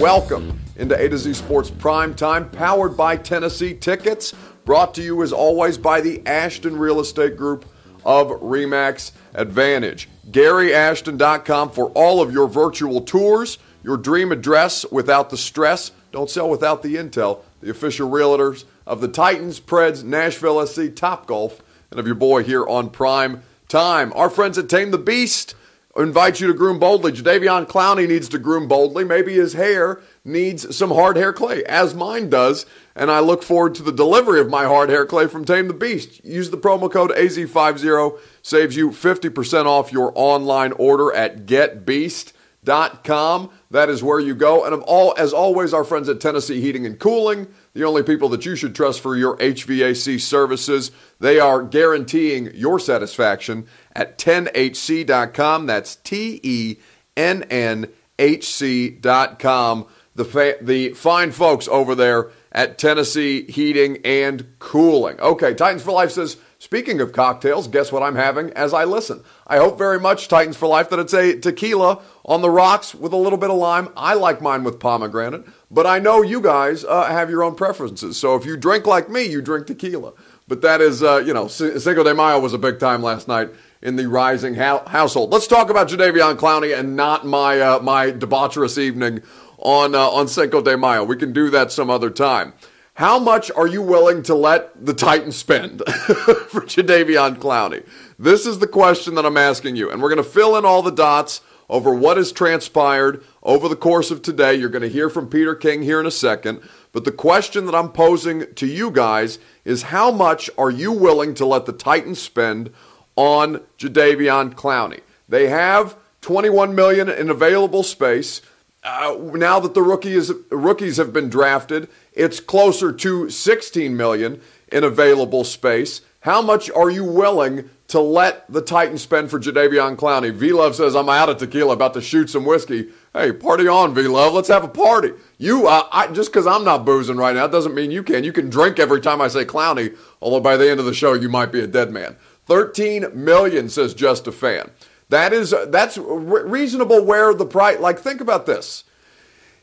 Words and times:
welcome 0.00 0.58
into 0.76 0.98
A 0.98 1.10
to 1.10 1.18
Z 1.18 1.34
Sports 1.34 1.68
Prime 1.68 2.14
Time, 2.14 2.48
powered 2.48 2.96
by 2.96 3.18
Tennessee 3.18 3.74
Tickets, 3.74 4.32
brought 4.64 4.94
to 4.94 5.02
you 5.02 5.22
as 5.22 5.30
always 5.30 5.76
by 5.76 6.00
the 6.00 6.26
Ashton 6.26 6.78
Real 6.78 7.00
Estate 7.00 7.36
Group 7.36 7.66
of 8.06 8.28
Remax 8.28 9.12
Advantage. 9.34 10.08
GaryAshton.com 10.30 11.72
for 11.72 11.90
all 11.90 12.22
of 12.22 12.32
your 12.32 12.48
virtual 12.48 13.02
tours, 13.02 13.58
your 13.84 13.98
dream 13.98 14.32
address 14.32 14.86
without 14.90 15.28
the 15.28 15.36
stress. 15.36 15.92
Don't 16.12 16.30
sell 16.30 16.48
without 16.48 16.82
the 16.82 16.96
intel. 16.96 17.40
The 17.60 17.68
official 17.68 18.08
realtors 18.08 18.64
of 18.86 19.02
the 19.02 19.08
Titans, 19.08 19.60
Preds, 19.60 20.02
Nashville 20.02 20.66
SC, 20.66 20.94
Top 20.96 21.26
Golf, 21.26 21.60
and 21.90 22.00
of 22.00 22.06
your 22.06 22.14
boy 22.14 22.42
here 22.42 22.66
on 22.66 22.88
Prime 22.88 23.42
Time. 23.68 24.14
Our 24.16 24.30
friends 24.30 24.56
at 24.56 24.70
Tame 24.70 24.92
the 24.92 24.98
Beast 24.98 25.54
invite 26.00 26.40
you 26.40 26.46
to 26.46 26.54
groom 26.54 26.78
boldly. 26.78 27.12
Jadeveon 27.12 27.66
Clowney 27.66 28.08
needs 28.08 28.28
to 28.28 28.38
groom 28.38 28.68
boldly. 28.68 29.04
Maybe 29.04 29.34
his 29.34 29.54
hair 29.54 30.00
needs 30.24 30.76
some 30.76 30.90
hard 30.90 31.16
hair 31.16 31.32
clay, 31.32 31.64
as 31.64 31.94
mine 31.94 32.28
does. 32.28 32.66
And 32.94 33.10
I 33.10 33.20
look 33.20 33.42
forward 33.42 33.74
to 33.76 33.82
the 33.82 33.92
delivery 33.92 34.40
of 34.40 34.50
my 34.50 34.64
hard 34.64 34.90
hair 34.90 35.06
clay 35.06 35.26
from 35.26 35.44
Tame 35.44 35.68
the 35.68 35.74
Beast. 35.74 36.24
Use 36.24 36.50
the 36.50 36.58
promo 36.58 36.90
code 36.90 37.12
AZ50, 37.12 38.18
saves 38.42 38.76
you 38.76 38.90
50% 38.90 39.66
off 39.66 39.92
your 39.92 40.12
online 40.14 40.72
order 40.72 41.14
at 41.14 41.46
getbeast.com. 41.46 43.50
That 43.70 43.88
is 43.88 44.02
where 44.02 44.20
you 44.20 44.34
go. 44.34 44.64
And 44.64 44.82
all, 44.82 45.14
as 45.16 45.32
always, 45.32 45.72
our 45.72 45.84
friends 45.84 46.08
at 46.08 46.20
Tennessee 46.20 46.60
Heating 46.60 46.84
and 46.84 46.98
Cooling, 46.98 47.46
the 47.72 47.84
only 47.84 48.02
people 48.02 48.28
that 48.30 48.44
you 48.44 48.56
should 48.56 48.74
trust 48.74 49.00
for 49.00 49.16
your 49.16 49.36
HVAC 49.36 50.20
services. 50.20 50.90
They 51.20 51.38
are 51.38 51.62
guaranteeing 51.62 52.50
your 52.54 52.78
satisfaction 52.80 53.66
at 53.94 54.18
TennHC.com. 54.18 55.66
That's 55.66 55.96
T 55.96 56.40
E 56.42 56.76
N 57.16 57.44
N 57.44 57.88
H 58.18 58.48
C.com. 58.48 59.86
The, 60.14 60.24
fa- 60.24 60.56
the 60.60 60.90
fine 60.90 61.30
folks 61.30 61.68
over 61.68 61.94
there 61.94 62.30
at 62.52 62.78
Tennessee 62.78 63.50
Heating 63.50 63.98
and 64.04 64.46
Cooling. 64.58 65.20
Okay, 65.20 65.54
Titans 65.54 65.82
for 65.82 65.92
Life 65.92 66.10
says, 66.10 66.36
speaking 66.60 67.00
of 67.00 67.12
cocktails, 67.12 67.66
guess 67.66 67.90
what 67.90 68.04
I'm 68.04 68.14
having 68.14 68.50
as 68.50 68.72
I 68.72 68.84
listen? 68.84 69.24
I 69.48 69.56
hope 69.56 69.76
very 69.76 69.98
much, 69.98 70.28
Titans 70.28 70.56
for 70.56 70.68
Life, 70.68 70.90
that 70.90 71.00
it's 71.00 71.14
a 71.14 71.36
tequila 71.36 72.00
on 72.24 72.42
the 72.42 72.50
rocks 72.50 72.94
with 72.94 73.12
a 73.12 73.16
little 73.16 73.38
bit 73.38 73.50
of 73.50 73.56
lime. 73.56 73.88
I 73.96 74.14
like 74.14 74.40
mine 74.40 74.62
with 74.62 74.78
pomegranate, 74.78 75.44
but 75.70 75.86
I 75.86 75.98
know 75.98 76.22
you 76.22 76.40
guys 76.40 76.84
uh, 76.84 77.06
have 77.06 77.30
your 77.30 77.42
own 77.42 77.56
preferences. 77.56 78.16
So 78.16 78.36
if 78.36 78.44
you 78.44 78.56
drink 78.56 78.86
like 78.86 79.10
me, 79.10 79.24
you 79.24 79.42
drink 79.42 79.66
tequila. 79.66 80.12
But 80.46 80.62
that 80.62 80.80
is, 80.80 81.02
uh, 81.02 81.22
you 81.24 81.32
know, 81.32 81.46
Cinco 81.48 82.02
de 82.02 82.14
Mayo 82.14 82.38
was 82.38 82.52
a 82.52 82.58
big 82.58 82.78
time 82.78 83.02
last 83.02 83.26
night 83.28 83.50
in 83.82 83.96
the 83.96 84.02
Reising 84.04 84.56
household. 84.88 85.32
Let's 85.32 85.46
talk 85.46 85.70
about 85.70 85.88
Jadeveon 85.88 86.36
Clowney 86.36 86.76
and 86.76 86.96
not 86.96 87.24
my 87.24 87.60
uh, 87.60 87.78
my 87.80 88.10
debaucherous 88.10 88.76
evening 88.76 89.22
on 89.58 89.94
uh, 89.94 90.08
on 90.08 90.26
Cinco 90.28 90.60
de 90.60 90.76
Mayo. 90.76 91.04
We 91.04 91.16
can 91.16 91.32
do 91.32 91.50
that 91.50 91.70
some 91.70 91.88
other 91.88 92.10
time. 92.10 92.52
How 93.00 93.18
much 93.18 93.50
are 93.52 93.66
you 93.66 93.80
willing 93.80 94.22
to 94.24 94.34
let 94.34 94.84
the 94.84 94.92
Titans 94.92 95.34
spend 95.34 95.78
for 95.86 96.60
Jadeveon 96.60 97.36
Clowney? 97.36 97.82
This 98.18 98.44
is 98.44 98.58
the 98.58 98.66
question 98.66 99.14
that 99.14 99.24
I'm 99.24 99.38
asking 99.38 99.76
you, 99.76 99.90
and 99.90 100.02
we're 100.02 100.10
going 100.10 100.22
to 100.22 100.30
fill 100.30 100.54
in 100.54 100.66
all 100.66 100.82
the 100.82 100.90
dots 100.90 101.40
over 101.70 101.94
what 101.94 102.18
has 102.18 102.30
transpired 102.30 103.24
over 103.42 103.70
the 103.70 103.74
course 103.74 104.10
of 104.10 104.20
today. 104.20 104.54
You're 104.54 104.68
going 104.68 104.82
to 104.82 104.88
hear 104.90 105.08
from 105.08 105.30
Peter 105.30 105.54
King 105.54 105.80
here 105.80 105.98
in 105.98 106.04
a 106.04 106.10
second. 106.10 106.60
But 106.92 107.06
the 107.06 107.10
question 107.10 107.64
that 107.64 107.74
I'm 107.74 107.90
posing 107.90 108.52
to 108.56 108.66
you 108.66 108.90
guys 108.90 109.38
is 109.64 109.84
how 109.84 110.10
much 110.10 110.50
are 110.58 110.70
you 110.70 110.92
willing 110.92 111.32
to 111.36 111.46
let 111.46 111.64
the 111.64 111.72
Titans 111.72 112.20
spend 112.20 112.70
on 113.16 113.62
Jadeveon 113.78 114.52
Clowney? 114.52 115.00
They 115.26 115.48
have 115.48 115.96
21 116.20 116.74
million 116.74 117.08
in 117.08 117.30
available 117.30 117.82
space. 117.82 118.42
Uh, 118.82 119.16
now 119.34 119.60
that 119.60 119.74
the 119.74 119.82
rookies 119.82 120.32
rookies 120.50 120.96
have 120.96 121.12
been 121.12 121.28
drafted, 121.28 121.88
it's 122.14 122.40
closer 122.40 122.92
to 122.92 123.28
16 123.28 123.96
million 123.96 124.40
in 124.72 124.84
available 124.84 125.44
space. 125.44 126.00
How 126.20 126.42
much 126.42 126.70
are 126.70 126.90
you 126.90 127.04
willing 127.04 127.70
to 127.88 127.98
let 127.98 128.50
the 128.50 128.60
Titans 128.60 129.00
spend 129.02 129.30
for 129.30 129.40
Jadeveon 129.40 129.96
Clowney? 129.96 130.32
V 130.32 130.52
Love 130.52 130.76
says, 130.76 130.94
I'm 130.94 131.08
out 131.08 131.30
of 131.30 131.38
tequila, 131.38 131.72
about 131.72 131.94
to 131.94 132.02
shoot 132.02 132.28
some 132.28 132.44
whiskey. 132.44 132.88
Hey, 133.14 133.32
party 133.32 133.66
on, 133.66 133.94
V 133.94 134.02
Love. 134.02 134.34
Let's 134.34 134.48
have 134.48 134.64
a 134.64 134.68
party. 134.68 135.12
You, 135.38 135.66
uh, 135.66 135.88
I, 135.90 136.08
just 136.08 136.30
because 136.30 136.46
I'm 136.46 136.64
not 136.64 136.84
boozing 136.84 137.16
right 137.16 137.34
now 137.34 137.46
doesn't 137.46 137.74
mean 137.74 137.90
you 137.90 138.02
can. 138.02 138.22
You 138.22 138.32
can 138.32 138.50
drink 138.50 138.78
every 138.78 139.00
time 139.00 139.20
I 139.20 139.28
say 139.28 139.44
Clowney, 139.46 139.96
although 140.20 140.40
by 140.40 140.56
the 140.58 140.70
end 140.70 140.78
of 140.78 140.86
the 140.86 140.94
show, 140.94 141.14
you 141.14 141.30
might 141.30 141.52
be 141.52 141.60
a 141.60 141.66
dead 141.66 141.90
man. 141.90 142.16
13 142.46 143.06
million, 143.14 143.68
says 143.68 143.94
Just 143.94 144.26
a 144.26 144.32
Fan. 144.32 144.70
That 145.10 145.32
is 145.32 145.52
uh, 145.52 145.66
that's 145.66 145.98
reasonable 145.98 147.04
where 147.04 147.34
the 147.34 147.44
price 147.44 147.80
like 147.80 147.98
think 147.98 148.20
about 148.20 148.46
this. 148.46 148.84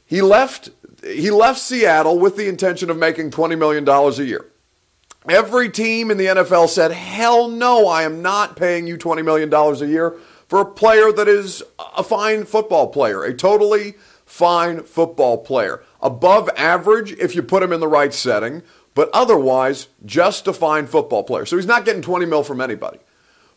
He 0.06 0.22
left 0.22 0.69
he 1.03 1.31
left 1.31 1.59
Seattle 1.59 2.19
with 2.19 2.35
the 2.35 2.50
intention 2.50 2.90
of 2.90 2.97
making 2.97 3.31
20 3.31 3.56
million 3.56 3.86
dollars 3.86 4.19
a 4.19 4.25
year. 4.25 4.46
Every 5.28 5.69
team 5.69 6.12
in 6.12 6.18
the 6.18 6.25
NFL 6.25 6.68
said, 6.68 6.91
"Hell 6.91 7.47
no, 7.47 7.88
I 7.88 8.03
am 8.03 8.22
not 8.22 8.57
paying 8.57 8.88
you 8.88 8.97
20 8.97 9.22
million 9.22 9.50
dollars 9.50 9.81
a 9.81 9.88
year 9.88 10.16
for 10.50 10.59
a 10.59 10.66
player 10.66 11.13
that 11.13 11.30
is 11.30 11.63
a 11.96 12.03
fine 12.03 12.44
football 12.44 12.88
player, 12.88 13.24
a 13.24 13.34
totally 13.34 13.96
fine 14.25 14.84
football 14.84 15.38
player. 15.38 15.81
Above 16.02 16.50
average 16.57 17.13
if 17.13 17.36
you 17.36 17.41
put 17.41 17.63
him 17.63 17.72
in 17.72 17.80
the 17.80 17.88
right 17.88 18.13
setting, 18.13 18.63
but 18.94 19.09
otherwise 19.13 19.88
just 20.06 20.46
a 20.46 20.52
fine 20.52 20.88
football 20.88 21.24
player." 21.24 21.46
So 21.46 21.56
he's 21.56 21.66
not 21.66 21.86
getting 21.86 22.02
20 22.02 22.25
mil 22.25 22.44
from 22.44 22.59
anybody. 22.59 23.00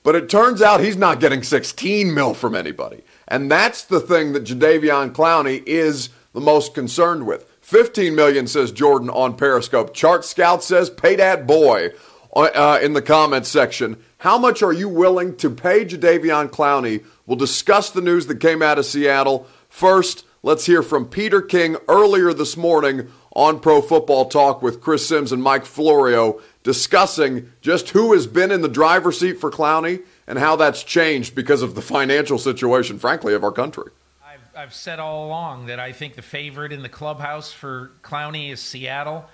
But 0.03 0.15
it 0.15 0.29
turns 0.29 0.63
out 0.63 0.81
he's 0.81 0.97
not 0.97 1.21
getting 1.21 1.43
16 1.43 2.15
mil 2.15 2.35
from 2.35 2.55
anybody. 2.55 3.03
And 3.29 3.51
that's 3.51 3.85
the 3.85 4.01
thing 4.01 4.33
that 4.33 4.45
Jadeveon 4.45 5.13
Clowney 5.13 5.63
is 5.67 6.09
the 6.33 6.41
most 6.41 6.75
concerned 6.75 7.27
with. 7.27 7.47
15 7.61 8.15
million, 8.15 8.47
says 8.47 8.73
Jordan 8.73 9.11
on 9.11 9.37
Periscope. 9.37 9.95
Chart 9.95 10.25
Scout 10.25 10.65
says, 10.65 10.91
pay 10.91 11.17
that 11.17 11.47
boy 11.47 11.91
uh, 12.35 12.79
in 12.83 12.95
the 12.95 13.03
comments 13.03 13.49
section. 13.49 14.03
How 14.19 14.39
much 14.39 14.63
are 14.63 14.73
you 14.73 14.89
willing 14.89 15.37
to 15.37 15.51
pay 15.51 15.85
Jadeveon 15.85 16.49
Clowney? 16.49 17.05
We'll 17.27 17.37
discuss 17.37 17.91
the 17.91 18.01
news 18.01 18.27
that 18.27 18.41
came 18.41 18.63
out 18.63 18.79
of 18.79 18.87
Seattle. 18.87 19.47
First, 19.69 20.25
let's 20.43 20.67
hear 20.67 20.83
from 20.83 21.07
Peter 21.07 21.41
King 21.41 21.77
earlier 21.89 22.33
this 22.33 22.57
morning 22.57 23.09
on 23.35 23.61
Pro 23.61 23.81
Football 23.81 24.27
Talk 24.27 24.63
with 24.63 24.81
Chris 24.81 25.07
Sims 25.07 25.31
and 25.31 25.43
Mike 25.43 25.65
Florio 25.65 26.41
discussing 26.63 27.53
just 27.61 27.91
who 27.91 28.13
has 28.13 28.27
been 28.27 28.51
in 28.51 28.61
the 28.61 28.69
driver's 28.69 29.19
seat 29.19 29.41
for 29.41 29.51
Clowney 29.51 30.03
and 30.27 30.39
how 30.39 30.57
that's 30.57 30.83
changed 30.83 31.35
because 31.35 31.63
of 31.63 31.75
the 31.75 31.83
financial 31.83 32.39
situation, 32.39 32.99
frankly, 32.99 33.35
of 33.35 33.43
our 33.43 33.53
country. 33.53 33.91
I've, 34.25 34.57
I've 34.57 34.75
said 34.75 34.99
all 34.99 35.27
along 35.27 35.67
that 35.67 35.81
I 35.81 35.93
think 35.93 36.15
the 36.15 36.23
favorite 36.23 36.73
in 36.73 36.83
the 36.83 36.89
clubhouse 36.89 37.53
for 37.53 37.91
Clowney 38.03 38.51
is 38.51 38.61
Seattle. 38.61 39.25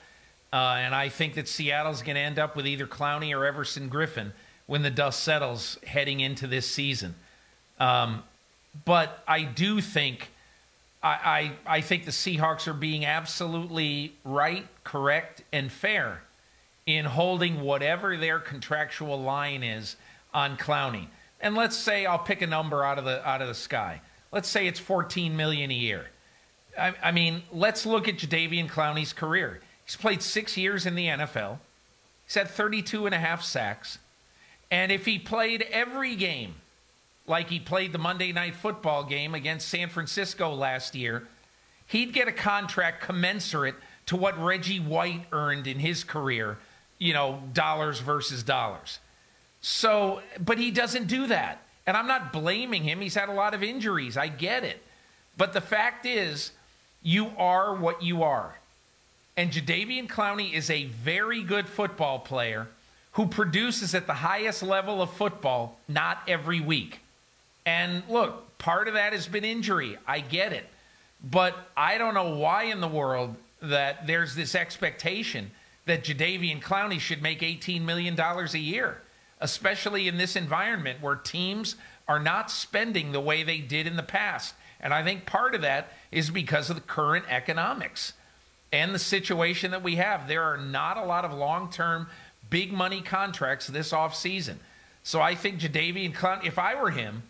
Uh, 0.53 0.77
and 0.79 0.95
I 0.95 1.09
think 1.09 1.35
that 1.35 1.49
Seattle's 1.49 2.03
going 2.03 2.15
to 2.15 2.21
end 2.21 2.39
up 2.39 2.55
with 2.57 2.67
either 2.67 2.87
Clowney 2.87 3.37
or 3.37 3.45
Everson 3.45 3.91
Griffen 3.91 4.31
when 4.67 4.83
the 4.83 4.91
dust 4.91 5.23
settles 5.23 5.79
heading 5.85 6.21
into 6.21 6.47
this 6.47 6.67
season. 6.67 7.15
Um, 7.79 8.23
but 8.85 9.23
I 9.27 9.43
do 9.43 9.81
think 9.81 10.29
I, 11.03 11.53
I, 11.67 11.77
I 11.77 11.81
think 11.81 12.05
the 12.05 12.11
Seahawks 12.11 12.67
are 12.69 12.75
being 12.75 13.05
absolutely 13.05 14.13
right, 14.25 14.67
correct, 14.85 15.43
and 15.53 15.71
fair 15.71 16.23
in 16.87 17.05
holding 17.05 17.61
whatever 17.61 18.17
their 18.17 18.39
contractual 18.39 19.21
line 19.21 19.63
is 19.63 19.97
on 20.33 20.57
Clowney. 20.57 21.09
And 21.41 21.55
let's 21.55 21.77
say 21.77 22.07
I'll 22.07 22.19
pick 22.19 22.41
a 22.41 22.47
number 22.47 22.85
out 22.85 22.99
of 22.99 23.05
the 23.05 23.27
out 23.29 23.43
of 23.43 23.49
the 23.49 23.55
sky. 23.55 24.01
Let's 24.33 24.49
say 24.49 24.67
it's 24.67 24.81
14 24.81 25.37
million 25.37 25.71
a 25.71 25.75
year. 25.75 26.07
I, 26.79 26.95
I 27.03 27.13
mean, 27.13 27.43
let's 27.53 27.87
look 27.87 28.09
at 28.09 28.17
Jadeveon 28.17 28.69
Clowney's 28.69 29.13
career. 29.13 29.61
He's 29.85 29.97
played 29.97 30.23
six 30.23 30.57
years 30.57 30.87
in 30.87 30.95
the 30.95 31.07
NFL. 31.07 31.59
He's 32.27 32.35
had 32.35 32.49
32 32.49 33.07
and 33.07 33.15
a 33.15 33.19
half 33.19 33.43
sacks. 33.43 33.99
And 34.71 34.91
if 34.91 35.05
he 35.05 35.19
played 35.19 35.63
every 35.71 36.17
game 36.17 36.57
like 37.27 37.49
he 37.51 37.59
played 37.61 37.93
the 37.93 37.99
Monday 37.99 38.33
night 38.33 38.55
football 38.55 39.05
game 39.05 39.35
against 39.35 39.69
San 39.69 39.89
Francisco 39.89 40.53
last 40.53 40.95
year, 40.95 41.27
he'd 41.87 42.13
get 42.13 42.29
a 42.29 42.33
contract 42.33 43.03
commensurate 43.03 43.77
to 44.07 44.17
what 44.17 44.41
Reggie 44.43 44.81
White 44.81 45.25
earned 45.33 45.67
in 45.67 45.79
his 45.79 46.05
career 46.05 46.59
you 46.99 47.13
know, 47.13 47.41
dollars 47.53 48.01
versus 48.01 48.43
dollars. 48.43 48.99
So, 49.61 50.21
but 50.39 50.59
he 50.59 50.71
doesn't 50.71 51.09
do 51.09 51.27
that. 51.29 51.63
And 51.87 51.97
I'm 51.97 52.07
not 52.07 52.33
blaming 52.33 52.83
him. 52.83 53.01
He's 53.01 53.15
had 53.15 53.29
a 53.29 53.33
lot 53.33 53.55
of 53.55 53.63
injuries. 53.63 54.17
I 54.17 54.29
get 54.29 54.65
it. 54.65 54.83
But 55.37 55.53
the 55.53 55.61
fact 55.61 56.07
is, 56.07 56.51
you 57.03 57.31
are 57.39 57.75
what 57.75 58.03
you 58.03 58.23
are. 58.23 58.57
And 59.37 59.53
Jadeveon 59.53 60.09
Clowney 60.09 60.53
is 60.53 60.71
a 60.71 60.85
very 60.85 61.43
good 61.43 61.69
football 61.69 62.19
player 62.19 62.69
who 63.13 63.27
produces 63.27 63.95
at 63.95 64.07
the 64.07 64.15
highest 64.15 64.63
level 64.63 65.01
of 65.01 65.11
football 65.11 65.79
not 65.89 66.19
every 66.27 66.61
week. 66.61 67.01
And 67.65 68.03
look, 68.09 68.59
part 68.59 68.89
of 68.89 68.95
that 68.95 69.13
has 69.13 69.27
been 69.27 69.45
injury. 69.45 69.99
I 70.07 70.21
get 70.21 70.53
it. 70.53 70.67
But 71.23 71.57
I 71.77 71.99
don't 71.99 72.15
know 72.15 72.37
why 72.37 72.65
in 72.65 72.81
the 72.81 72.89
world 72.89 73.37
that 73.63 74.07
there's 74.07 74.35
this 74.35 74.55
expectation 74.55 75.51
that 75.87 76.05
Jadeveon 76.05 76.63
Clowney 76.63 77.01
should 77.01 77.23
make 77.23 77.41
$18 77.41 77.83
million 77.83 78.19
a 78.21 78.59
year, 78.59 79.01
especially 79.41 80.07
in 80.09 80.19
this 80.19 80.37
environment 80.37 81.01
where 81.01 81.17
teams 81.17 81.77
are 82.07 82.19
not 82.19 82.51
spending 82.51 83.13
the 83.13 83.21
way 83.21 83.43
they 83.43 83.59
did 83.59 83.87
in 83.87 83.97
the 83.97 84.03
past. 84.03 84.55
And 84.81 84.93
I 84.93 85.03
think 85.03 85.27
part 85.27 85.55
of 85.55 85.63
that 85.63 85.93
is 86.13 86.31
because 86.31 86.71
of 86.71 86.77
the 86.77 86.83
current 86.83 87.25
economics 87.29 88.13
and 88.73 88.95
the 88.95 88.99
situation 88.99 89.71
that 89.71 89.83
we 89.83 89.97
have. 89.97 90.29
There 90.29 90.43
are 90.43 90.59
not 90.59 90.97
a 90.97 91.05
lot 91.05 91.25
of 91.25 91.33
long 91.33 91.71
term, 91.71 92.09
big 92.51 92.73
money 92.73 93.01
contracts 93.01 93.67
this 93.67 93.93
offseason. 93.93 94.57
So 95.03 95.21
I 95.21 95.35
think 95.35 95.61
Jadeveon 95.61 96.15
Clowney, 96.15 96.47
if 96.47 96.59
I 96.59 96.81
were 96.81 96.91
him, 96.91 97.23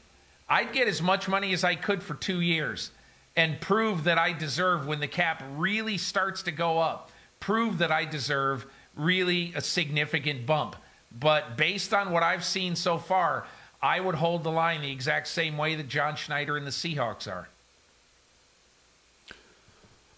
I'd 0.48 0.72
get 0.72 0.88
as 0.88 1.02
much 1.02 1.28
money 1.28 1.52
as 1.52 1.64
I 1.64 1.74
could 1.74 2.02
for 2.02 2.14
two 2.14 2.40
years 2.40 2.90
and 3.36 3.60
prove 3.60 4.04
that 4.04 4.18
I 4.18 4.32
deserve 4.32 4.86
when 4.86 5.00
the 5.00 5.08
cap 5.08 5.42
really 5.56 5.98
starts 5.98 6.42
to 6.44 6.52
go 6.52 6.78
up, 6.78 7.10
prove 7.46 7.78
that 7.78 7.92
I 7.92 8.04
deserve 8.04 8.66
really 8.96 9.52
a 9.54 9.60
significant 9.60 10.46
bump. 10.46 10.74
But 11.16 11.56
based 11.56 11.94
on 11.94 12.10
what 12.10 12.24
I've 12.24 12.44
seen 12.44 12.74
so 12.74 12.98
far, 12.98 13.46
I 13.80 14.00
would 14.00 14.16
hold 14.16 14.42
the 14.42 14.50
line 14.50 14.82
the 14.82 14.90
exact 14.90 15.28
same 15.28 15.56
way 15.56 15.76
that 15.76 15.86
John 15.86 16.16
Schneider 16.16 16.56
and 16.56 16.66
the 16.66 16.72
Seahawks 16.72 17.30
are. 17.30 17.46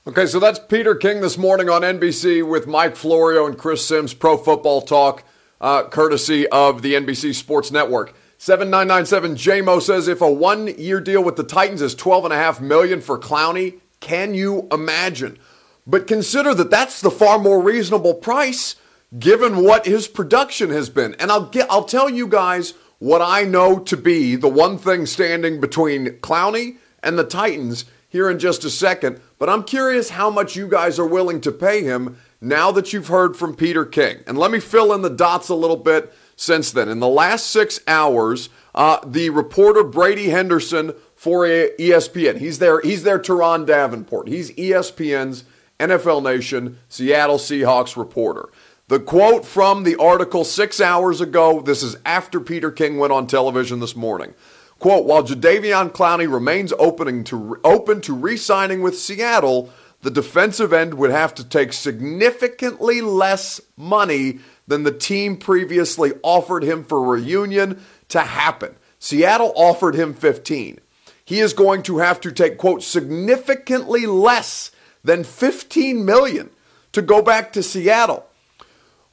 Okay, 0.07 0.25
so 0.25 0.41
that's 0.41 0.59
Peter 0.59 0.95
King 0.95 1.21
this 1.21 1.37
morning 1.37 1.69
on 1.69 1.83
NBC 1.83 2.49
with 2.49 2.67
Mike 2.67 2.97
Florio 2.97 3.45
and 3.45 3.59
Chris 3.59 3.85
Sims, 3.87 4.15
Pro 4.15 4.39
Football 4.39 4.81
Talk, 4.81 5.23
uh, 5.61 5.83
courtesy 5.83 6.49
of 6.49 6.81
the 6.81 6.95
NBC 6.95 7.35
Sports 7.35 7.71
Network. 7.71 8.15
7997 8.39 9.35
JMO 9.35 9.83
says 9.83 10.09
if 10.09 10.23
a 10.23 10.33
one 10.33 10.69
year 10.79 10.99
deal 10.99 11.23
with 11.23 11.37
the 11.37 11.45
Titans 11.45 11.83
is 11.83 11.95
12.5 11.95 12.63
million 12.63 13.03
for 13.03 13.19
Clowney, 13.19 13.81
can 14.01 14.33
you 14.33 14.67
imagine? 14.73 15.39
But 15.89 16.07
consider 16.07 16.55
that 16.55 16.71
that's 16.71 17.01
the 17.01 17.11
far 17.11 17.39
more 17.39 17.63
reasonable 17.63 18.13
price 18.13 18.77
given 19.19 19.65
what 19.65 19.87
his 19.87 20.07
production 20.07 20.69
has 20.69 20.91
been. 20.91 21.15
And 21.15 21.33
I'll 21.33 21.47
get 21.47 21.67
I'll 21.71 21.85
tell 21.85 22.11
you 22.11 22.29
guys 22.29 22.75
what 22.99 23.23
I 23.23 23.45
know 23.45 23.79
to 23.79 23.97
be 23.97 24.37
the 24.37 24.49
one 24.49 24.77
thing 24.77 25.07
standing 25.07 25.61
between 25.61 26.19
Clowney 26.19 26.77
and 27.03 27.19
the 27.19 27.25
Titans 27.25 27.87
here 28.07 28.29
in 28.31 28.39
just 28.39 28.65
a 28.65 28.71
second. 28.71 29.21
But 29.39 29.49
I'm 29.49 29.65
curious 29.65 30.11
how 30.11 30.29
much 30.29 30.57
you 30.57 30.69
guys 30.69 30.99
are 30.99 31.07
willing 31.07 31.41
to 31.41 31.53
pay 31.53 31.83
him 31.83 32.19
now 32.39 32.71
that 32.73 32.93
you've 32.93 33.09
heard 33.09 33.35
from 33.37 33.57
Peter 33.57 33.87
King. 33.87 34.19
And 34.27 34.37
let 34.37 34.51
me 34.51 34.61
fill 34.61 34.93
in 34.93 35.01
the 35.01 35.09
dots 35.09 35.49
a 35.49 35.55
little 35.55 35.77
bit 35.77 36.13
since 36.37 36.71
then. 36.71 36.89
In 36.89 37.01
the 37.01 37.09
last 37.09 37.47
six 37.47 37.81
hours, 37.89 38.51
uh, 38.75 38.99
the 39.07 39.31
reporter 39.31 39.83
Brady 39.83 40.29
Henderson 40.29 40.93
for 41.17 41.45
ESPN, 41.45 42.39
he's 42.39 42.59
there, 42.59 42.81
he's 42.81 43.03
there 43.05 43.19
to 43.19 43.35
Ron 43.35 43.65
Davenport. 43.65 44.29
He's 44.29 44.53
ESPN's 44.53 45.45
NFL 45.79 46.23
Nation 46.23 46.79
Seattle 46.89 47.39
Seahawks 47.39 47.97
reporter. 47.97 48.49
The 48.89 48.99
quote 48.99 49.45
from 49.45 49.83
the 49.83 49.97
article 49.97 50.45
six 50.45 50.81
hours 50.81 51.21
ago, 51.21 51.61
this 51.61 51.83
is 51.83 51.97
after 52.07 52.41
Peter 52.41 52.71
King 52.71 52.97
went 52.97 53.13
on 53.13 53.27
television 53.27 53.81
this 53.81 53.95
morning. 53.95 54.35
Quote, 54.79 55.05
while 55.05 55.23
Jadeveon 55.23 55.91
Clowney 55.91 56.33
remains 56.33 56.73
opening 56.79 57.25
to, 57.25 57.61
open 57.65 58.01
to 58.03 58.15
re-signing 58.15 58.81
with 58.81 58.99
Seattle, 58.99 59.71
the 60.03 60.11
defensive 60.11 60.73
end 60.73 60.95
would 60.95 61.11
have 61.11 61.35
to 61.35 61.45
take 61.45 61.73
significantly 61.73 63.01
less 63.01 63.61
money 63.77 64.39
than 64.67 64.85
the 64.85 64.93
team 64.93 65.37
previously 65.37 66.13
offered 66.23 66.63
him 66.63 66.85
for 66.85 67.03
reunion 67.03 67.83
to 68.09 68.21
happen. 68.21 68.77
Seattle 68.99 69.53
offered 69.57 69.97
him 69.97 70.15
15. 70.15 70.79
He 71.25 71.41
is 71.41 71.53
going 71.53 71.83
to 71.83 71.99
have 71.99 72.21
to 72.23 72.33
take, 72.33 72.57
quote, 72.57 72.83
significantly 72.83 74.07
less 74.07 74.71
than 75.09 75.25
15 75.25 76.05
million 76.05 76.51
to 76.93 77.03
go 77.03 77.21
back 77.23 77.53
to 77.55 77.63
Seattle. 77.63 78.27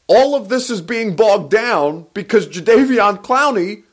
All 0.08 0.36
of 0.36 0.50
this 0.50 0.70
is 0.70 0.82
being 0.82 1.16
bogged 1.16 1.50
down 1.50 2.06
because 2.14 2.48
Jadeveon 2.48 3.24
Clowney 3.24 3.84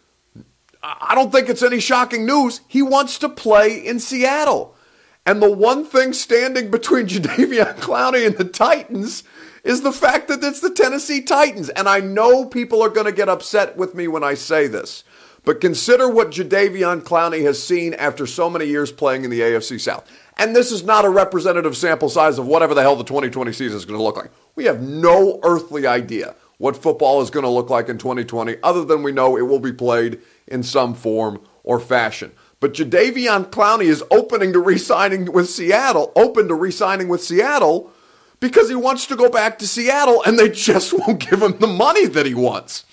I 0.82 1.14
don't 1.14 1.31
think 1.31 1.49
it's 1.49 1.62
any 1.62 1.78
shocking 1.78 2.26
news. 2.26 2.60
He 2.66 2.82
wants 2.82 3.19
to 3.19 3.28
play 3.28 3.76
in 3.76 4.00
Seattle. 4.00 4.75
And 5.25 5.40
the 5.40 5.50
one 5.50 5.84
thing 5.84 6.12
standing 6.12 6.70
between 6.70 7.06
Jadeveon 7.08 7.76
Clowney 7.76 8.26
and 8.26 8.37
the 8.37 8.44
Titans 8.44 9.22
is 9.62 9.82
the 9.82 9.93
fact 9.93 10.26
that 10.26 10.43
it's 10.43 10.60
the 10.60 10.70
Tennessee 10.75 11.22
Titans. 11.22 11.69
And 11.69 11.88
I 11.88 12.00
know 12.00 12.44
people 12.44 12.82
are 12.82 12.88
going 12.88 13.06
to 13.06 13.12
get 13.12 13.28
upset 13.28 13.76
with 13.76 13.94
me 13.94 14.08
when 14.08 14.25
I 14.25 14.34
say 14.34 14.66
this. 14.66 15.04
But 15.44 15.60
consider 15.60 16.08
what 16.08 16.31
Jadeveon 16.31 17.02
Clowney 17.02 17.43
has 17.43 17.62
seen 17.62 17.94
after 17.94 18.26
so 18.26 18.50
many 18.50 18.66
years 18.66 18.90
playing 18.90 19.25
in 19.25 19.31
the 19.31 19.40
AFC 19.40 19.81
South. 19.81 20.08
And 20.37 20.56
this 20.56 20.73
is 20.73 20.82
not 20.82 21.05
a 21.05 21.11
representative 21.11 21.76
sample 21.76 22.08
size 22.08 22.38
of 22.38 22.46
whatever 22.46 22.75
the 22.75 22.82
hell 22.82 22.96
the 22.96 23.05
2020 23.05 23.52
season 23.52 23.76
is 23.76 23.84
going 23.84 23.99
to 23.99 24.02
look 24.02 24.17
like. 24.17 24.31
We 24.55 24.64
have 24.64 24.81
no 24.81 25.40
earthly 25.43 25.87
idea 25.87 26.34
what 26.58 26.76
football 26.76 27.20
is 27.20 27.31
going 27.31 27.44
to 27.44 27.50
look 27.50 27.70
like 27.70 27.88
in 27.88 27.99
2020, 27.99 28.56
other 28.62 28.84
than 28.84 29.02
we 29.02 29.11
know 29.11 29.37
it 29.37 29.43
will 29.43 29.58
be 29.58 29.73
played 29.73 30.20
in 30.46 30.62
some 30.62 30.94
form 30.94 31.40
or 31.64 31.81
fashion. 31.81 32.31
But 32.61 32.75
Jadeveon 32.75 33.50
Clowney 33.50 33.87
is 33.87 34.05
opening 34.12 34.52
to 34.52 34.61
re-signing 34.61 35.32
with 35.32 35.50
Seattle, 35.50 36.12
open 36.14 36.46
to 36.46 36.55
re-signing 36.55 37.08
with 37.08 37.23
Seattle 37.23 37.90
because 38.38 38.69
he 38.69 38.76
wants 38.76 39.06
to 39.06 39.17
go 39.17 39.28
back 39.28 39.58
to 39.58 39.67
Seattle 39.67 40.23
and 40.23 40.38
they 40.38 40.49
just 40.52 40.93
won't 40.93 41.28
give 41.28 41.43
him 41.43 41.58
the 41.58 41.67
money 41.67 42.06
that 42.06 42.26
he 42.26 42.35
wants. 42.35 42.85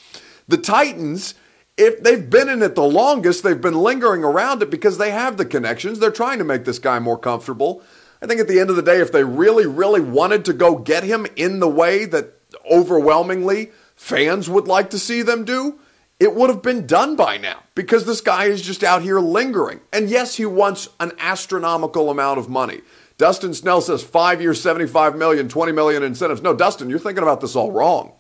The 0.47 0.57
Titans, 0.57 1.35
if 1.79 2.03
they've 2.03 2.29
been 2.29 2.49
in 2.49 2.61
it 2.61 2.75
the 2.75 2.83
longest, 2.83 3.41
they've 3.41 3.59
been 3.59 3.79
lingering 3.79 4.23
around 4.23 4.61
it 4.61 4.69
because 4.69 4.97
they 4.97 5.11
have 5.11 5.37
the 5.37 5.45
connections. 5.45 5.97
They're 5.97 6.11
trying 6.11 6.37
to 6.39 6.43
make 6.43 6.65
this 6.65 6.77
guy 6.77 6.99
more 6.99 7.17
comfortable. 7.17 7.81
I 8.21 8.27
think 8.27 8.41
at 8.41 8.49
the 8.49 8.59
end 8.59 8.69
of 8.69 8.75
the 8.75 8.81
day, 8.81 8.99
if 8.99 9.13
they 9.13 9.23
really, 9.23 9.65
really 9.65 10.01
wanted 10.01 10.43
to 10.45 10.53
go 10.53 10.77
get 10.77 11.05
him 11.05 11.25
in 11.37 11.61
the 11.61 11.69
way 11.69 12.03
that 12.03 12.33
overwhelmingly 12.69 13.71
fans 13.95 14.49
would 14.49 14.67
like 14.67 14.89
to 14.89 14.99
see 14.99 15.21
them 15.21 15.45
do, 15.45 15.79
it 16.19 16.35
would 16.35 16.49
have 16.49 16.61
been 16.61 16.85
done 16.85 17.15
by 17.15 17.37
now 17.37 17.63
because 17.75 18.05
this 18.05 18.19
guy 18.19 18.45
is 18.45 18.61
just 18.61 18.83
out 18.83 19.01
here 19.01 19.21
lingering. 19.21 19.79
And 19.93 20.09
yes, 20.09 20.35
he 20.35 20.45
wants 20.45 20.89
an 20.99 21.13
astronomical 21.17 22.09
amount 22.09 22.39
of 22.39 22.49
money. 22.49 22.81
Dustin 23.17 23.53
Snell 23.53 23.79
says 23.79 24.03
five 24.03 24.41
years, 24.41 24.61
75 24.61 25.15
million, 25.15 25.47
20 25.47 25.71
million 25.71 26.03
incentives. 26.03 26.41
No, 26.41 26.53
Dustin, 26.53 26.89
you're 26.89 26.99
thinking 26.99 27.23
about 27.23 27.39
this 27.39 27.55
all 27.55 27.71
wrong. 27.71 28.11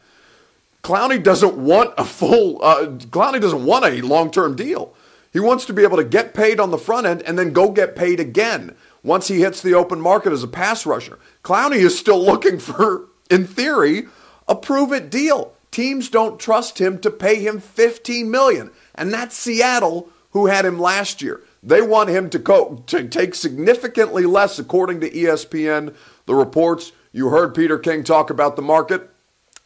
Clowney 0.83 1.21
doesn't 1.21 1.57
want 1.57 1.93
a 1.97 2.05
full, 2.05 2.63
uh, 2.63 2.87
Clowney 2.87 3.41
doesn't 3.41 3.65
want 3.65 3.85
a 3.85 4.01
long 4.01 4.31
term 4.31 4.55
deal. 4.55 4.93
He 5.31 5.39
wants 5.39 5.65
to 5.65 5.73
be 5.73 5.83
able 5.83 5.97
to 5.97 6.03
get 6.03 6.33
paid 6.33 6.59
on 6.59 6.71
the 6.71 6.77
front 6.77 7.05
end 7.05 7.21
and 7.23 7.37
then 7.37 7.53
go 7.53 7.69
get 7.69 7.95
paid 7.95 8.19
again 8.19 8.75
once 9.03 9.27
he 9.27 9.41
hits 9.41 9.61
the 9.61 9.73
open 9.73 10.01
market 10.01 10.33
as 10.33 10.43
a 10.43 10.47
pass 10.47 10.85
rusher. 10.85 11.19
Clowney 11.43 11.77
is 11.77 11.97
still 11.97 12.23
looking 12.25 12.59
for, 12.59 13.05
in 13.29 13.45
theory, 13.45 14.07
a 14.47 14.55
prove 14.55 14.91
it 14.91 15.09
deal. 15.09 15.53
Teams 15.71 16.09
don't 16.09 16.39
trust 16.39 16.79
him 16.79 16.99
to 16.99 17.11
pay 17.11 17.35
him 17.35 17.59
15 17.59 18.31
million, 18.31 18.71
and 18.95 19.13
that's 19.13 19.37
Seattle 19.37 20.09
who 20.31 20.47
had 20.47 20.65
him 20.65 20.79
last 20.79 21.21
year. 21.21 21.41
They 21.61 21.81
want 21.81 22.09
him 22.09 22.29
to, 22.31 22.39
co- 22.39 22.83
to 22.87 23.07
take 23.07 23.35
significantly 23.35 24.25
less, 24.25 24.57
according 24.57 25.01
to 25.01 25.09
ESPN. 25.09 25.93
The 26.25 26.35
reports 26.35 26.91
you 27.11 27.29
heard 27.29 27.53
Peter 27.53 27.77
King 27.77 28.03
talk 28.03 28.29
about 28.29 28.55
the 28.55 28.61
market. 28.61 29.09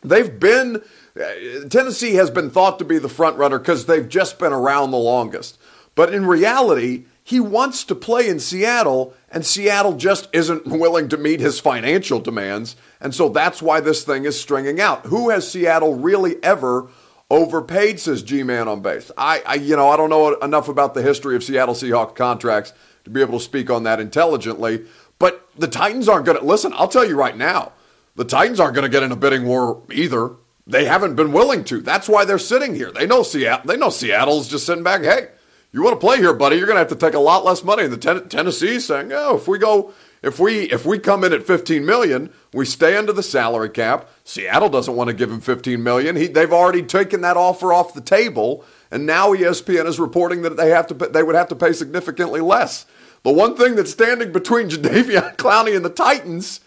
They've 0.01 0.39
been 0.39 0.81
Uh, 1.15 1.67
Tennessee 1.69 2.15
has 2.15 2.31
been 2.31 2.49
thought 2.49 2.79
to 2.79 2.85
be 2.85 2.97
the 2.97 3.09
front 3.09 3.37
runner 3.37 3.59
because 3.59 3.85
they've 3.85 4.09
just 4.09 4.39
been 4.39 4.53
around 4.53 4.91
the 4.91 4.97
longest. 4.97 5.59
But 5.95 6.13
in 6.13 6.25
reality, 6.25 7.05
he 7.23 7.39
wants 7.39 7.83
to 7.85 7.95
play 7.95 8.27
in 8.27 8.39
Seattle, 8.39 9.13
and 9.31 9.45
Seattle 9.45 9.93
just 9.93 10.27
isn't 10.33 10.65
willing 10.67 11.09
to 11.09 11.17
meet 11.17 11.39
his 11.39 11.59
financial 11.59 12.19
demands. 12.19 12.75
And 12.99 13.13
so 13.13 13.29
that's 13.29 13.61
why 13.61 13.79
this 13.79 14.03
thing 14.03 14.25
is 14.25 14.39
stringing 14.39 14.81
out. 14.81 15.05
Who 15.05 15.29
has 15.29 15.49
Seattle 15.49 15.95
really 15.95 16.43
ever 16.43 16.89
overpaid, 17.29 17.99
says 17.99 18.23
G 18.23 18.43
Man 18.43 18.67
on 18.67 18.81
base? 18.81 19.11
I, 19.17 19.41
I, 19.45 19.55
you 19.55 19.75
know, 19.75 19.89
I 19.89 19.97
don't 19.97 20.09
know 20.09 20.33
enough 20.35 20.67
about 20.67 20.93
the 20.93 21.01
history 21.01 21.35
of 21.35 21.43
Seattle 21.43 21.75
Seahawks 21.75 22.15
contracts 22.15 22.73
to 23.03 23.09
be 23.09 23.21
able 23.21 23.37
to 23.39 23.43
speak 23.43 23.69
on 23.69 23.83
that 23.83 23.99
intelligently. 23.99 24.85
But 25.19 25.47
the 25.57 25.67
Titans 25.67 26.09
aren't 26.09 26.25
going 26.25 26.39
to 26.39 26.43
listen. 26.43 26.73
I'll 26.75 26.87
tell 26.87 27.07
you 27.07 27.15
right 27.15 27.37
now, 27.37 27.71
the 28.15 28.25
Titans 28.25 28.59
aren't 28.59 28.75
going 28.75 28.83
to 28.83 28.89
get 28.89 29.03
in 29.03 29.11
a 29.11 29.15
bidding 29.15 29.45
war 29.45 29.81
either. 29.91 30.31
They 30.65 30.85
haven't 30.85 31.15
been 31.15 31.33
willing 31.33 31.63
to. 31.65 31.81
That's 31.81 32.07
why 32.07 32.25
they're 32.25 32.39
sitting 32.39 32.73
here. 32.73 32.91
They 32.91 33.05
know 33.05 33.23
Seattle. 33.23 33.67
They 33.67 33.77
know 33.77 33.89
Seattle's 33.89 34.47
just 34.47 34.65
sitting 34.65 34.83
back. 34.83 35.01
Hey, 35.03 35.27
you 35.73 35.83
want 35.83 35.99
to 35.99 36.05
play 36.05 36.17
here, 36.17 36.33
buddy, 36.33 36.55
you're 36.55 36.67
going 36.67 36.75
to 36.75 36.79
have 36.79 36.87
to 36.89 36.95
take 36.95 37.15
a 37.15 37.19
lot 37.19 37.43
less 37.43 37.63
money. 37.63 37.83
And 37.83 37.91
the 37.91 37.97
ten- 37.97 38.29
Tennessee 38.29 38.79
saying, 38.79 39.11
oh, 39.11 39.35
if 39.35 39.47
we 39.47 39.57
go, 39.57 39.91
if 40.21 40.39
we 40.39 40.71
if 40.71 40.85
we 40.85 40.99
come 40.99 41.23
in 41.23 41.33
at 41.33 41.45
15 41.45 41.85
million, 41.85 42.31
we 42.53 42.63
stay 42.65 42.95
under 42.95 43.11
the 43.11 43.23
salary 43.23 43.69
cap. 43.69 44.09
Seattle 44.23 44.69
doesn't 44.69 44.95
want 44.95 45.09
to 45.09 45.13
give 45.15 45.29
him 45.29 45.41
15 45.41 45.83
million. 45.83 46.15
He, 46.15 46.27
they've 46.27 46.53
already 46.53 46.83
taken 46.83 47.21
that 47.21 47.35
offer 47.35 47.73
off 47.73 47.93
the 47.93 48.01
table, 48.01 48.63
and 48.89 49.05
now 49.05 49.33
ESPN 49.33 49.85
is 49.85 49.99
reporting 49.99 50.43
that 50.43 50.55
they 50.55 50.69
have 50.69 50.87
to 50.87 50.93
they 50.93 51.23
would 51.23 51.35
have 51.35 51.49
to 51.49 51.55
pay 51.57 51.73
significantly 51.73 52.39
less. 52.39 52.85
The 53.23 53.33
one 53.33 53.57
thing 53.57 53.75
that's 53.75 53.91
standing 53.91 54.31
between 54.31 54.69
Jadeveon 54.69 55.35
Clowney 55.35 55.75
and 55.75 55.83
the 55.83 55.89
Titans 55.89 56.61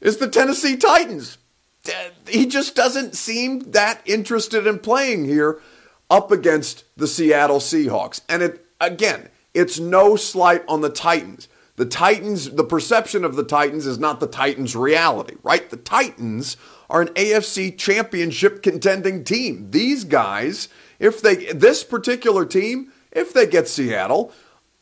is 0.00 0.16
the 0.16 0.28
Tennessee 0.28 0.76
Titans. 0.76 1.36
He 2.28 2.46
just 2.46 2.74
doesn't 2.74 3.14
seem 3.14 3.72
that 3.72 4.00
interested 4.04 4.66
in 4.66 4.78
playing 4.78 5.24
here 5.24 5.60
up 6.10 6.30
against 6.30 6.84
the 6.96 7.06
Seattle 7.06 7.58
Seahawks. 7.58 8.20
And 8.28 8.42
it 8.42 8.64
again, 8.80 9.28
it's 9.52 9.78
no 9.78 10.16
slight 10.16 10.64
on 10.68 10.80
the 10.80 10.90
Titans. 10.90 11.48
The 11.76 11.86
Titans, 11.86 12.50
the 12.50 12.64
perception 12.64 13.24
of 13.24 13.34
the 13.34 13.44
Titans 13.44 13.86
is 13.86 13.98
not 13.98 14.20
the 14.20 14.28
Titans' 14.28 14.76
reality, 14.76 15.34
right? 15.42 15.68
The 15.68 15.76
Titans 15.76 16.56
are 16.88 17.02
an 17.02 17.08
AFC 17.08 17.76
championship 17.76 18.62
contending 18.62 19.24
team. 19.24 19.70
These 19.70 20.04
guys, 20.04 20.68
if 20.98 21.20
they 21.20 21.52
this 21.52 21.82
particular 21.82 22.46
team, 22.46 22.92
if 23.10 23.32
they 23.32 23.46
get 23.46 23.68
Seattle, 23.68 24.32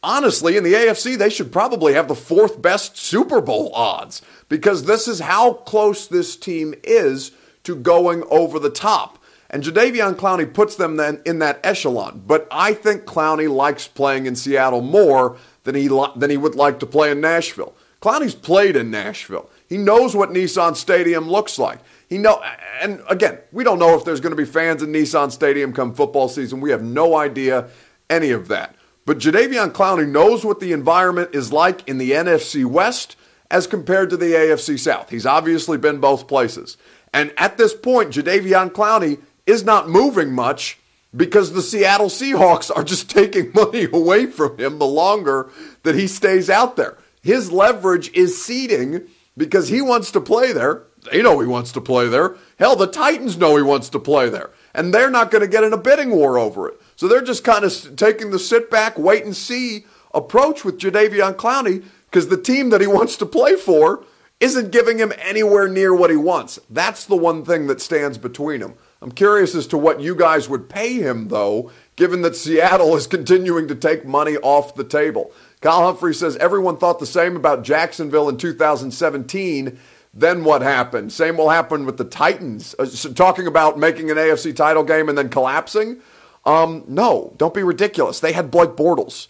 honestly, 0.03 0.57
in 0.57 0.65
the 0.65 0.75
AFC, 0.75 1.17
they 1.17 1.31
should 1.31 1.53
probably 1.53 1.95
have 1.95 2.09
the 2.09 2.15
fourth 2.15 2.61
best 2.61 2.97
Super 2.97 3.41
Bowl 3.41 3.73
odds 3.75 4.23
because 4.49 4.85
this 4.85 5.09
is 5.09 5.21
how 5.21 5.55
close 5.55 6.07
this 6.07 6.37
team 6.37 6.75
is 6.83 7.33
to 7.65 7.77
going 7.77 8.25
over 8.31 8.59
the 8.59 8.71
top. 8.71 9.19
And 9.49 9.63
Jadeveon 9.63 10.15
Clowney 10.15 10.53
puts 10.53 10.77
them 10.77 10.97
then 10.97 11.21
in 11.27 11.39
that 11.41 11.61
echelon. 11.63 12.23
But 12.27 12.49
I 12.51 12.73
think 12.73 13.05
Clowney 13.05 13.53
likes 13.55 13.87
playing 13.87 14.27
in 14.27 14.35
Seattle 14.35 14.81
more 14.81 15.37
than 15.65 15.75
he, 15.75 15.89
than 16.17 16.31
he 16.31 16.37
would 16.37 16.55
like 16.55 16.81
to 16.81 16.87
play 16.87 17.11
in 17.11 17.21
Nashville. 17.21 17.75
Clowney's 18.01 18.35
played 18.35 18.77
in 18.77 18.91
Nashville. 18.91 19.49
He 19.69 19.77
knows 19.77 20.17
what 20.17 20.31
Nissan 20.31 20.75
Stadium 20.75 21.31
looks 21.31 21.59
like. 21.59 21.79
He 22.09 22.19
know, 22.19 22.43
and 22.81 23.01
again, 23.09 23.39
we 23.53 23.63
don't 23.63 23.79
know 23.79 23.97
if 23.97 24.05
there's 24.05 24.21
going 24.21 24.33
to 24.33 24.37
be 24.37 24.45
fans 24.45 24.83
in 24.83 24.91
Nissan 24.91 25.31
Stadium 25.31 25.73
come 25.73 25.95
football 25.95 26.29
season. 26.29 26.61
We 26.61 26.71
have 26.71 26.83
no 26.83 27.17
idea 27.17 27.69
any 28.11 28.31
of 28.31 28.49
that. 28.49 28.75
But 29.05 29.19
Jadeveon 29.19 29.73
Clowney 29.73 30.09
knows 30.09 30.45
what 30.45 30.61
the 30.61 30.73
environment 30.73 31.31
is 31.35 31.53
like 31.53 31.87
in 31.89 31.99
the 31.99 32.13
NFC 32.13 32.65
West 32.65 33.17
as 33.51 33.67
compared 33.67 34.11
to 34.11 34.17
the 34.17 34.33
AFC 34.33 34.79
South. 34.79 35.11
He's 35.11 35.27
obviously 35.27 35.77
been 35.77 35.99
both 35.99 36.29
places. 36.29 36.77
And 37.13 37.33
at 37.37 37.59
this 37.59 37.75
point, 37.75 38.11
Jadeveon 38.11 38.71
Clowney 38.71 39.21
is 39.47 39.65
not 39.65 39.89
moving 39.89 40.33
much 40.33 40.79
because 41.15 41.53
the 41.53 41.63
Seattle 41.63 42.09
Seahawks 42.09 42.71
are 42.75 42.85
just 42.85 43.11
taking 43.11 43.53
money 43.53 43.87
away 43.93 44.27
from 44.27 44.57
him 44.59 44.79
the 44.79 44.87
longer 44.87 45.51
that 45.83 45.95
he 45.95 46.07
stays 46.07 46.49
out 46.49 46.77
there. 46.77 46.97
His 47.23 47.53
leverage 47.53 48.11
is 48.15 48.43
seeding 48.43 49.03
because 49.37 49.69
he 49.69 49.83
wants 49.83 50.11
to 50.13 50.21
play 50.21 50.53
there. 50.53 50.85
They 51.11 51.23
know 51.23 51.41
he 51.41 51.47
wants 51.47 51.73
to 51.73 51.81
play 51.81 52.09
there. 52.09 52.37
Hell, 52.59 52.77
the 52.77 52.87
Titans 52.87 53.37
know 53.37 53.57
he 53.57 53.63
wants 53.63 53.89
to 53.91 53.99
play 53.99 54.29
there. 54.29 54.51
And 54.75 54.95
they're 54.95 55.11
not 55.11 55.31
going 55.31 55.43
to 55.43 55.49
get 55.49 55.65
in 55.65 55.73
a 55.73 55.79
bidding 55.79 56.11
war 56.11 56.39
over 56.39 56.69
it. 56.69 56.81
So 57.03 57.09
they're 57.09 57.21
just 57.21 57.43
kind 57.43 57.65
of 57.65 57.97
taking 57.97 58.31
the 58.31 58.39
sit 58.39 58.71
back, 58.71 58.97
wait 58.97 59.25
and 59.25 59.35
see 59.35 59.87
approach 60.15 60.65
with 60.65 60.79
Jadeveon 60.79 61.35
Clowney 61.35 61.83
because 62.09 62.29
the 62.29 62.41
team 62.41 62.71
that 62.71 62.81
he 62.81 62.87
wants 62.99 63.17
to 63.17 63.27
play 63.27 63.57
for 63.57 64.05
isn't 64.39 64.71
giving 64.71 64.99
him 64.99 65.13
anywhere 65.19 65.67
near 65.67 65.93
what 65.93 66.11
he 66.11 66.17
wants. 66.17 66.61
That's 66.71 67.05
the 67.05 67.17
one 67.17 67.45
thing 67.45 67.67
that 67.67 67.81
stands 67.81 68.19
between 68.19 68.61
them. 68.61 68.75
I'm 69.01 69.11
curious 69.11 69.57
as 69.57 69.67
to 69.69 69.79
what 69.79 70.01
you 70.01 70.15
guys 70.15 70.49
would 70.49 70.69
pay 70.69 70.93
him, 70.93 71.27
though, 71.27 71.73
given 71.97 72.23
that 72.23 72.37
Seattle 72.37 72.95
is 72.97 73.09
continuing 73.09 73.67
to 73.67 73.75
take 73.75 74.05
money 74.05 74.37
off 74.37 74.77
the 74.77 74.85
table. 74.85 75.33
Kyle 75.61 75.83
Humphrey 75.83 76.15
says 76.15 76.37
everyone 76.37 76.77
thought 76.77 77.01
the 77.01 77.07
same 77.07 77.35
about 77.35 77.65
Jacksonville 77.65 78.29
in 78.29 78.37
2017. 78.37 79.77
Then 80.15 80.45
what 80.45 80.63
happened? 80.63 81.13
Same 81.13 81.37
will 81.37 81.49
happen 81.49 81.85
with 81.85 81.97
the 81.97 82.05
Titans. 82.05 82.77
Uh, 82.79 82.87
so 82.87 83.13
talking 83.13 83.49
about 83.49 83.77
making 83.77 84.09
an 84.13 84.19
AFC 84.19 84.55
title 84.55 84.85
game 84.85 85.09
and 85.09 85.19
then 85.19 85.31
collapsing? 85.31 86.01
Um, 86.45 86.85
no, 86.89 87.35
don't 87.37 87.55
be 87.55 87.63
ridiculous. 87.63 88.21
They 88.21 88.33
had 88.33 88.51
Blake 88.51 88.71
Bortles. 88.71 89.29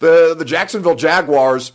The, 0.00 0.34
the 0.36 0.44
Jacksonville 0.44 0.96
Jaguars 0.96 1.72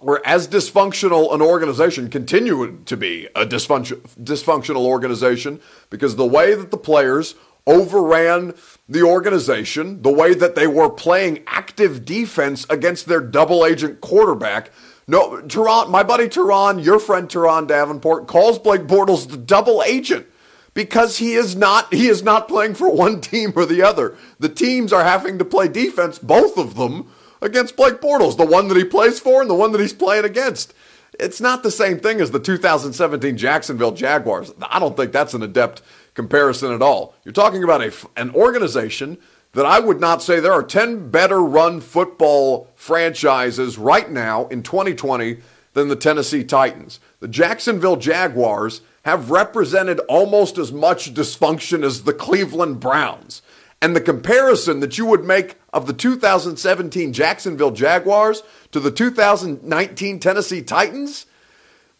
were 0.00 0.22
as 0.24 0.46
dysfunctional 0.46 1.34
an 1.34 1.40
organization, 1.40 2.10
continue 2.10 2.78
to 2.84 2.96
be 2.96 3.26
a 3.34 3.46
dysfunction, 3.46 4.00
dysfunctional 4.22 4.84
organization 4.84 5.60
because 5.90 6.16
the 6.16 6.26
way 6.26 6.54
that 6.54 6.70
the 6.70 6.76
players 6.76 7.34
overran 7.66 8.54
the 8.88 9.02
organization, 9.02 10.02
the 10.02 10.12
way 10.12 10.34
that 10.34 10.54
they 10.54 10.66
were 10.66 10.88
playing 10.88 11.42
active 11.46 12.04
defense 12.04 12.66
against 12.70 13.06
their 13.06 13.20
double 13.20 13.64
agent 13.66 14.00
quarterback. 14.00 14.70
No, 15.08 15.42
Teron, 15.42 15.88
my 15.88 16.02
buddy 16.02 16.28
Teron, 16.28 16.84
your 16.84 16.98
friend 16.98 17.28
Teron 17.28 17.66
Davenport, 17.66 18.26
calls 18.28 18.58
Blake 18.58 18.82
Bortles 18.82 19.28
the 19.28 19.36
double 19.36 19.82
agent 19.82 20.26
because 20.76 21.16
he 21.16 21.32
is 21.32 21.56
not 21.56 21.92
he 21.92 22.06
is 22.06 22.22
not 22.22 22.48
playing 22.48 22.74
for 22.74 22.92
one 22.92 23.18
team 23.22 23.54
or 23.56 23.64
the 23.64 23.82
other. 23.82 24.14
The 24.38 24.50
teams 24.50 24.92
are 24.92 25.02
having 25.02 25.38
to 25.38 25.44
play 25.44 25.68
defense, 25.68 26.18
both 26.18 26.58
of 26.58 26.74
them, 26.74 27.10
against 27.40 27.76
Blake 27.76 28.02
Bortles, 28.02 28.36
the 28.36 28.44
one 28.44 28.68
that 28.68 28.76
he 28.76 28.84
plays 28.84 29.18
for 29.18 29.40
and 29.40 29.48
the 29.48 29.54
one 29.54 29.72
that 29.72 29.80
he's 29.80 29.94
playing 29.94 30.26
against. 30.26 30.74
It's 31.18 31.40
not 31.40 31.62
the 31.62 31.70
same 31.70 31.98
thing 31.98 32.20
as 32.20 32.30
the 32.30 32.38
2017 32.38 33.38
Jacksonville 33.38 33.92
Jaguars. 33.92 34.52
I 34.60 34.78
don't 34.78 34.94
think 34.94 35.12
that's 35.12 35.32
an 35.32 35.42
adept 35.42 35.80
comparison 36.12 36.70
at 36.72 36.82
all. 36.82 37.14
You're 37.24 37.32
talking 37.32 37.64
about 37.64 37.80
a, 37.80 37.90
an 38.18 38.34
organization 38.34 39.16
that 39.54 39.64
I 39.64 39.80
would 39.80 39.98
not 39.98 40.22
say 40.22 40.40
there 40.40 40.52
are 40.52 40.62
10 40.62 41.10
better 41.10 41.40
run 41.40 41.80
football 41.80 42.68
franchises 42.74 43.78
right 43.78 44.10
now 44.10 44.46
in 44.48 44.62
2020 44.62 45.38
than 45.72 45.88
the 45.88 45.96
Tennessee 45.96 46.44
Titans. 46.44 47.00
The 47.20 47.28
Jacksonville 47.28 47.96
Jaguars 47.96 48.82
have 49.06 49.30
represented 49.30 50.00
almost 50.08 50.58
as 50.58 50.72
much 50.72 51.14
dysfunction 51.14 51.84
as 51.84 52.02
the 52.02 52.12
Cleveland 52.12 52.80
Browns. 52.80 53.40
And 53.80 53.94
the 53.94 54.00
comparison 54.00 54.80
that 54.80 54.98
you 54.98 55.06
would 55.06 55.24
make 55.24 55.54
of 55.72 55.86
the 55.86 55.92
2017 55.92 57.12
Jacksonville 57.12 57.70
Jaguars 57.70 58.42
to 58.72 58.80
the 58.80 58.90
2019 58.90 60.18
Tennessee 60.18 60.60
Titans, 60.60 61.26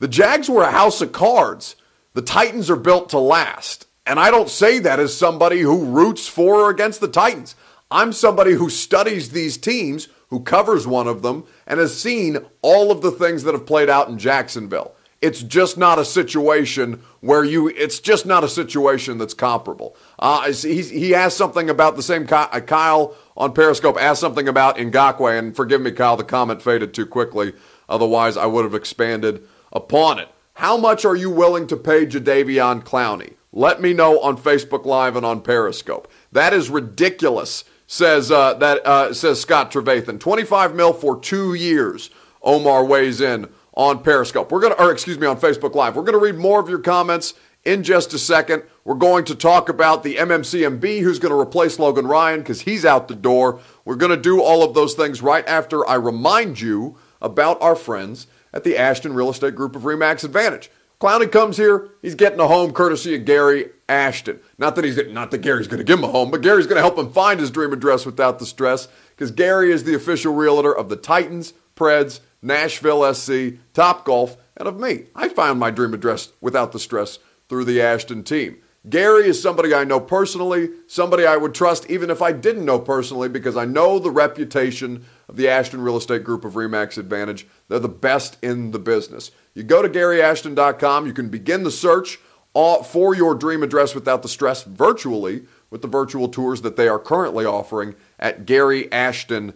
the 0.01 0.09
Jags 0.09 0.51
were 0.51 0.65
a 0.65 0.73
house 0.73 1.01
of 1.01 1.13
cards. 1.13 1.77
The 2.15 2.23
Titans 2.23 2.69
are 2.71 2.77
built 2.77 3.11
to 3.11 3.21
last. 3.21 3.87
And 4.05 4.19
I 4.19 4.33
don't 4.33 4.51
say 4.51 4.81
that 4.81 4.99
as 4.99 5.17
somebody 5.17 5.61
who 5.61 5.85
roots 5.85 6.27
for 6.27 6.63
or 6.63 6.71
against 6.71 7.01
the 7.01 7.07
Titans. 7.07 7.55
I'm 7.89 8.13
somebody 8.13 8.55
who 8.55 8.69
studies 8.69 9.31
these 9.31 9.57
teams, 9.57 10.09
who 10.31 10.41
covers 10.41 10.89
one 10.89 11.07
of 11.07 11.23
them, 11.23 11.45
and 11.69 11.79
has 11.79 11.97
seen 11.97 12.39
all 12.63 12.91
of 12.91 13.01
the 13.01 13.13
things 13.13 13.45
that 13.45 13.55
have 13.55 13.65
played 13.65 13.89
out 13.89 14.09
in 14.09 14.19
Jacksonville. 14.19 14.96
It's 15.23 15.43
just 15.43 15.79
not 15.79 15.99
a 15.99 16.05
situation 16.05 17.03
where 17.21 17.43
you, 17.43 17.69
it's 17.69 18.01
just 18.01 18.27
not 18.27 18.45
a 18.45 18.49
situation 18.49 19.17
that's 19.17 19.35
comparable. 19.35 19.97
Uh, 20.19 20.53
he 20.53 21.15
asked 21.15 21.39
something 21.39 21.71
about 21.71 21.97
the 21.97 22.03
same, 22.03 22.27
uh, 22.31 22.61
Kyle 22.61 23.17
on 23.37 23.53
Periscope 23.53 23.97
asked 23.99 24.21
something 24.21 24.47
about 24.47 24.77
Ngakoue, 24.77 25.39
and 25.39 25.57
forgive 25.57 25.81
me, 25.81 25.91
Kyle, 25.93 26.17
the 26.17 26.25
comment 26.25 26.61
faded 26.61 26.93
too 26.93 27.07
quickly. 27.07 27.55
Otherwise, 27.89 28.37
I 28.37 28.47
would 28.47 28.65
have 28.65 28.75
expanded 28.75 29.47
upon 29.73 30.19
it. 30.19 30.29
How 30.55 30.77
much 30.77 31.05
are 31.05 31.17
you 31.17 31.31
willing 31.31 31.67
to 31.69 31.77
pay 31.77 32.07
Jadeveon 32.07 32.83
Clowney? 32.83 33.35
Let 33.53 33.81
me 33.81 33.95
know 33.95 34.21
on 34.21 34.37
Facebook 34.37 34.85
Live 34.85 35.17
and 35.17 35.25
on 35.25 35.41
Periscope. 35.41 36.11
That 36.33 36.53
is 36.53 36.69
ridiculous, 36.69 37.65
says 37.87 38.31
uh, 38.31 38.55
that 38.55 38.85
uh, 38.87 39.15
says 39.15 39.41
Scott 39.41 39.71
Trevathan. 39.71 40.21
25 40.21 40.75
mil 40.75 40.93
for 40.93 41.19
two 41.19 41.55
years. 41.55 42.11
Omar 42.43 42.85
weighs 42.85 43.21
in 43.21 43.49
on 43.76 44.02
Periscope. 44.02 44.50
We're 44.50 44.61
gonna, 44.61 44.75
or 44.75 44.90
excuse 44.90 45.18
me, 45.18 45.26
on 45.26 45.38
Facebook 45.38 45.75
Live. 45.75 45.95
We're 45.95 46.02
gonna 46.02 46.18
read 46.18 46.37
more 46.37 46.59
of 46.59 46.68
your 46.68 46.80
comments 46.80 47.35
in 47.66 47.83
just 47.83 48.14
a 48.14 48.18
second. 48.18 48.62
We're 48.85 48.95
going 48.95 49.25
to 49.26 49.35
talk 49.35 49.68
about 49.68 50.02
the 50.02 50.14
MMCMB 50.16 51.02
who's 51.02 51.18
going 51.18 51.33
to 51.33 51.38
replace 51.38 51.80
Logan 51.80 52.06
Ryan 52.06 52.38
because 52.38 52.61
he's 52.61 52.85
out 52.85 53.09
the 53.09 53.16
door. 53.16 53.61
We're 53.85 53.97
going 53.97 54.14
to 54.14 54.16
do 54.16 54.40
all 54.40 54.62
of 54.62 54.75
those 54.75 54.95
things 54.95 55.21
right 55.21 55.47
after 55.49 55.87
I 55.87 55.95
remind 55.95 56.61
you 56.61 56.97
about 57.21 57.61
our 57.61 57.75
friends 57.75 58.28
at 58.52 58.62
the 58.62 58.78
Ashton 58.78 59.14
Real 59.14 59.30
Estate 59.30 59.56
Group 59.56 59.75
of 59.75 59.83
Remax 59.83 60.23
Advantage. 60.23 60.71
Clowney 61.00 61.30
comes 61.30 61.59
here, 61.59 61.90
he's 62.00 62.14
getting 62.14 62.40
a 62.40 62.47
home 62.47 62.73
courtesy 62.73 63.16
of 63.16 63.26
Gary 63.26 63.68
Ashton. 63.87 64.40
Not 64.56 64.76
that 64.76 64.85
he's 64.85 64.99
not 65.09 65.30
that 65.30 65.42
Gary's 65.42 65.68
going 65.68 65.78
to 65.78 65.85
give 65.85 65.99
him 65.99 66.04
a 66.04 66.11
home, 66.11 66.30
but 66.30 66.40
Gary's 66.40 66.66
going 66.66 66.76
to 66.76 66.83
help 66.83 66.97
him 66.97 67.12
find 67.12 67.38
his 67.38 67.50
dream 67.50 67.73
address 67.73 68.06
without 68.06 68.38
the 68.38 68.47
stress 68.47 68.88
because 69.11 69.30
Gary 69.30 69.73
is 69.73 69.85
the 69.85 69.95
official 69.95 70.33
realtor 70.33 70.75
of 70.75 70.88
the 70.88 70.97
Titans, 70.97 71.52
Preds, 71.76 72.21
Nashville 72.47 73.12
SC, 73.12 73.59
Top 73.75 74.05
Golf, 74.05 74.37
and 74.57 74.69
of 74.69 74.81
me. 74.81 75.05
I 75.15 75.29
found 75.29 75.59
my 75.59 75.71
dream 75.71 75.93
address 75.93 76.31
without 76.41 76.73
the 76.73 76.79
stress 76.79 77.19
through 77.49 77.65
the 77.65 77.83
Ashton 77.83 78.23
team. 78.23 78.59
Gary 78.88 79.26
is 79.26 79.43
somebody 79.43 79.75
I 79.75 79.83
know 79.83 79.99
personally, 79.99 80.71
somebody 80.87 81.26
I 81.26 81.37
would 81.37 81.55
trust 81.55 81.91
even 81.91 82.09
if 82.09 82.23
I 82.23 82.31
didn't 82.31 82.65
know 82.65 82.79
personally 82.79 83.29
because 83.29 83.57
I 83.57 83.65
know 83.65 83.99
the 83.99 84.12
reputation 84.12 85.05
of 85.29 85.37
the 85.37 85.49
Ashton 85.49 85.81
Real 85.81 85.97
Estate 85.97 86.23
Group 86.23 86.45
of 86.45 86.53
Remax 86.53 86.97
Advantage. 86.97 87.49
They're 87.69 87.81
the 87.81 87.88
best 87.88 88.38
in 88.43 88.71
the 88.71 88.79
business. 88.79 89.33
You 89.55 89.65
go 89.65 89.83
to 89.83 89.88
GaryAshton.com, 89.88 91.07
you 91.07 91.12
can 91.12 91.29
begin 91.29 91.65
the 91.65 91.73
search 91.73 92.21
for 92.55 93.15
your 93.17 93.35
dream 93.35 93.65
address 93.65 93.95
without 93.95 94.23
the 94.23 94.29
stress 94.29 94.62
virtually 94.62 95.47
with 95.69 95.83
the 95.83 95.88
virtual 95.88 96.29
tours 96.29 96.62
that 96.62 96.76
they 96.76 96.87
are 96.87 97.00
currently 97.00 97.45
offering 97.45 97.97
at 98.21 98.47
GaryAshton.com. 98.47 99.53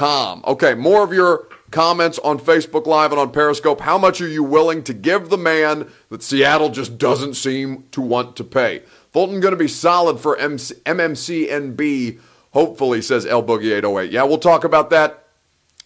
Okay, 0.00 0.74
more 0.74 1.02
of 1.02 1.12
your 1.12 1.48
comments 1.70 2.18
on 2.20 2.38
Facebook 2.38 2.86
Live 2.86 3.12
and 3.12 3.20
on 3.20 3.30
Periscope. 3.30 3.80
How 3.80 3.98
much 3.98 4.20
are 4.20 4.28
you 4.28 4.42
willing 4.42 4.82
to 4.84 4.94
give 4.94 5.28
the 5.28 5.38
man 5.38 5.90
that 6.08 6.22
Seattle 6.22 6.70
just 6.70 6.98
doesn't 6.98 7.34
seem 7.34 7.84
to 7.92 8.00
want 8.00 8.36
to 8.36 8.44
pay? 8.44 8.82
Fulton 9.12 9.40
going 9.40 9.52
to 9.52 9.58
be 9.58 9.68
solid 9.68 10.18
for 10.18 10.36
MC- 10.36 10.74
MMCNB, 10.86 12.18
hopefully, 12.52 13.02
says 13.02 13.26
El 13.26 13.42
Boogie 13.42 13.76
808. 13.76 14.10
Yeah, 14.10 14.24
we'll 14.24 14.38
talk 14.38 14.64
about 14.64 14.90
that 14.90 15.26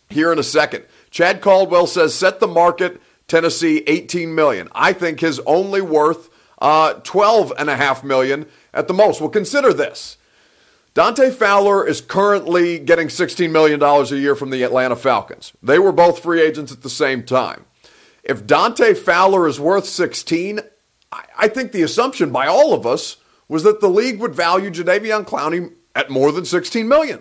here 0.09 0.33
in 0.33 0.39
a 0.39 0.45
second. 0.45 0.85
Chad 1.11 1.41
Caldwell 1.41 1.87
says 1.87 2.15
set 2.15 2.41
the 2.41 2.47
market 2.47 3.01
Tennessee 3.29 3.83
18 3.87 4.35
million. 4.35 4.69
I 4.73 4.93
think 4.93 5.21
his 5.21 5.41
only 5.41 5.81
worth 5.81 6.31
uh, 6.61 6.95
12 6.95 7.53
and 7.59 7.69
a 7.69 7.77
half 7.77 8.05
million 8.05 8.47
at 8.73 8.89
the 8.89 8.95
most. 8.95 9.21
Well, 9.21 9.31
consider 9.31 9.73
this. 9.73 10.17
Dante 10.97 11.31
Fowler 11.31 11.87
is 11.87 12.01
currently 12.01 12.79
getting 12.79 13.09
$16 13.09 13.51
million 13.51 13.83
a 13.83 14.05
year 14.17 14.35
from 14.35 14.49
the 14.49 14.63
Atlanta 14.63 14.97
Falcons. 14.97 15.53
They 15.63 15.79
were 15.79 15.93
both 15.93 16.23
free 16.23 16.41
agents 16.41 16.73
at 16.73 16.81
the 16.81 16.89
same 16.89 17.23
time. 17.23 17.67
If 18.25 18.47
Dante 18.47 18.95
Fowler 18.95 19.47
is 19.47 19.61
worth 19.61 19.85
16, 19.85 20.61
I 21.13 21.49
think 21.49 21.73
the 21.73 21.83
assumption 21.83 22.33
by 22.33 22.47
all 22.47 22.73
of 22.73 22.87
us 22.87 23.19
was 23.47 23.63
that 23.65 23.83
the 23.83 23.91
league 23.91 24.21
would 24.21 24.35
value 24.35 24.71
Jadeveon 24.71 25.27
Clowney 25.27 25.75
at 25.95 26.09
more 26.09 26.33
than 26.33 26.47
16 26.47 26.89
million. 26.89 27.21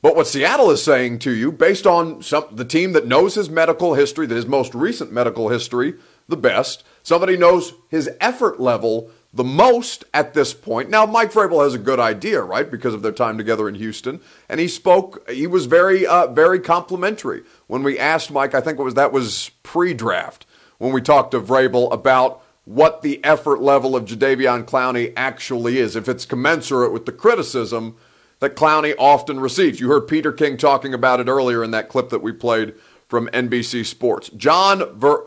But 0.00 0.16
what 0.16 0.26
Seattle 0.26 0.70
is 0.70 0.82
saying 0.82 1.18
to 1.18 1.30
you, 1.30 1.52
based 1.52 1.86
on 1.86 2.22
some, 2.22 2.46
the 2.50 2.64
team 2.64 2.92
that 2.92 3.06
knows 3.06 3.34
his 3.34 3.50
medical 3.50 3.92
history, 3.92 4.26
that 4.28 4.34
his 4.34 4.46
most 4.46 4.74
recent 4.74 5.12
medical 5.12 5.50
history 5.50 5.92
the 6.26 6.38
best, 6.38 6.84
somebody 7.02 7.36
knows 7.36 7.74
his 7.90 8.08
effort 8.18 8.60
level 8.60 9.10
the 9.32 9.44
most 9.44 10.04
at 10.12 10.34
this 10.34 10.52
point. 10.52 10.90
Now, 10.90 11.06
Mike 11.06 11.32
Vrabel 11.32 11.62
has 11.62 11.74
a 11.74 11.78
good 11.78 12.00
idea, 12.00 12.42
right, 12.42 12.68
because 12.68 12.94
of 12.94 13.02
their 13.02 13.12
time 13.12 13.38
together 13.38 13.68
in 13.68 13.76
Houston, 13.76 14.20
and 14.48 14.58
he 14.58 14.66
spoke. 14.66 15.28
He 15.30 15.46
was 15.46 15.66
very, 15.66 16.06
uh, 16.06 16.26
very 16.28 16.58
complimentary 16.58 17.42
when 17.68 17.82
we 17.82 17.98
asked 17.98 18.30
Mike. 18.30 18.54
I 18.54 18.60
think 18.60 18.78
was 18.78 18.94
that 18.94 19.12
was 19.12 19.50
pre-draft 19.62 20.46
when 20.78 20.92
we 20.92 21.00
talked 21.00 21.30
to 21.32 21.40
Vrabel 21.40 21.92
about 21.92 22.42
what 22.64 23.02
the 23.02 23.24
effort 23.24 23.60
level 23.60 23.96
of 23.96 24.04
Jadeveon 24.04 24.64
Clowney 24.64 25.12
actually 25.16 25.78
is, 25.78 25.96
if 25.96 26.08
it's 26.08 26.24
commensurate 26.24 26.92
with 26.92 27.06
the 27.06 27.12
criticism 27.12 27.96
that 28.40 28.56
Clowney 28.56 28.94
often 28.98 29.38
receives. 29.38 29.80
You 29.80 29.88
heard 29.88 30.08
Peter 30.08 30.32
King 30.32 30.56
talking 30.56 30.94
about 30.94 31.20
it 31.20 31.28
earlier 31.28 31.62
in 31.62 31.70
that 31.70 31.88
clip 31.88 32.10
that 32.10 32.22
we 32.22 32.32
played 32.32 32.74
from 33.06 33.28
NBC 33.28 33.84
Sports. 33.84 34.30
John 34.30 34.98
Ver- 34.98 35.24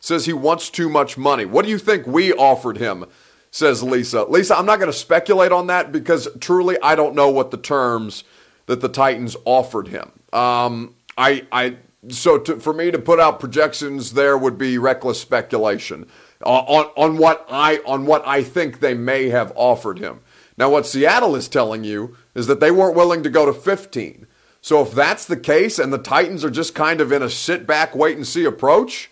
says 0.00 0.26
he 0.26 0.32
wants 0.32 0.70
too 0.70 0.88
much 0.88 1.16
money. 1.16 1.44
What 1.44 1.64
do 1.64 1.70
you 1.70 1.78
think 1.78 2.06
we 2.06 2.32
offered 2.32 2.78
him? 2.78 3.04
Says 3.50 3.82
Lisa. 3.82 4.24
Lisa, 4.24 4.56
I'm 4.56 4.66
not 4.66 4.78
going 4.78 4.90
to 4.90 4.96
speculate 4.96 5.52
on 5.52 5.66
that 5.68 5.92
because 5.92 6.28
truly 6.40 6.76
I 6.82 6.94
don't 6.94 7.14
know 7.14 7.30
what 7.30 7.50
the 7.50 7.56
terms 7.56 8.24
that 8.66 8.80
the 8.80 8.88
Titans 8.88 9.36
offered 9.44 9.88
him. 9.88 10.10
Um, 10.32 10.94
I, 11.18 11.46
I, 11.52 11.76
so 12.08 12.38
to, 12.38 12.58
for 12.58 12.72
me 12.72 12.90
to 12.90 12.98
put 12.98 13.20
out 13.20 13.40
projections 13.40 14.14
there 14.14 14.38
would 14.38 14.56
be 14.56 14.78
reckless 14.78 15.20
speculation 15.20 16.06
uh, 16.44 16.48
on 16.48 16.86
on 16.96 17.18
what 17.18 17.44
I 17.50 17.78
on 17.84 18.06
what 18.06 18.26
I 18.26 18.42
think 18.42 18.80
they 18.80 18.94
may 18.94 19.28
have 19.28 19.52
offered 19.54 19.98
him. 19.98 20.20
Now, 20.56 20.68
what 20.70 20.86
Seattle 20.86 21.36
is 21.36 21.48
telling 21.48 21.84
you 21.84 22.16
is 22.34 22.46
that 22.46 22.60
they 22.60 22.70
weren't 22.70 22.94
willing 22.94 23.22
to 23.22 23.30
go 23.30 23.46
to 23.46 23.52
15. 23.52 24.26
So 24.60 24.82
if 24.82 24.92
that's 24.92 25.24
the 25.24 25.38
case 25.38 25.78
and 25.78 25.90
the 25.90 25.98
Titans 25.98 26.44
are 26.44 26.50
just 26.50 26.74
kind 26.74 27.00
of 27.00 27.12
in 27.12 27.22
a 27.22 27.30
sit 27.30 27.66
back, 27.66 27.94
wait 27.94 28.16
and 28.16 28.26
see 28.26 28.44
approach, 28.44 29.10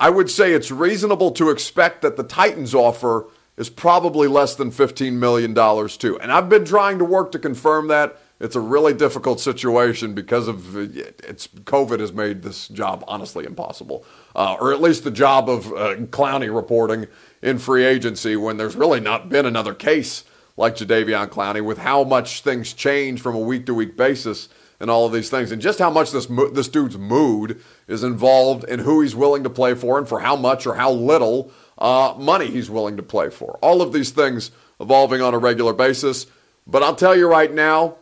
I 0.00 0.08
would 0.08 0.30
say 0.30 0.54
it's 0.54 0.70
reasonable 0.70 1.30
to 1.32 1.50
expect 1.50 2.00
that 2.00 2.16
the 2.16 2.24
Titans 2.24 2.74
offer 2.74 3.26
is 3.58 3.68
probably 3.68 4.26
less 4.26 4.54
than 4.54 4.70
$15 4.70 5.12
million 5.12 5.54
too. 5.90 6.18
And 6.18 6.32
I've 6.32 6.48
been 6.48 6.64
trying 6.64 6.98
to 6.98 7.04
work 7.04 7.30
to 7.32 7.38
confirm 7.38 7.88
that. 7.88 8.18
It's 8.40 8.56
a 8.56 8.60
really 8.60 8.94
difficult 8.94 9.38
situation 9.38 10.14
because 10.14 10.48
of 10.48 10.74
it's 10.74 11.46
COVID 11.46 12.00
has 12.00 12.14
made 12.14 12.42
this 12.42 12.68
job 12.68 13.04
honestly 13.06 13.44
impossible, 13.44 14.06
uh, 14.34 14.56
or 14.58 14.72
at 14.72 14.80
least 14.80 15.04
the 15.04 15.10
job 15.10 15.50
of 15.50 15.66
uh, 15.66 15.96
Clowney 16.06 16.52
reporting 16.54 17.06
in 17.42 17.58
free 17.58 17.84
agency 17.84 18.36
when 18.36 18.56
there's 18.56 18.76
really 18.76 19.00
not 19.00 19.28
been 19.28 19.44
another 19.44 19.74
case 19.74 20.24
like 20.56 20.76
Jadeveon 20.76 21.28
Clowney, 21.28 21.62
with 21.62 21.78
how 21.78 22.02
much 22.02 22.40
things 22.40 22.72
change 22.72 23.20
from 23.20 23.34
a 23.34 23.38
week 23.38 23.66
to 23.66 23.74
week 23.74 23.94
basis 23.94 24.48
and 24.80 24.90
all 24.90 25.06
of 25.06 25.12
these 25.12 25.30
things, 25.30 25.52
and 25.52 25.60
just 25.60 25.78
how 25.78 25.90
much 25.90 26.10
this 26.10 26.26
this 26.52 26.68
dude's 26.68 26.98
mood 26.98 27.60
is 27.86 28.02
involved 28.02 28.64
in 28.64 28.80
who 28.80 29.02
he's 29.02 29.14
willing 29.14 29.44
to 29.44 29.50
play 29.50 29.74
for 29.74 29.98
and 29.98 30.08
for 30.08 30.20
how 30.20 30.34
much 30.34 30.66
or 30.66 30.74
how 30.74 30.90
little 30.90 31.52
uh, 31.78 32.14
money 32.18 32.46
he's 32.46 32.70
willing 32.70 32.96
to 32.96 33.02
play 33.02 33.30
for. 33.30 33.58
All 33.62 33.82
of 33.82 33.92
these 33.92 34.10
things 34.10 34.50
evolving 34.80 35.20
on 35.20 35.34
a 35.34 35.38
regular 35.38 35.72
basis. 35.72 36.26
But 36.66 36.82
I'll 36.82 36.96
tell 36.96 37.16
you 37.16 37.26
right 37.26 37.52
now, 37.52 37.96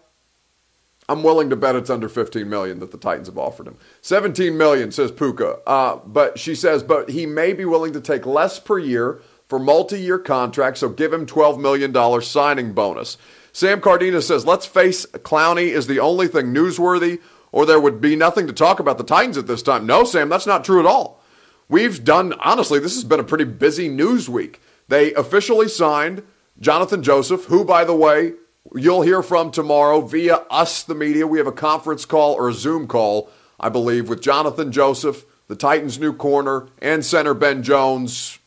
I'm 1.08 1.22
willing 1.22 1.50
to 1.50 1.56
bet 1.56 1.74
it's 1.74 1.90
under 1.90 2.08
15 2.08 2.48
million 2.48 2.80
that 2.80 2.92
the 2.92 2.98
Titans 2.98 3.28
have 3.28 3.38
offered 3.38 3.66
him. 3.66 3.76
17 4.02 4.56
million 4.56 4.92
says 4.92 5.10
Puka, 5.10 5.58
uh, 5.66 5.96
but 6.04 6.38
she 6.38 6.54
says, 6.54 6.82
but 6.82 7.10
he 7.10 7.24
may 7.24 7.52
be 7.52 7.64
willing 7.64 7.94
to 7.94 8.00
take 8.00 8.26
less 8.26 8.60
per 8.60 8.78
year 8.78 9.20
for 9.48 9.58
multi 9.58 9.98
year 9.98 10.18
contracts, 10.18 10.80
so 10.80 10.90
give 10.90 11.12
him 11.12 11.24
$12 11.24 11.58
million 11.58 12.20
signing 12.20 12.74
bonus. 12.74 13.16
Sam 13.58 13.80
Cardina 13.80 14.22
says, 14.22 14.46
let's 14.46 14.66
face 14.66 15.04
Clowney 15.04 15.66
is 15.66 15.88
the 15.88 15.98
only 15.98 16.28
thing 16.28 16.54
newsworthy, 16.54 17.18
or 17.50 17.66
there 17.66 17.80
would 17.80 18.00
be 18.00 18.14
nothing 18.14 18.46
to 18.46 18.52
talk 18.52 18.78
about 18.78 18.98
the 18.98 19.02
Titans 19.02 19.36
at 19.36 19.48
this 19.48 19.64
time. 19.64 19.84
No, 19.84 20.04
Sam, 20.04 20.28
that's 20.28 20.46
not 20.46 20.64
true 20.64 20.78
at 20.78 20.86
all. 20.86 21.20
We've 21.68 22.04
done, 22.04 22.34
honestly, 22.34 22.78
this 22.78 22.94
has 22.94 23.02
been 23.02 23.18
a 23.18 23.24
pretty 23.24 23.42
busy 23.42 23.88
news 23.88 24.28
week. 24.28 24.60
They 24.86 25.12
officially 25.14 25.66
signed 25.66 26.22
Jonathan 26.60 27.02
Joseph, 27.02 27.46
who, 27.46 27.64
by 27.64 27.82
the 27.82 27.96
way, 27.96 28.34
you'll 28.76 29.02
hear 29.02 29.24
from 29.24 29.50
tomorrow 29.50 30.02
via 30.02 30.36
us, 30.52 30.84
the 30.84 30.94
media. 30.94 31.26
We 31.26 31.38
have 31.38 31.48
a 31.48 31.52
conference 31.52 32.04
call 32.04 32.34
or 32.34 32.48
a 32.48 32.54
Zoom 32.54 32.86
call, 32.86 33.28
I 33.58 33.70
believe, 33.70 34.08
with 34.08 34.22
Jonathan 34.22 34.70
Joseph, 34.70 35.24
the 35.48 35.56
Titans' 35.56 35.98
new 35.98 36.12
corner, 36.12 36.68
and 36.80 37.04
center 37.04 37.34
Ben 37.34 37.64
Jones 37.64 38.37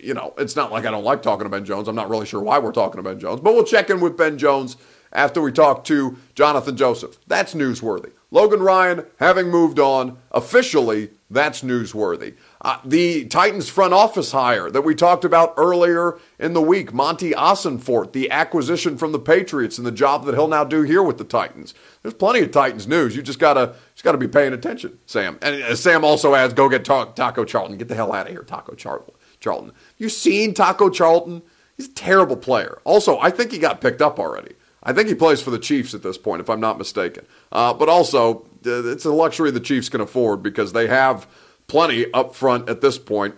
you 0.00 0.14
know, 0.14 0.34
it's 0.38 0.56
not 0.56 0.72
like 0.72 0.86
I 0.86 0.90
don't 0.90 1.04
like 1.04 1.22
talking 1.22 1.44
to 1.44 1.50
Ben 1.50 1.64
Jones. 1.64 1.88
I'm 1.88 1.94
not 1.94 2.10
really 2.10 2.26
sure 2.26 2.42
why 2.42 2.58
we're 2.58 2.72
talking 2.72 3.02
to 3.02 3.08
Ben 3.08 3.18
Jones, 3.18 3.40
but 3.40 3.54
we'll 3.54 3.64
check 3.64 3.90
in 3.90 4.00
with 4.00 4.16
Ben 4.16 4.38
Jones 4.38 4.76
after 5.12 5.40
we 5.40 5.52
talk 5.52 5.84
to 5.84 6.16
Jonathan 6.34 6.76
Joseph. 6.76 7.18
That's 7.26 7.54
newsworthy. 7.54 8.12
Logan 8.30 8.60
Ryan, 8.60 9.06
having 9.20 9.48
moved 9.48 9.78
on, 9.78 10.18
officially, 10.32 11.10
that's 11.30 11.62
newsworthy. 11.62 12.34
Uh, 12.60 12.78
the 12.84 13.24
Titans 13.24 13.70
front 13.70 13.94
office 13.94 14.32
hire 14.32 14.70
that 14.70 14.82
we 14.82 14.94
talked 14.94 15.24
about 15.24 15.54
earlier 15.56 16.18
in 16.38 16.52
the 16.52 16.60
week, 16.60 16.92
Monti 16.92 17.30
Ossenfort, 17.32 18.12
the 18.12 18.30
acquisition 18.30 18.98
from 18.98 19.12
the 19.12 19.18
Patriots 19.18 19.78
and 19.78 19.86
the 19.86 19.92
job 19.92 20.26
that 20.26 20.34
he'll 20.34 20.48
now 20.48 20.64
do 20.64 20.82
here 20.82 21.02
with 21.02 21.16
the 21.16 21.24
Titans. 21.24 21.72
There's 22.02 22.14
plenty 22.14 22.40
of 22.40 22.50
Titans 22.50 22.86
news. 22.86 23.16
You 23.16 23.22
just 23.22 23.38
gotta 23.38 23.74
just 23.94 24.04
gotta 24.04 24.18
be 24.18 24.28
paying 24.28 24.52
attention, 24.52 24.98
Sam. 25.06 25.38
And 25.40 25.62
uh, 25.62 25.74
Sam 25.74 26.04
also 26.04 26.34
adds, 26.34 26.52
"Go 26.52 26.68
get 26.68 26.84
Taco 26.84 27.44
Charlton. 27.44 27.78
Get 27.78 27.88
the 27.88 27.94
hell 27.94 28.12
out 28.12 28.26
of 28.26 28.32
here, 28.32 28.42
Taco 28.42 28.74
Charlton." 28.74 29.14
Charlton. 29.40 29.72
You 29.96 30.08
seen 30.08 30.54
Taco 30.54 30.90
Charlton? 30.90 31.42
He's 31.76 31.88
a 31.88 31.92
terrible 31.92 32.36
player. 32.36 32.80
Also, 32.84 33.18
I 33.18 33.30
think 33.30 33.52
he 33.52 33.58
got 33.58 33.80
picked 33.80 34.02
up 34.02 34.18
already. 34.18 34.54
I 34.82 34.92
think 34.92 35.08
he 35.08 35.14
plays 35.14 35.40
for 35.40 35.50
the 35.50 35.58
Chiefs 35.58 35.94
at 35.94 36.02
this 36.02 36.18
point, 36.18 36.40
if 36.40 36.48
I'm 36.48 36.60
not 36.60 36.78
mistaken. 36.78 37.24
Uh, 37.52 37.74
but 37.74 37.88
also, 37.88 38.46
it's 38.64 39.04
a 39.04 39.12
luxury 39.12 39.50
the 39.50 39.60
Chiefs 39.60 39.88
can 39.88 40.00
afford 40.00 40.42
because 40.42 40.72
they 40.72 40.86
have 40.86 41.26
plenty 41.66 42.12
up 42.12 42.34
front 42.34 42.68
at 42.68 42.80
this 42.80 42.98
point, 42.98 43.34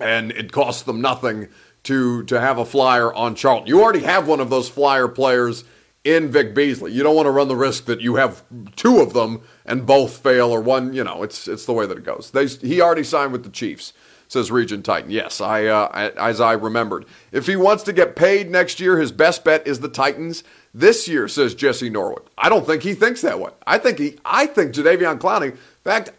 and 0.00 0.32
it 0.32 0.52
costs 0.52 0.82
them 0.82 1.00
nothing 1.00 1.48
to 1.84 2.24
to 2.24 2.40
have 2.40 2.58
a 2.58 2.64
flyer 2.64 3.12
on 3.14 3.34
Charlton. 3.34 3.68
You 3.68 3.82
already 3.82 4.00
have 4.00 4.26
one 4.26 4.40
of 4.40 4.50
those 4.50 4.68
flyer 4.68 5.06
players 5.06 5.64
in 6.02 6.30
Vic 6.30 6.54
Beasley. 6.54 6.92
You 6.92 7.02
don't 7.02 7.16
want 7.16 7.26
to 7.26 7.30
run 7.30 7.48
the 7.48 7.56
risk 7.56 7.86
that 7.86 8.00
you 8.00 8.16
have 8.16 8.42
two 8.76 9.00
of 9.00 9.12
them 9.12 9.42
and 9.64 9.86
both 9.86 10.18
fail 10.18 10.50
or 10.50 10.60
one. 10.60 10.92
You 10.92 11.04
know, 11.04 11.22
it's 11.22 11.46
it's 11.46 11.66
the 11.66 11.72
way 11.72 11.86
that 11.86 11.96
it 11.96 12.04
goes. 12.04 12.30
They, 12.30 12.46
he 12.46 12.80
already 12.80 13.04
signed 13.04 13.32
with 13.32 13.44
the 13.44 13.50
Chiefs 13.50 13.92
says 14.34 14.50
Region 14.50 14.82
Titan. 14.82 15.10
Yes, 15.10 15.40
I, 15.40 15.64
uh, 15.64 16.10
as 16.18 16.40
I 16.40 16.52
remembered. 16.52 17.06
If 17.32 17.46
he 17.46 17.56
wants 17.56 17.84
to 17.84 17.92
get 17.92 18.16
paid 18.16 18.50
next 18.50 18.80
year, 18.80 18.98
his 18.98 19.12
best 19.12 19.44
bet 19.44 19.66
is 19.66 19.80
the 19.80 19.88
Titans. 19.88 20.44
This 20.74 21.08
year, 21.08 21.28
says 21.28 21.54
Jesse 21.54 21.88
Norwood. 21.88 22.24
I 22.36 22.48
don't 22.48 22.66
think 22.66 22.82
he 22.82 22.94
thinks 22.94 23.22
that 23.22 23.38
way. 23.38 23.52
I 23.66 23.78
think 23.78 23.98
he, 23.98 24.18
I 24.24 24.46
think 24.46 24.74
Jadeveon 24.74 25.18
Clowney. 25.18 25.52
In 25.52 25.58
fact, 25.84 26.10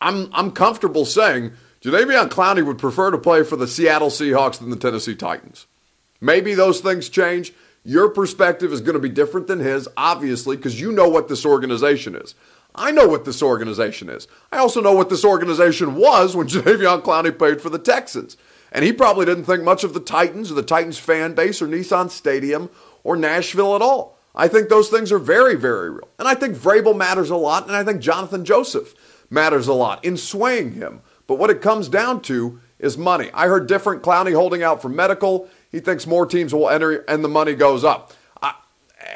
I'm, 0.00 0.28
I'm 0.34 0.50
comfortable 0.50 1.04
saying 1.04 1.52
Jadeveon 1.82 2.28
Clowney 2.28 2.66
would 2.66 2.78
prefer 2.78 3.12
to 3.12 3.18
play 3.18 3.44
for 3.44 3.56
the 3.56 3.68
Seattle 3.68 4.10
Seahawks 4.10 4.58
than 4.58 4.70
the 4.70 4.76
Tennessee 4.76 5.14
Titans. 5.14 5.66
Maybe 6.20 6.54
those 6.54 6.80
things 6.80 7.08
change. 7.08 7.52
Your 7.84 8.08
perspective 8.08 8.72
is 8.72 8.80
going 8.80 8.94
to 8.94 9.00
be 9.00 9.08
different 9.08 9.46
than 9.46 9.60
his, 9.60 9.88
obviously, 9.96 10.56
because 10.56 10.80
you 10.80 10.92
know 10.92 11.08
what 11.08 11.28
this 11.28 11.46
organization 11.46 12.16
is. 12.16 12.34
I 12.74 12.90
know 12.90 13.06
what 13.06 13.24
this 13.24 13.42
organization 13.42 14.08
is. 14.08 14.28
I 14.50 14.58
also 14.58 14.80
know 14.80 14.94
what 14.94 15.10
this 15.10 15.24
organization 15.24 15.94
was 15.94 16.34
when 16.34 16.48
Jadeveon 16.48 17.02
Clowney 17.02 17.36
played 17.36 17.60
for 17.60 17.70
the 17.70 17.78
Texans. 17.78 18.36
And 18.70 18.84
he 18.84 18.92
probably 18.92 19.26
didn't 19.26 19.44
think 19.44 19.62
much 19.62 19.84
of 19.84 19.92
the 19.92 20.00
Titans 20.00 20.50
or 20.50 20.54
the 20.54 20.62
Titans 20.62 20.98
fan 20.98 21.34
base 21.34 21.60
or 21.60 21.66
Nissan 21.66 22.10
Stadium 22.10 22.70
or 23.04 23.16
Nashville 23.16 23.76
at 23.76 23.82
all. 23.82 24.16
I 24.34 24.48
think 24.48 24.68
those 24.68 24.88
things 24.88 25.12
are 25.12 25.18
very, 25.18 25.56
very 25.56 25.90
real. 25.90 26.08
And 26.18 26.26
I 26.26 26.34
think 26.34 26.56
Vrabel 26.56 26.96
matters 26.96 27.28
a 27.28 27.36
lot, 27.36 27.66
and 27.66 27.76
I 27.76 27.84
think 27.84 28.00
Jonathan 28.00 28.46
Joseph 28.46 28.94
matters 29.28 29.68
a 29.68 29.74
lot 29.74 30.02
in 30.02 30.16
swaying 30.16 30.72
him. 30.72 31.02
But 31.26 31.38
what 31.38 31.50
it 31.50 31.60
comes 31.60 31.88
down 31.90 32.22
to 32.22 32.60
is 32.78 32.96
money. 32.96 33.30
I 33.34 33.46
heard 33.46 33.66
different 33.66 34.02
Clowney 34.02 34.34
holding 34.34 34.62
out 34.62 34.80
for 34.80 34.88
medical. 34.88 35.48
He 35.70 35.80
thinks 35.80 36.06
more 36.06 36.24
teams 36.24 36.54
will 36.54 36.68
enter 36.68 37.04
and 37.08 37.22
the 37.22 37.28
money 37.28 37.54
goes 37.54 37.84
up 37.84 38.12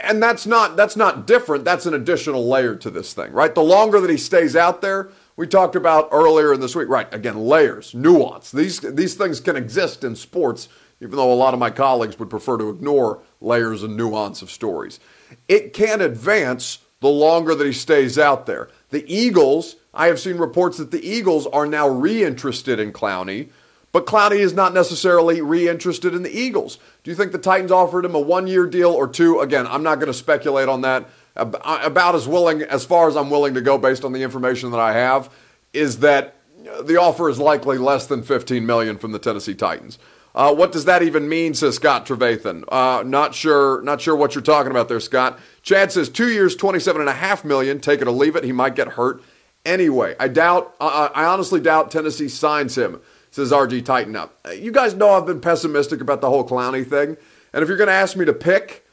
and 0.02 0.22
that's 0.22 0.46
not 0.46 0.76
that's 0.76 0.96
not 0.96 1.26
different. 1.26 1.64
That's 1.64 1.86
an 1.86 1.94
additional 1.94 2.48
layer 2.48 2.76
to 2.76 2.90
this 2.90 3.12
thing, 3.12 3.32
right? 3.32 3.54
The 3.54 3.62
longer 3.62 4.00
that 4.00 4.10
he 4.10 4.16
stays 4.16 4.54
out 4.54 4.80
there, 4.82 5.08
we 5.36 5.46
talked 5.46 5.76
about 5.76 6.08
earlier 6.12 6.54
in 6.54 6.60
this 6.60 6.76
week, 6.76 6.88
right? 6.88 7.12
Again, 7.12 7.38
layers, 7.38 7.94
nuance. 7.94 8.50
These 8.50 8.80
these 8.80 9.14
things 9.14 9.40
can 9.40 9.56
exist 9.56 10.04
in 10.04 10.14
sports, 10.16 10.68
even 11.00 11.16
though 11.16 11.32
a 11.32 11.34
lot 11.34 11.54
of 11.54 11.60
my 11.60 11.70
colleagues 11.70 12.18
would 12.18 12.30
prefer 12.30 12.58
to 12.58 12.68
ignore 12.68 13.20
layers 13.40 13.82
and 13.82 13.96
nuance 13.96 14.42
of 14.42 14.50
stories. 14.50 15.00
It 15.48 15.72
can 15.72 16.00
advance 16.00 16.78
the 17.00 17.08
longer 17.08 17.54
that 17.54 17.66
he 17.66 17.72
stays 17.72 18.18
out 18.18 18.46
there. 18.46 18.68
The 18.90 19.04
Eagles, 19.12 19.76
I 19.92 20.06
have 20.06 20.20
seen 20.20 20.38
reports 20.38 20.78
that 20.78 20.90
the 20.90 21.06
Eagles 21.06 21.46
are 21.48 21.66
now 21.66 21.88
reinterested 21.88 22.78
in 22.80 22.92
Clowney 22.92 23.50
but 23.92 24.06
Clowney 24.06 24.38
is 24.38 24.52
not 24.52 24.74
necessarily 24.74 25.40
reinterested 25.40 26.14
in 26.14 26.22
the 26.22 26.30
Eagles. 26.30 26.78
Do 27.02 27.10
you 27.10 27.16
think 27.16 27.32
the 27.32 27.38
Titans 27.38 27.72
offered 27.72 28.04
him 28.04 28.14
a 28.14 28.20
one 28.20 28.46
year 28.46 28.66
deal 28.66 28.90
or 28.90 29.08
two? 29.08 29.40
Again, 29.40 29.66
I'm 29.66 29.82
not 29.82 29.96
going 29.96 30.08
to 30.08 30.14
speculate 30.14 30.68
on 30.68 30.82
that. 30.82 31.08
About 31.34 32.14
as 32.14 32.26
willing, 32.26 32.62
as 32.62 32.84
far 32.86 33.08
as 33.08 33.16
I'm 33.16 33.28
willing 33.28 33.54
to 33.54 33.60
go 33.60 33.76
based 33.76 34.04
on 34.04 34.12
the 34.12 34.22
information 34.22 34.70
that 34.70 34.80
I 34.80 34.94
have, 34.94 35.30
is 35.74 35.98
that 35.98 36.36
the 36.82 36.96
offer 36.96 37.28
is 37.28 37.38
likely 37.38 37.76
less 37.78 38.06
than 38.06 38.22
15 38.22 38.64
million 38.64 38.96
from 38.96 39.12
the 39.12 39.18
Tennessee 39.18 39.54
Titans. 39.54 39.98
Uh, 40.34 40.54
what 40.54 40.70
does 40.70 40.84
that 40.84 41.02
even 41.02 41.28
mean? 41.28 41.54
Says 41.54 41.76
Scott 41.76 42.04
Trevathan. 42.04 42.64
Uh, 42.68 43.02
not 43.04 43.34
sure. 43.34 43.80
Not 43.82 44.02
sure 44.02 44.14
what 44.14 44.34
you're 44.34 44.42
talking 44.42 44.70
about 44.70 44.88
there, 44.88 45.00
Scott. 45.00 45.38
Chad 45.62 45.90
says 45.92 46.10
two 46.10 46.28
years, 46.28 46.54
27 46.54 47.00
and 47.00 47.08
a 47.08 47.14
half 47.14 47.44
million. 47.44 47.80
Take 47.80 48.02
it 48.02 48.08
or 48.08 48.10
leave 48.10 48.36
it. 48.36 48.44
He 48.44 48.52
might 48.52 48.74
get 48.74 48.88
hurt 48.88 49.22
anyway. 49.64 50.14
I 50.20 50.28
doubt. 50.28 50.74
Uh, 50.78 51.08
I 51.14 51.24
honestly 51.24 51.58
doubt 51.58 51.90
Tennessee 51.90 52.28
signs 52.28 52.76
him. 52.76 53.00
Says 53.36 53.52
RG. 53.52 53.84
Tighten 53.84 54.16
up. 54.16 54.34
Uh, 54.46 54.52
you 54.52 54.72
guys 54.72 54.94
know 54.94 55.10
I've 55.10 55.26
been 55.26 55.42
pessimistic 55.42 56.00
about 56.00 56.22
the 56.22 56.30
whole 56.30 56.48
Clowney 56.48 56.88
thing, 56.88 57.18
and 57.52 57.62
if 57.62 57.68
you're 57.68 57.76
going 57.76 57.88
to 57.88 57.92
ask 57.92 58.16
me 58.16 58.24
to 58.24 58.32
pick, 58.32 58.86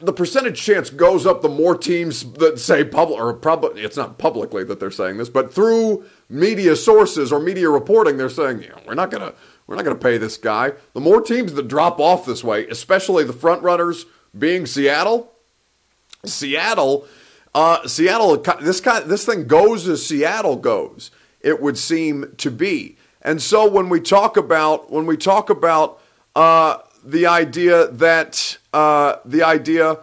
the 0.00 0.12
percentage 0.12 0.62
chance 0.62 0.90
goes 0.90 1.26
up 1.26 1.42
the 1.42 1.48
more 1.48 1.76
teams 1.76 2.32
that 2.34 2.60
say 2.60 2.84
public 2.84 3.18
or 3.18 3.32
probably 3.34 3.82
it's 3.82 3.96
not 3.96 4.16
publicly 4.16 4.62
that 4.62 4.78
they're 4.78 4.92
saying 4.92 5.16
this, 5.16 5.28
but 5.28 5.52
through 5.52 6.04
media 6.28 6.76
sources 6.76 7.32
or 7.32 7.40
media 7.40 7.68
reporting, 7.68 8.16
they're 8.16 8.28
saying 8.28 8.62
you 8.62 8.68
know, 8.68 8.78
we're 8.86 8.94
not 8.94 9.10
gonna 9.10 9.32
we're 9.66 9.74
not 9.74 9.84
gonna 9.84 9.96
pay 9.96 10.18
this 10.18 10.36
guy. 10.36 10.70
The 10.92 11.00
more 11.00 11.20
teams 11.20 11.54
that 11.54 11.66
drop 11.66 11.98
off 11.98 12.26
this 12.26 12.44
way, 12.44 12.64
especially 12.68 13.24
the 13.24 13.32
front 13.32 13.64
runners 13.64 14.06
being 14.38 14.66
Seattle, 14.66 15.32
Seattle, 16.24 17.08
uh, 17.56 17.88
Seattle, 17.88 18.36
this 18.60 18.80
kind 18.80 19.10
this 19.10 19.26
thing 19.26 19.48
goes 19.48 19.88
as 19.88 20.06
Seattle 20.06 20.54
goes. 20.54 21.10
It 21.40 21.60
would 21.60 21.76
seem 21.76 22.34
to 22.38 22.52
be, 22.52 22.96
and 23.28 23.42
so 23.42 23.68
when 23.68 23.90
we 23.90 24.00
talk 24.00 24.38
about 24.38 24.90
when 24.90 25.04
we 25.04 25.18
talk 25.18 25.50
about 25.50 26.00
uh, 26.34 26.78
the 27.04 27.26
idea 27.26 27.88
that 27.88 28.56
uh, 28.72 29.16
the 29.26 29.42
idea 29.42 29.98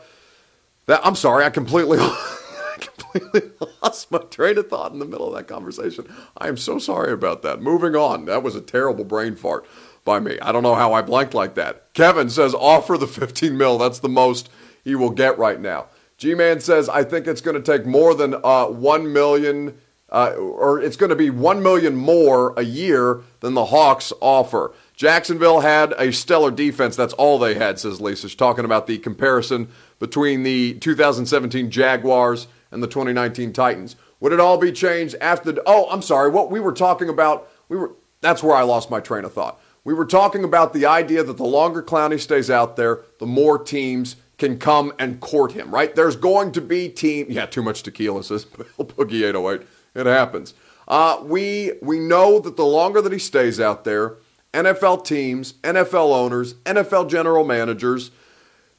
that 0.85 1.01
I'm 1.03 1.15
sorry, 1.15 1.43
I 1.43 1.49
completely, 1.49 1.97
I 2.01 2.75
completely 2.77 3.49
lost 3.81 4.11
my 4.11 4.19
train 4.19 4.59
of 4.59 4.69
thought 4.69 4.91
in 4.91 4.99
the 4.99 5.05
middle 5.05 5.27
of 5.27 5.33
that 5.33 5.47
conversation. 5.47 6.05
I 6.37 6.47
am 6.47 6.55
so 6.55 6.77
sorry 6.77 7.11
about 7.13 7.41
that. 7.41 7.63
Moving 7.63 7.95
on, 7.95 8.25
that 8.25 8.43
was 8.43 8.55
a 8.55 8.61
terrible 8.61 9.03
brain 9.03 9.35
fart 9.35 9.65
by 10.03 10.19
me. 10.19 10.37
I 10.39 10.51
don't 10.51 10.61
know 10.61 10.75
how 10.75 10.93
I 10.93 11.01
blanked 11.01 11.33
like 11.33 11.55
that. 11.55 11.91
Kevin 11.95 12.29
says 12.29 12.53
offer 12.53 12.95
the 12.95 13.07
15 13.07 13.57
mil. 13.57 13.79
That's 13.79 13.99
the 13.99 14.07
most 14.07 14.51
he 14.83 14.93
will 14.93 15.09
get 15.09 15.39
right 15.39 15.59
now. 15.59 15.87
G-Man 16.19 16.59
says 16.59 16.87
I 16.89 17.03
think 17.03 17.25
it's 17.25 17.41
going 17.41 17.61
to 17.61 17.77
take 17.77 17.87
more 17.87 18.13
than 18.13 18.35
uh, 18.43 18.67
one 18.67 19.11
million. 19.11 19.79
Uh, 20.09 20.33
or 20.37 20.79
it's 20.79 20.95
going 20.95 21.09
to 21.09 21.15
be 21.15 21.29
one 21.29 21.63
million 21.63 21.95
more 21.95 22.53
a 22.57 22.61
year 22.63 23.21
than 23.39 23.53
the 23.55 23.65
Hawks 23.65 24.13
offer. 24.21 24.71
Jacksonville 24.95 25.61
had 25.61 25.93
a 25.97 26.13
stellar 26.13 26.51
defense. 26.51 26.95
That's 26.95 27.13
all 27.13 27.39
they 27.39 27.55
had, 27.55 27.79
says 27.79 27.99
Lisa. 27.99 28.29
She's 28.29 28.35
talking 28.35 28.65
about 28.65 28.87
the 28.87 28.97
comparison 28.99 29.67
between 29.99 30.43
the 30.43 30.75
2017 30.75 31.71
Jaguars 31.71 32.47
and 32.71 32.83
the 32.83 32.87
2019 32.87 33.51
Titans. 33.51 33.95
Would 34.19 34.31
it 34.31 34.39
all 34.39 34.57
be 34.57 34.71
changed 34.71 35.15
after 35.19 35.51
the. 35.51 35.63
Oh, 35.65 35.89
I'm 35.89 36.01
sorry. 36.01 36.29
What 36.29 36.51
we 36.51 36.59
were 36.59 36.71
talking 36.71 37.09
about, 37.09 37.49
we 37.67 37.77
were. 37.77 37.91
That's 38.21 38.41
where 38.41 38.55
I 38.55 38.63
lost 38.63 38.89
my 38.89 38.99
train 38.99 39.25
of 39.25 39.33
thought. 39.33 39.59
We 39.83 39.93
were 39.93 40.05
talking 40.05 40.43
about 40.43 40.73
the 40.73 40.85
idea 40.85 41.23
that 41.23 41.37
the 41.37 41.45
longer 41.45 41.83
Clowney 41.83 42.19
stays 42.19 42.49
out 42.49 42.75
there, 42.75 43.01
the 43.19 43.27
more 43.27 43.59
teams 43.59 44.15
can 44.37 44.57
come 44.57 44.91
and 44.97 45.19
court 45.19 45.51
him, 45.51 45.73
right? 45.73 45.93
There's 45.95 46.15
going 46.15 46.51
to 46.53 46.61
be 46.61 46.89
team. 46.89 47.27
Yeah, 47.29 47.45
too 47.45 47.61
much 47.61 47.83
tequila, 47.83 48.23
says 48.23 48.45
Boogie 48.79 49.27
808. 49.27 49.67
It 49.95 50.05
happens. 50.05 50.53
Uh, 50.87 51.19
we, 51.23 51.73
we 51.81 51.99
know 51.99 52.39
that 52.39 52.57
the 52.57 52.65
longer 52.65 53.01
that 53.01 53.11
he 53.11 53.19
stays 53.19 53.59
out 53.59 53.85
there, 53.85 54.17
NFL 54.53 55.05
teams, 55.05 55.53
NFL 55.63 56.13
owners, 56.13 56.53
NFL 56.65 57.09
general 57.09 57.43
managers, 57.43 58.11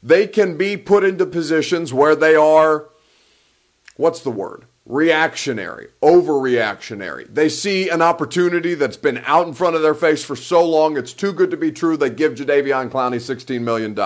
they 0.02 0.26
can 0.26 0.56
be 0.56 0.76
put 0.76 1.04
into 1.04 1.26
positions 1.26 1.92
where 1.92 2.14
they 2.14 2.34
are, 2.34 2.86
what's 3.96 4.20
the 4.20 4.30
word? 4.30 4.66
Reactionary, 4.84 5.88
overreactionary. 6.00 7.26
They 7.32 7.48
see 7.48 7.88
an 7.88 8.02
opportunity 8.02 8.74
that's 8.74 8.96
been 8.96 9.22
out 9.26 9.48
in 9.48 9.54
front 9.54 9.74
of 9.74 9.82
their 9.82 9.94
face 9.94 10.22
for 10.22 10.36
so 10.36 10.64
long, 10.64 10.96
it's 10.96 11.12
too 11.12 11.32
good 11.32 11.50
to 11.50 11.56
be 11.56 11.72
true. 11.72 11.96
They 11.96 12.10
give 12.10 12.34
Jadeveon 12.34 12.90
Clowney 12.90 13.16
$16 13.16 13.60
million. 13.62 13.98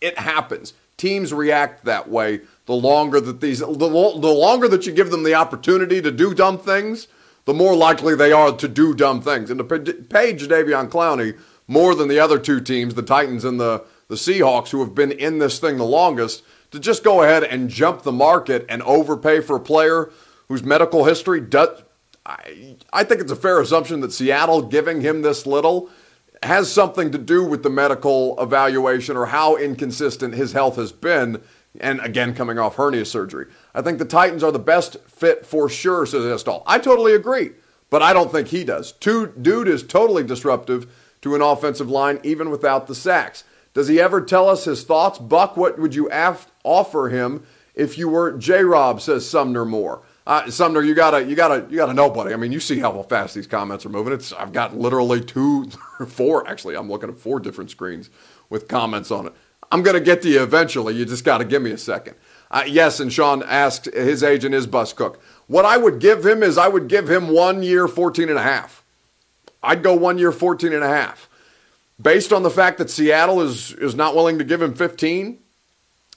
It 0.00 0.18
happens. 0.18 0.74
Teams 0.96 1.32
react 1.32 1.84
that 1.84 2.08
way 2.08 2.42
the 2.66 2.74
longer 2.74 3.20
that 3.20 3.40
these, 3.40 3.58
the, 3.58 3.66
the 3.66 3.78
longer 3.78 4.68
that 4.68 4.86
you 4.86 4.92
give 4.92 5.10
them 5.10 5.22
the 5.22 5.34
opportunity 5.34 6.00
to 6.00 6.10
do 6.10 6.34
dumb 6.34 6.58
things, 6.58 7.08
the 7.44 7.54
more 7.54 7.74
likely 7.74 8.14
they 8.14 8.32
are 8.32 8.52
to 8.52 8.68
do 8.68 8.94
dumb 8.94 9.20
things. 9.20 9.50
And 9.50 9.58
to 9.58 9.64
pay 9.64 10.32
Jadeveon 10.32 10.88
Clowney 10.88 11.38
more 11.66 11.94
than 11.94 12.08
the 12.08 12.18
other 12.18 12.38
two 12.38 12.60
teams, 12.60 12.94
the 12.94 13.02
Titans 13.02 13.44
and 13.44 13.60
the, 13.60 13.84
the 14.08 14.14
Seahawks, 14.14 14.70
who 14.70 14.80
have 14.80 14.94
been 14.94 15.12
in 15.12 15.38
this 15.38 15.58
thing 15.58 15.76
the 15.76 15.84
longest, 15.84 16.42
to 16.70 16.80
just 16.80 17.04
go 17.04 17.22
ahead 17.22 17.44
and 17.44 17.68
jump 17.68 18.02
the 18.02 18.12
market 18.12 18.64
and 18.68 18.82
overpay 18.82 19.40
for 19.40 19.56
a 19.56 19.60
player 19.60 20.10
whose 20.48 20.62
medical 20.62 21.04
history 21.04 21.40
does. 21.40 21.82
I, 22.26 22.76
I 22.92 23.04
think 23.04 23.20
it's 23.20 23.32
a 23.32 23.36
fair 23.36 23.60
assumption 23.60 24.00
that 24.00 24.12
Seattle 24.12 24.62
giving 24.62 25.02
him 25.02 25.22
this 25.22 25.46
little 25.46 25.90
has 26.42 26.72
something 26.72 27.10
to 27.12 27.18
do 27.18 27.44
with 27.44 27.62
the 27.62 27.70
medical 27.70 28.40
evaluation 28.40 29.16
or 29.16 29.26
how 29.26 29.56
inconsistent 29.56 30.34
his 30.34 30.52
health 30.52 30.76
has 30.76 30.92
been 30.92 31.42
and 31.80 32.00
again 32.00 32.34
coming 32.34 32.58
off 32.58 32.76
hernia 32.76 33.04
surgery. 33.04 33.46
I 33.74 33.82
think 33.82 33.98
the 33.98 34.04
Titans 34.04 34.42
are 34.42 34.52
the 34.52 34.58
best 34.58 34.96
fit 35.06 35.44
for 35.44 35.68
sure, 35.68 36.06
says 36.06 36.24
Estall. 36.24 36.62
I 36.66 36.78
totally 36.78 37.14
agree, 37.14 37.52
but 37.90 38.02
I 38.02 38.12
don't 38.12 38.30
think 38.30 38.48
he 38.48 38.64
does. 38.64 38.92
Two, 38.92 39.28
dude 39.40 39.68
is 39.68 39.82
totally 39.82 40.22
disruptive 40.22 40.90
to 41.22 41.34
an 41.34 41.42
offensive 41.42 41.90
line, 41.90 42.20
even 42.22 42.50
without 42.50 42.86
the 42.86 42.94
sacks. 42.94 43.44
Does 43.72 43.88
he 43.88 44.00
ever 44.00 44.20
tell 44.20 44.48
us 44.48 44.64
his 44.64 44.84
thoughts? 44.84 45.18
Buck, 45.18 45.56
what 45.56 45.78
would 45.78 45.94
you 45.94 46.08
af- 46.12 46.50
offer 46.62 47.08
him 47.08 47.44
if 47.74 47.98
you 47.98 48.08
were 48.08 48.32
J 48.32 48.62
Rob, 48.62 49.00
says 49.00 49.28
Sumner 49.28 49.64
Moore. 49.64 50.02
Uh, 50.26 50.48
Sumner, 50.50 50.80
you 50.80 50.94
gotta, 50.94 51.24
you 51.24 51.34
gotta, 51.34 51.66
you 51.68 51.76
gotta 51.76 51.92
know, 51.92 52.08
buddy. 52.08 52.32
I 52.32 52.36
mean, 52.36 52.52
you 52.52 52.60
see 52.60 52.78
how 52.78 53.02
fast 53.02 53.34
these 53.34 53.46
comments 53.46 53.84
are 53.84 53.90
moving. 53.90 54.12
It's, 54.12 54.32
I've 54.32 54.52
got 54.52 54.76
literally 54.76 55.20
two, 55.22 55.68
four. 56.08 56.48
Actually, 56.48 56.76
I'm 56.76 56.88
looking 56.88 57.10
at 57.10 57.18
four 57.18 57.40
different 57.40 57.70
screens 57.70 58.08
with 58.48 58.68
comments 58.68 59.10
on 59.10 59.26
it. 59.26 59.34
I'm 59.74 59.82
going 59.82 59.94
to 59.94 60.00
get 60.00 60.22
to 60.22 60.28
you 60.28 60.40
eventually. 60.40 60.94
You 60.94 61.04
just 61.04 61.24
got 61.24 61.38
to 61.38 61.44
give 61.44 61.60
me 61.60 61.72
a 61.72 61.78
second. 61.78 62.14
Uh, 62.48 62.62
yes, 62.64 63.00
and 63.00 63.12
Sean 63.12 63.42
asked 63.42 63.86
his 63.86 64.22
agent 64.22 64.54
is 64.54 64.68
Bus 64.68 64.92
Cook. 64.92 65.20
What 65.48 65.64
I 65.64 65.78
would 65.78 65.98
give 65.98 66.24
him 66.24 66.44
is 66.44 66.56
I 66.56 66.68
would 66.68 66.86
give 66.86 67.10
him 67.10 67.26
one 67.26 67.64
year, 67.64 67.88
14 67.88 68.28
and 68.28 68.38
a 68.38 68.42
half. 68.42 68.84
I'd 69.64 69.82
go 69.82 69.92
one 69.92 70.16
year, 70.16 70.30
14 70.30 70.72
and 70.72 70.84
a 70.84 70.88
half. 70.88 71.28
Based 72.00 72.32
on 72.32 72.44
the 72.44 72.50
fact 72.50 72.78
that 72.78 72.88
Seattle 72.88 73.40
is, 73.40 73.72
is 73.72 73.96
not 73.96 74.14
willing 74.14 74.38
to 74.38 74.44
give 74.44 74.62
him 74.62 74.74
15, 74.74 75.40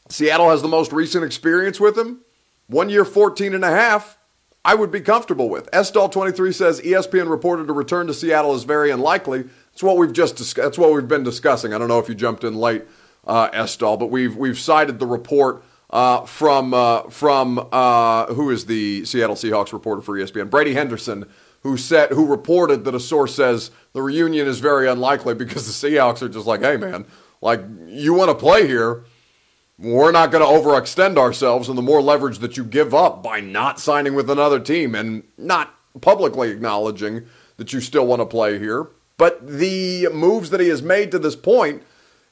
Seattle 0.10 0.52
has 0.52 0.62
the 0.62 0.68
most 0.68 0.94
recent 0.94 1.24
experience 1.24 1.80
with 1.80 1.98
him. 1.98 2.20
One 2.68 2.92
year, 2.92 3.06
14 3.06 3.56
and 3.56 3.66
a 3.66 3.72
half, 3.72 4.20
I 4.64 4.76
would 4.76 4.92
be 4.92 5.02
comfortable 5.02 5.50
with. 5.50 5.68
Estall23 5.72 6.54
says 6.54 6.80
ESPN 6.82 7.28
reported 7.28 7.72
a 7.72 7.74
return 7.74 8.06
to 8.06 8.14
Seattle 8.14 8.54
is 8.54 8.66
very 8.66 8.92
unlikely. 8.92 9.46
That's 9.72 9.82
what 9.82 9.98
we've 9.98 10.14
just 10.14 10.36
dis- 10.36 10.54
that's 10.54 10.78
what 10.78 10.94
we've 10.94 11.08
been 11.08 11.24
discussing. 11.24 11.74
I 11.74 11.80
don't 11.80 11.88
know 11.88 11.98
if 11.98 12.08
you 12.08 12.14
jumped 12.14 12.44
in 12.44 12.56
late 12.56 12.84
uh, 13.28 13.50
Estall, 13.52 14.00
but 14.00 14.08
we've 14.08 14.36
we've 14.36 14.58
cited 14.58 15.00
the 15.00 15.06
report 15.06 15.64
uh, 15.90 16.26
from 16.26 16.74
uh, 16.74 17.04
from 17.04 17.68
uh, 17.72 18.28
who 18.34 18.50
is 18.50 18.66
the 18.66 19.06
Seattle 19.06 19.36
Seahawks 19.36 19.74
reporter 19.74 20.02
for 20.02 20.18
ESPN, 20.18 20.50
Brady 20.50 20.74
Henderson, 20.74 21.30
who 21.62 21.78
said 21.78 22.12
who 22.12 22.26
reported 22.26 22.86
that 22.86 22.96
a 22.96 23.00
source 23.00 23.36
says 23.36 23.70
the 23.94 24.02
reunion 24.02 24.48
is 24.48 24.60
very 24.60 24.88
unlikely 24.88 25.36
because 25.36 25.66
the 25.66 25.88
Seahawks 25.90 26.22
are 26.22 26.30
just 26.30 26.48
like, 26.48 26.62
hey 26.62 26.78
man, 26.78 27.06
like 27.42 27.62
you 27.88 28.14
want 28.14 28.30
to 28.30 28.36
play 28.36 28.66
here. 28.66 29.04
We're 29.80 30.12
not 30.12 30.32
going 30.32 30.44
to 30.44 30.68
overextend 30.68 31.18
ourselves, 31.18 31.70
and 31.70 31.78
the 31.78 31.84
more 31.84 32.02
leverage 32.02 32.40
that 32.40 32.58
you 32.58 32.64
give 32.64 32.96
up 32.96 33.22
by 33.22 33.42
not 33.42 33.80
signing 33.80 34.16
with 34.16 34.28
another 34.28 34.60
team 34.60 34.96
and 34.96 35.22
not 35.38 35.72
publicly 36.02 36.50
acknowledging 36.50 37.28
that 37.58 37.74
you 37.74 37.80
still 37.80 38.08
want 38.08 38.20
to 38.20 38.26
play 38.26 38.58
here, 38.58 38.88
but 39.18 39.46
the 39.48 40.08
moves 40.12 40.50
that 40.50 40.60
he 40.60 40.70
has 40.70 40.82
made 40.82 41.12
to 41.12 41.20
this 41.20 41.36
point 41.36 41.84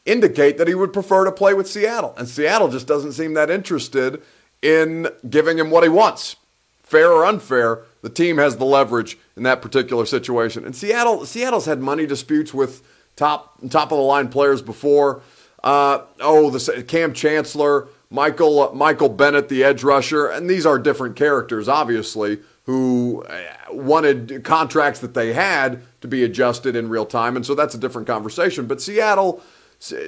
indicate 0.06 0.58
that 0.58 0.68
he 0.68 0.76
would 0.76 0.94
prefer 0.94 1.26
to 1.26 1.32
play 1.32 1.54
with 1.54 1.68
Seattle. 1.68 2.14
And 2.18 2.28
Seattle 2.28 2.70
just 2.70 2.88
doesn't 2.88 3.14
seem 3.14 3.34
that 3.34 3.50
interested 3.50 4.22
in 4.62 5.08
giving 5.30 5.58
him 5.58 5.72
what 5.72 5.84
he 5.84 5.90
wants. 5.90 6.36
Fair 6.84 7.12
or 7.12 7.26
unfair, 7.26 7.82
the 8.02 8.10
team 8.10 8.38
has 8.38 8.58
the 8.58 8.66
leverage 8.66 9.18
in 9.36 9.44
that 9.44 9.62
particular 9.62 10.06
situation. 10.06 10.66
And 10.66 10.76
Seattle, 10.76 11.26
Seattle's 11.26 11.66
had 11.66 11.82
money 11.82 12.06
disputes 12.06 12.54
with 12.54 12.84
top 13.16 13.58
top 13.70 13.92
of 13.92 13.98
the 13.98 14.04
line 14.04 14.30
players 14.30 14.62
before. 14.62 15.22
Uh, 15.64 16.02
oh, 16.20 16.52
the 16.52 16.84
Kam 16.84 17.14
Chancellor, 17.14 17.88
Michael 18.12 18.70
uh, 18.70 18.72
Michael 18.74 19.10
Bennett, 19.10 19.50
the 19.50 19.64
edge 19.64 19.84
rusher, 19.84 20.28
and 20.28 20.48
these 20.48 20.66
are 20.66 20.78
different 20.78 21.16
characters, 21.16 21.68
obviously, 21.68 22.40
who 22.66 23.24
uh, 23.24 23.42
wanted 23.72 24.44
contracts 24.44 25.00
that 25.00 25.16
they 25.16 25.34
had 25.34 25.82
to 26.02 26.08
be 26.08 26.24
adjusted 26.24 26.76
in 26.76 26.88
real 26.90 27.06
time, 27.08 27.36
and 27.36 27.46
so 27.46 27.56
that's 27.56 27.74
a 27.74 27.80
different 27.80 28.06
conversation. 28.06 28.68
But 28.68 28.80
Seattle 28.80 29.42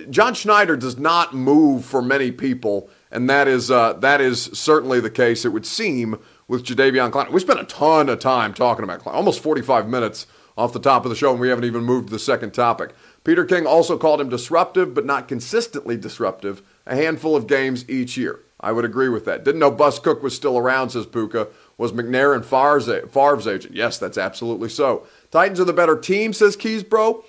John 0.09 0.33
Schneider 0.33 0.75
does 0.75 0.97
not 0.97 1.33
move 1.33 1.85
for 1.85 2.01
many 2.01 2.31
people, 2.31 2.89
and 3.11 3.29
that 3.29 3.47
is 3.47 3.69
uh, 3.69 3.93
that 3.93 4.21
is 4.21 4.45
certainly 4.53 4.99
the 4.99 5.09
case. 5.09 5.45
It 5.45 5.49
would 5.49 5.65
seem 5.65 6.19
with 6.47 6.63
Jadeveon 6.63 7.11
Clowney. 7.11 7.31
We 7.31 7.39
spent 7.39 7.59
a 7.59 7.65
ton 7.65 8.09
of 8.09 8.19
time 8.19 8.53
talking 8.53 8.83
about 8.83 9.01
Clowney, 9.01 9.15
almost 9.15 9.41
45 9.41 9.87
minutes 9.87 10.27
off 10.57 10.73
the 10.73 10.79
top 10.79 11.05
of 11.05 11.09
the 11.09 11.15
show, 11.15 11.31
and 11.31 11.39
we 11.39 11.49
haven't 11.49 11.65
even 11.65 11.83
moved 11.83 12.07
to 12.07 12.13
the 12.13 12.19
second 12.19 12.51
topic. 12.51 12.95
Peter 13.23 13.45
King 13.45 13.67
also 13.67 13.97
called 13.97 14.19
him 14.21 14.29
disruptive, 14.29 14.93
but 14.93 15.05
not 15.05 15.27
consistently 15.27 15.97
disruptive. 15.97 16.61
A 16.85 16.95
handful 16.95 17.35
of 17.35 17.45
games 17.47 17.87
each 17.89 18.17
year. 18.17 18.39
I 18.59 18.71
would 18.71 18.85
agree 18.85 19.09
with 19.09 19.25
that. 19.25 19.43
Didn't 19.43 19.59
know 19.59 19.69
Bus 19.69 19.99
Cook 19.99 20.23
was 20.23 20.35
still 20.35 20.57
around, 20.57 20.89
says 20.89 21.05
Puka. 21.05 21.47
Was 21.77 21.91
McNair 21.91 22.33
and 22.33 22.43
Favre's, 22.43 22.87
Favre's 23.11 23.45
agent? 23.45 23.75
Yes, 23.75 23.99
that's 23.99 24.17
absolutely 24.17 24.69
so. 24.69 25.05
Titans 25.29 25.59
are 25.59 25.65
the 25.65 25.73
better 25.73 25.97
team, 25.97 26.33
says 26.33 26.55
Keys, 26.55 26.83
bro. 26.83 27.23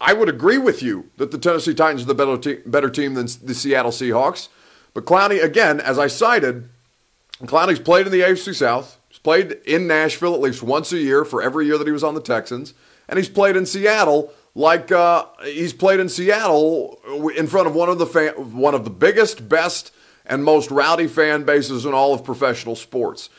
I, 0.00 0.12
would 0.14 0.28
agree 0.28 0.58
with 0.58 0.82
you 0.82 1.10
that 1.16 1.30
the 1.30 1.38
Tennessee 1.38 1.74
Titans 1.74 2.02
are 2.02 2.06
the 2.06 2.14
better, 2.14 2.36
te- 2.36 2.68
better 2.68 2.90
team 2.90 3.14
than 3.14 3.26
the 3.42 3.54
Seattle 3.54 3.92
Seahawks. 3.92 4.48
But 4.94 5.04
Clowney, 5.04 5.42
again, 5.42 5.78
as 5.78 5.96
I 5.96 6.08
cited, 6.08 6.68
Clowney's 7.42 7.78
played 7.78 8.06
in 8.06 8.12
the 8.12 8.20
AFC 8.20 8.52
South. 8.54 8.98
He's 9.08 9.20
played 9.20 9.52
in 9.64 9.86
Nashville 9.86 10.34
at 10.34 10.40
least 10.40 10.64
once 10.64 10.92
a 10.92 10.98
year 10.98 11.24
for 11.24 11.40
every 11.40 11.66
year 11.66 11.78
that 11.78 11.86
he 11.86 11.92
was 11.92 12.02
on 12.02 12.14
the 12.14 12.20
Texans. 12.20 12.74
And 13.08 13.16
he's 13.16 13.28
played 13.28 13.56
in 13.56 13.64
Seattle 13.64 14.32
like 14.54 14.90
uh, 14.90 15.26
he's 15.44 15.72
played 15.72 16.00
in 16.00 16.08
Seattle 16.08 16.98
in 17.36 17.46
front 17.46 17.68
of 17.68 17.74
one 17.74 17.88
of 17.88 17.98
the 17.98 18.34
one 18.36 18.74
of 18.74 18.84
the 18.84 18.90
biggest, 18.90 19.48
best, 19.48 19.92
and 20.26 20.44
most 20.44 20.70
rowdy 20.70 21.06
fan 21.06 21.44
bases 21.44 21.86
in 21.86 21.94
all 21.94 22.12
of 22.12 22.24
professional 22.24 22.74
sports. 22.74 23.30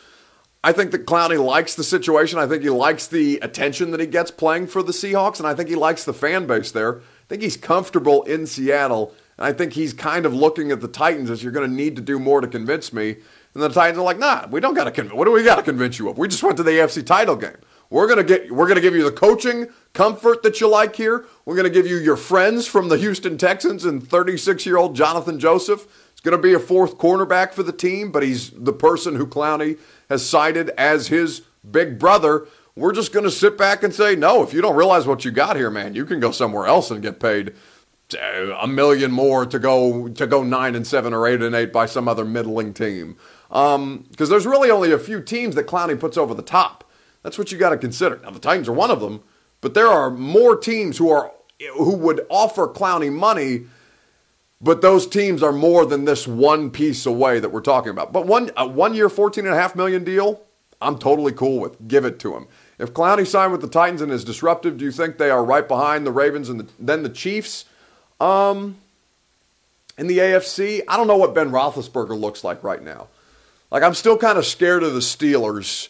I 0.63 0.71
think 0.71 0.91
that 0.91 1.07
Clowney 1.07 1.43
likes 1.43 1.73
the 1.73 1.83
situation. 1.83 2.37
I 2.37 2.45
think 2.45 2.61
he 2.61 2.69
likes 2.69 3.07
the 3.07 3.39
attention 3.39 3.91
that 3.91 3.99
he 3.99 4.05
gets 4.05 4.29
playing 4.29 4.67
for 4.67 4.83
the 4.83 4.91
Seahawks, 4.91 5.39
and 5.39 5.47
I 5.47 5.55
think 5.55 5.69
he 5.69 5.75
likes 5.75 6.03
the 6.03 6.13
fan 6.13 6.45
base 6.45 6.71
there. 6.71 6.97
I 6.99 7.01
think 7.29 7.41
he's 7.41 7.57
comfortable 7.57 8.21
in 8.23 8.45
Seattle, 8.45 9.15
and 9.37 9.45
I 9.47 9.53
think 9.53 9.73
he's 9.73 9.93
kind 9.93 10.25
of 10.25 10.33
looking 10.35 10.71
at 10.71 10.81
the 10.81 10.87
Titans 10.87 11.31
as 11.31 11.41
you're 11.41 11.51
going 11.51 11.67
to 11.67 11.75
need 11.75 11.95
to 11.95 12.01
do 12.01 12.19
more 12.19 12.41
to 12.41 12.47
convince 12.47 12.93
me. 12.93 13.17
And 13.53 13.63
the 13.63 13.69
Titans 13.69 13.97
are 13.97 14.03
like, 14.03 14.19
nah, 14.19 14.47
we 14.51 14.59
don't 14.59 14.75
got 14.75 14.83
to 14.83 14.91
convince. 14.91 15.15
What 15.15 15.25
do 15.25 15.31
we 15.31 15.43
got 15.43 15.55
to 15.55 15.63
convince 15.63 15.97
you 15.97 16.09
of? 16.09 16.17
We 16.19 16.27
just 16.27 16.43
went 16.43 16.57
to 16.57 16.63
the 16.63 16.71
AFC 16.71 17.05
title 17.05 17.35
game. 17.35 17.57
We're 17.91 18.07
gonna 18.07 18.23
get. 18.23 18.49
We're 18.49 18.69
gonna 18.69 18.79
give 18.79 18.95
you 18.95 19.03
the 19.03 19.11
coaching 19.11 19.67
comfort 19.93 20.43
that 20.43 20.61
you 20.61 20.69
like 20.69 20.95
here. 20.95 21.25
We're 21.43 21.57
gonna 21.57 21.69
give 21.69 21.85
you 21.85 21.97
your 21.97 22.15
friends 22.15 22.65
from 22.65 22.87
the 22.87 22.97
Houston 22.97 23.37
Texans 23.37 23.83
and 23.83 24.01
36-year-old 24.01 24.95
Jonathan 24.95 25.37
Joseph. 25.37 25.85
It's 26.13 26.21
gonna 26.21 26.37
be 26.37 26.53
a 26.53 26.59
fourth 26.59 26.97
cornerback 26.97 27.51
for 27.51 27.63
the 27.63 27.73
team, 27.73 28.09
but 28.09 28.23
he's 28.23 28.51
the 28.51 28.71
person 28.71 29.17
who 29.17 29.27
Clowney 29.27 29.77
has 30.11 30.27
cited 30.27 30.69
as 30.71 31.07
his 31.07 31.41
big 31.69 31.97
brother. 31.97 32.45
We're 32.75 32.91
just 32.91 33.13
gonna 33.13 33.31
sit 33.31 33.57
back 33.57 33.81
and 33.81 33.95
say, 33.95 34.13
no. 34.13 34.43
If 34.43 34.53
you 34.53 34.61
don't 34.61 34.75
realize 34.75 35.07
what 35.07 35.23
you 35.23 35.31
got 35.31 35.55
here, 35.55 35.69
man, 35.69 35.95
you 35.95 36.03
can 36.03 36.19
go 36.19 36.31
somewhere 36.31 36.67
else 36.67 36.91
and 36.91 37.01
get 37.01 37.21
paid 37.21 37.53
uh, 38.13 38.57
a 38.59 38.67
million 38.67 39.09
more 39.09 39.45
to 39.45 39.57
go 39.57 40.09
to 40.09 40.27
go 40.27 40.43
nine 40.43 40.75
and 40.75 40.85
seven 40.85 41.13
or 41.13 41.25
eight 41.27 41.41
and 41.41 41.55
eight 41.55 41.71
by 41.71 41.85
some 41.85 42.09
other 42.09 42.25
middling 42.25 42.73
team. 42.73 43.15
Because 43.47 43.75
um, 43.75 44.05
there's 44.17 44.45
really 44.45 44.69
only 44.69 44.91
a 44.91 44.99
few 44.99 45.21
teams 45.21 45.55
that 45.55 45.65
Clowney 45.65 45.97
puts 45.97 46.17
over 46.17 46.33
the 46.33 46.41
top. 46.41 46.83
That's 47.23 47.37
what 47.37 47.51
you 47.51 47.57
got 47.57 47.69
to 47.69 47.77
consider. 47.77 48.19
Now 48.21 48.31
the 48.31 48.39
Titans 48.39 48.67
are 48.67 48.73
one 48.73 48.91
of 48.91 48.99
them, 48.99 49.21
but 49.61 49.75
there 49.75 49.87
are 49.87 50.09
more 50.09 50.57
teams 50.57 50.97
who 50.97 51.09
are 51.09 51.31
who 51.77 51.95
would 51.95 52.25
offer 52.29 52.67
Clowney 52.67 53.11
money, 53.13 53.67
but 54.61 54.81
those 54.81 55.07
teams 55.07 55.41
are 55.41 55.51
more 55.51 55.85
than 55.85 56.05
this 56.05 56.27
one 56.27 56.69
piece 56.69 57.05
away 57.05 57.39
that 57.39 57.49
we're 57.49 57.61
talking 57.61 57.89
about. 57.89 58.13
But 58.13 58.27
one 58.27 58.51
a 58.55 58.67
one 58.67 58.93
year, 58.93 59.09
fourteen 59.09 59.45
and 59.45 59.53
a 59.53 59.57
half 59.57 59.75
million 59.75 60.03
deal, 60.03 60.41
I'm 60.81 60.97
totally 60.97 61.31
cool 61.31 61.59
with. 61.59 61.87
Give 61.87 62.05
it 62.05 62.19
to 62.19 62.35
him. 62.35 62.47
If 62.77 62.93
Clowney 62.93 63.27
signed 63.27 63.51
with 63.51 63.61
the 63.61 63.67
Titans 63.67 64.01
and 64.01 64.11
is 64.11 64.23
disruptive, 64.23 64.77
do 64.77 64.85
you 64.85 64.91
think 64.91 65.17
they 65.17 65.29
are 65.29 65.43
right 65.43 65.67
behind 65.67 66.05
the 66.05 66.11
Ravens 66.11 66.49
and 66.49 66.59
the, 66.61 66.67
then 66.79 67.03
the 67.03 67.09
Chiefs? 67.09 67.65
Um, 68.19 68.77
in 69.97 70.07
the 70.07 70.17
AFC, 70.17 70.81
I 70.87 70.97
don't 70.97 71.07
know 71.07 71.17
what 71.17 71.35
Ben 71.35 71.51
Roethlisberger 71.51 72.19
looks 72.19 72.43
like 72.43 72.63
right 72.63 72.81
now. 72.81 73.07
Like 73.71 73.83
I'm 73.83 73.93
still 73.93 74.17
kind 74.17 74.37
of 74.37 74.45
scared 74.45 74.83
of 74.83 74.93
the 74.93 74.99
Steelers 74.99 75.89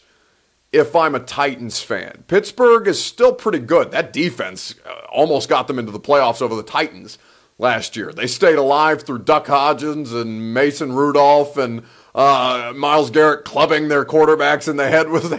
if 0.71 0.95
I'm 0.95 1.15
a 1.15 1.19
Titans 1.19 1.81
fan. 1.81 2.23
Pittsburgh 2.27 2.87
is 2.87 3.03
still 3.03 3.33
pretty 3.33 3.59
good. 3.59 3.91
That 3.91 4.13
defense 4.13 4.75
uh, 4.85 5.05
almost 5.11 5.49
got 5.49 5.67
them 5.67 5.79
into 5.79 5.91
the 5.91 5.99
playoffs 5.99 6.41
over 6.41 6.55
the 6.55 6.63
Titans 6.63 7.17
last 7.61 7.95
year. 7.95 8.11
They 8.11 8.27
stayed 8.27 8.57
alive 8.57 9.03
through 9.03 9.19
Duck 9.19 9.47
Hodges 9.47 10.11
and 10.11 10.53
Mason 10.53 10.91
Rudolph 10.93 11.55
and 11.57 11.83
uh, 12.13 12.73
Myles 12.75 13.11
Garrett 13.11 13.45
clubbing 13.45 13.87
their 13.87 14.03
quarterbacks 14.03 14.67
in 14.67 14.75
the 14.75 14.89
head 14.89 15.09
with 15.09 15.31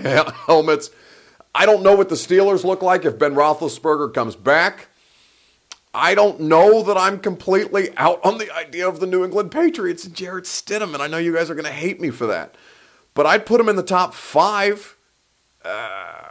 helmets. 0.47 0.91
I 1.55 1.67
don't 1.67 1.83
know 1.83 1.95
what 1.95 2.09
the 2.09 2.15
Steelers 2.15 2.65
look 2.65 2.81
like 2.81 3.05
if 3.05 3.19
Ben 3.19 3.35
Roethlisberger 3.35 4.15
comes 4.15 4.37
back. 4.37 4.89
I 5.93 6.15
don't 6.15 6.41
know 6.41 6.83
that 6.85 6.97
I'm 6.97 7.19
completely 7.19 7.91
out 7.99 8.25
on 8.25 8.39
the 8.39 8.51
idea 8.55 8.89
of 8.89 9.01
the 9.01 9.07
New 9.07 9.25
England 9.25 9.51
Patriots 9.51 10.07
and 10.07 10.15
Jarrett 10.15 10.45
Stidham, 10.45 10.95
and 10.95 11.03
I 11.03 11.09
know 11.09 11.19
you 11.19 11.35
guys 11.35 11.51
are 11.51 11.55
going 11.55 11.67
to 11.67 11.71
hate 11.71 12.01
me 12.01 12.09
for 12.09 12.27
that. 12.29 12.55
But 13.13 13.27
I'd 13.27 13.45
put 13.45 13.61
him 13.61 13.69
in 13.69 13.77
the 13.77 13.83
top 13.83 14.15
five 14.15 14.97
uh, 15.63 16.22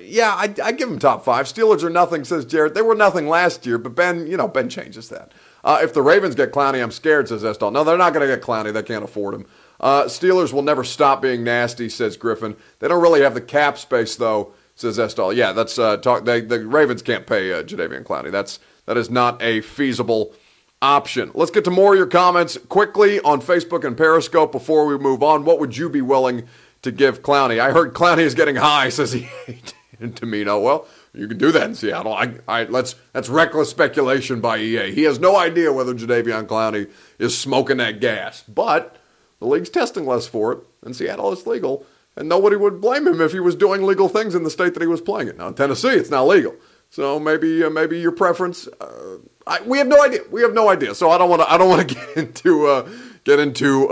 yeah, 0.00 0.30
I, 0.30 0.54
I 0.62 0.72
give 0.72 0.88
them 0.88 0.98
top 0.98 1.24
five. 1.24 1.46
Steelers 1.46 1.82
are 1.82 1.90
nothing, 1.90 2.24
says 2.24 2.44
Jared. 2.44 2.74
They 2.74 2.82
were 2.82 2.94
nothing 2.94 3.28
last 3.28 3.66
year, 3.66 3.78
but 3.78 3.94
Ben, 3.94 4.26
you 4.26 4.36
know, 4.36 4.48
Ben 4.48 4.68
changes 4.68 5.08
that. 5.08 5.32
Uh, 5.64 5.80
if 5.82 5.92
the 5.92 6.02
Ravens 6.02 6.34
get 6.34 6.52
Clowney, 6.52 6.82
I'm 6.82 6.90
scared, 6.90 7.28
says 7.28 7.44
Estelle. 7.44 7.70
No, 7.70 7.84
they're 7.84 7.98
not 7.98 8.12
going 8.12 8.26
to 8.26 8.34
get 8.34 8.44
Clowney. 8.44 8.72
They 8.72 8.82
can't 8.82 9.04
afford 9.04 9.34
him. 9.34 9.46
Uh, 9.80 10.04
Steelers 10.04 10.52
will 10.52 10.62
never 10.62 10.84
stop 10.84 11.20
being 11.20 11.42
nasty, 11.42 11.88
says 11.88 12.16
Griffin. 12.16 12.56
They 12.78 12.88
don't 12.88 13.02
really 13.02 13.22
have 13.22 13.34
the 13.34 13.40
cap 13.40 13.76
space, 13.76 14.16
though, 14.16 14.52
says 14.74 14.98
Estelle. 14.98 15.32
Yeah, 15.32 15.52
that's 15.52 15.78
uh, 15.78 15.96
talk. 15.96 16.24
They, 16.24 16.40
the 16.40 16.64
Ravens 16.64 17.02
can't 17.02 17.26
pay 17.26 17.52
uh, 17.52 17.62
Jadeveon 17.62 18.04
Clowney. 18.04 18.30
That's 18.30 18.60
that 18.86 18.96
is 18.96 19.10
not 19.10 19.42
a 19.42 19.60
feasible 19.60 20.34
option. 20.80 21.32
Let's 21.34 21.50
get 21.50 21.64
to 21.64 21.70
more 21.70 21.94
of 21.94 21.98
your 21.98 22.06
comments 22.06 22.56
quickly 22.68 23.20
on 23.20 23.42
Facebook 23.42 23.84
and 23.84 23.96
Periscope 23.96 24.52
before 24.52 24.86
we 24.86 24.96
move 24.96 25.22
on. 25.22 25.44
What 25.44 25.58
would 25.58 25.76
you 25.76 25.90
be 25.90 26.00
willing? 26.00 26.46
to 26.86 26.92
give 26.92 27.22
Clowney. 27.22 27.60
I 27.60 27.72
heard 27.72 27.94
Clowney 27.94 28.20
is 28.20 28.34
getting 28.34 28.56
high, 28.56 28.88
says 28.88 29.12
he 29.12 29.28
to 30.16 30.26
me. 30.26 30.44
Well, 30.44 30.86
you 31.12 31.28
can 31.28 31.38
do 31.38 31.52
that 31.52 31.64
in 31.64 31.74
Seattle. 31.74 32.12
I, 32.12 32.34
I, 32.46 32.64
let's, 32.64 32.94
that's 33.12 33.28
reckless 33.28 33.70
speculation 33.70 34.40
by 34.40 34.58
EA. 34.58 34.92
He 34.92 35.02
has 35.04 35.18
no 35.18 35.36
idea 35.36 35.72
whether 35.72 35.94
Jadeveon 35.94 36.46
Clowney 36.46 36.90
is 37.18 37.36
smoking 37.36 37.78
that 37.78 38.00
gas, 38.00 38.42
but 38.42 38.96
the 39.38 39.46
league's 39.46 39.70
testing 39.70 40.06
less 40.06 40.26
for 40.26 40.52
it, 40.52 40.58
and 40.82 40.94
Seattle 40.94 41.32
is 41.32 41.46
legal, 41.46 41.86
and 42.16 42.28
nobody 42.28 42.56
would 42.56 42.80
blame 42.80 43.06
him 43.06 43.20
if 43.20 43.32
he 43.32 43.40
was 43.40 43.54
doing 43.54 43.82
legal 43.82 44.08
things 44.08 44.34
in 44.34 44.44
the 44.44 44.50
state 44.50 44.74
that 44.74 44.82
he 44.82 44.88
was 44.88 45.00
playing 45.00 45.28
in. 45.28 45.36
Now 45.36 45.48
in 45.48 45.54
Tennessee, 45.54 45.88
it's 45.88 46.10
not 46.10 46.26
legal, 46.26 46.54
so 46.90 47.20
maybe 47.20 47.62
uh, 47.62 47.70
maybe 47.70 47.98
your 47.98 48.12
preference. 48.12 48.66
Uh, 48.80 49.18
I, 49.46 49.60
we 49.62 49.78
have 49.78 49.86
no 49.86 50.02
idea. 50.02 50.20
We 50.30 50.42
have 50.42 50.54
no 50.54 50.68
idea. 50.68 50.94
So 50.94 51.10
I 51.10 51.18
don't 51.18 51.28
want 51.28 51.42
to. 51.42 51.52
I 51.52 51.58
don't 51.58 51.68
want 51.68 51.88
to 51.88 51.94
get 51.94 52.16
into 52.16 52.66
uh, 52.66 52.88
get 53.24 53.38
into 53.38 53.88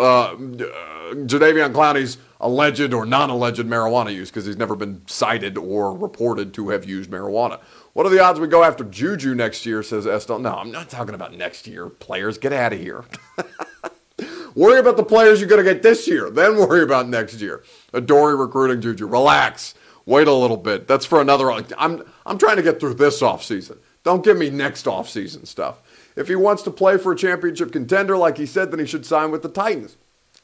uh, 1.11 1.69
Clowney's 1.69 2.19
alleged 2.41 2.93
or 2.93 3.07
non-alleged 3.07 3.67
marijuana 3.67 4.15
use 4.15 4.31
because 4.31 4.47
he's 4.47 4.57
never 4.57 4.77
been 4.77 5.03
cited 5.07 5.57
or 5.57 5.97
reported 5.97 6.55
to 6.55 6.69
have 6.71 6.85
used 6.85 7.11
marijuana. 7.11 7.61
What 7.93 8.07
are 8.07 8.11
the 8.11 8.23
odds 8.23 8.41
we 8.41 8.49
go 8.49 8.65
after 8.65 8.85
Juju 8.85 9.35
next 9.35 9.65
year? 9.65 9.83
Says 9.83 10.07
Estelle. 10.07 10.39
No, 10.39 10.55
I'm 10.55 10.73
not 10.73 10.91
talking 10.91 11.15
about 11.15 11.35
next 11.35 11.67
year. 11.67 11.89
Players, 11.89 12.39
get 12.39 12.53
out 12.53 12.73
of 12.73 12.81
here. 12.81 13.05
worry 14.55 14.79
about 14.79 14.97
the 14.97 15.05
players 15.05 15.41
you're 15.41 15.49
going 15.49 15.65
to 15.65 15.73
get 15.73 15.83
this 15.83 16.07
year, 16.09 16.31
then 16.31 16.57
worry 16.57 16.83
about 16.83 17.09
next 17.09 17.41
year. 17.41 17.63
Adoree 17.93 18.35
recruiting 18.35 18.81
Juju. 18.81 19.07
Relax. 19.07 19.75
Wait 20.07 20.29
a 20.29 20.33
little 20.33 20.57
bit. 20.57 20.87
That's 20.87 21.07
for 21.07 21.21
another. 21.21 21.51
I'm 21.51 22.03
I'm 22.27 22.39
trying 22.39 22.57
to 22.57 22.63
get 22.63 22.79
through 22.81 22.95
this 22.95 23.23
offseason. 23.23 23.79
Don't 24.03 24.23
give 24.23 24.37
me 24.37 24.51
next 24.51 24.85
offseason 24.85 25.47
stuff. 25.47 25.81
If 26.15 26.29
he 26.29 26.37
wants 26.37 26.63
to 26.65 26.71
play 26.71 26.99
for 26.99 27.13
a 27.13 27.17
championship 27.17 27.73
contender, 27.73 28.17
like 28.17 28.37
he 28.37 28.47
said, 28.47 28.71
then 28.71 28.81
he 28.81 28.87
should 28.87 29.07
sign 29.07 29.31
with 29.31 29.43
the 29.43 29.49
Titans. 29.49 29.97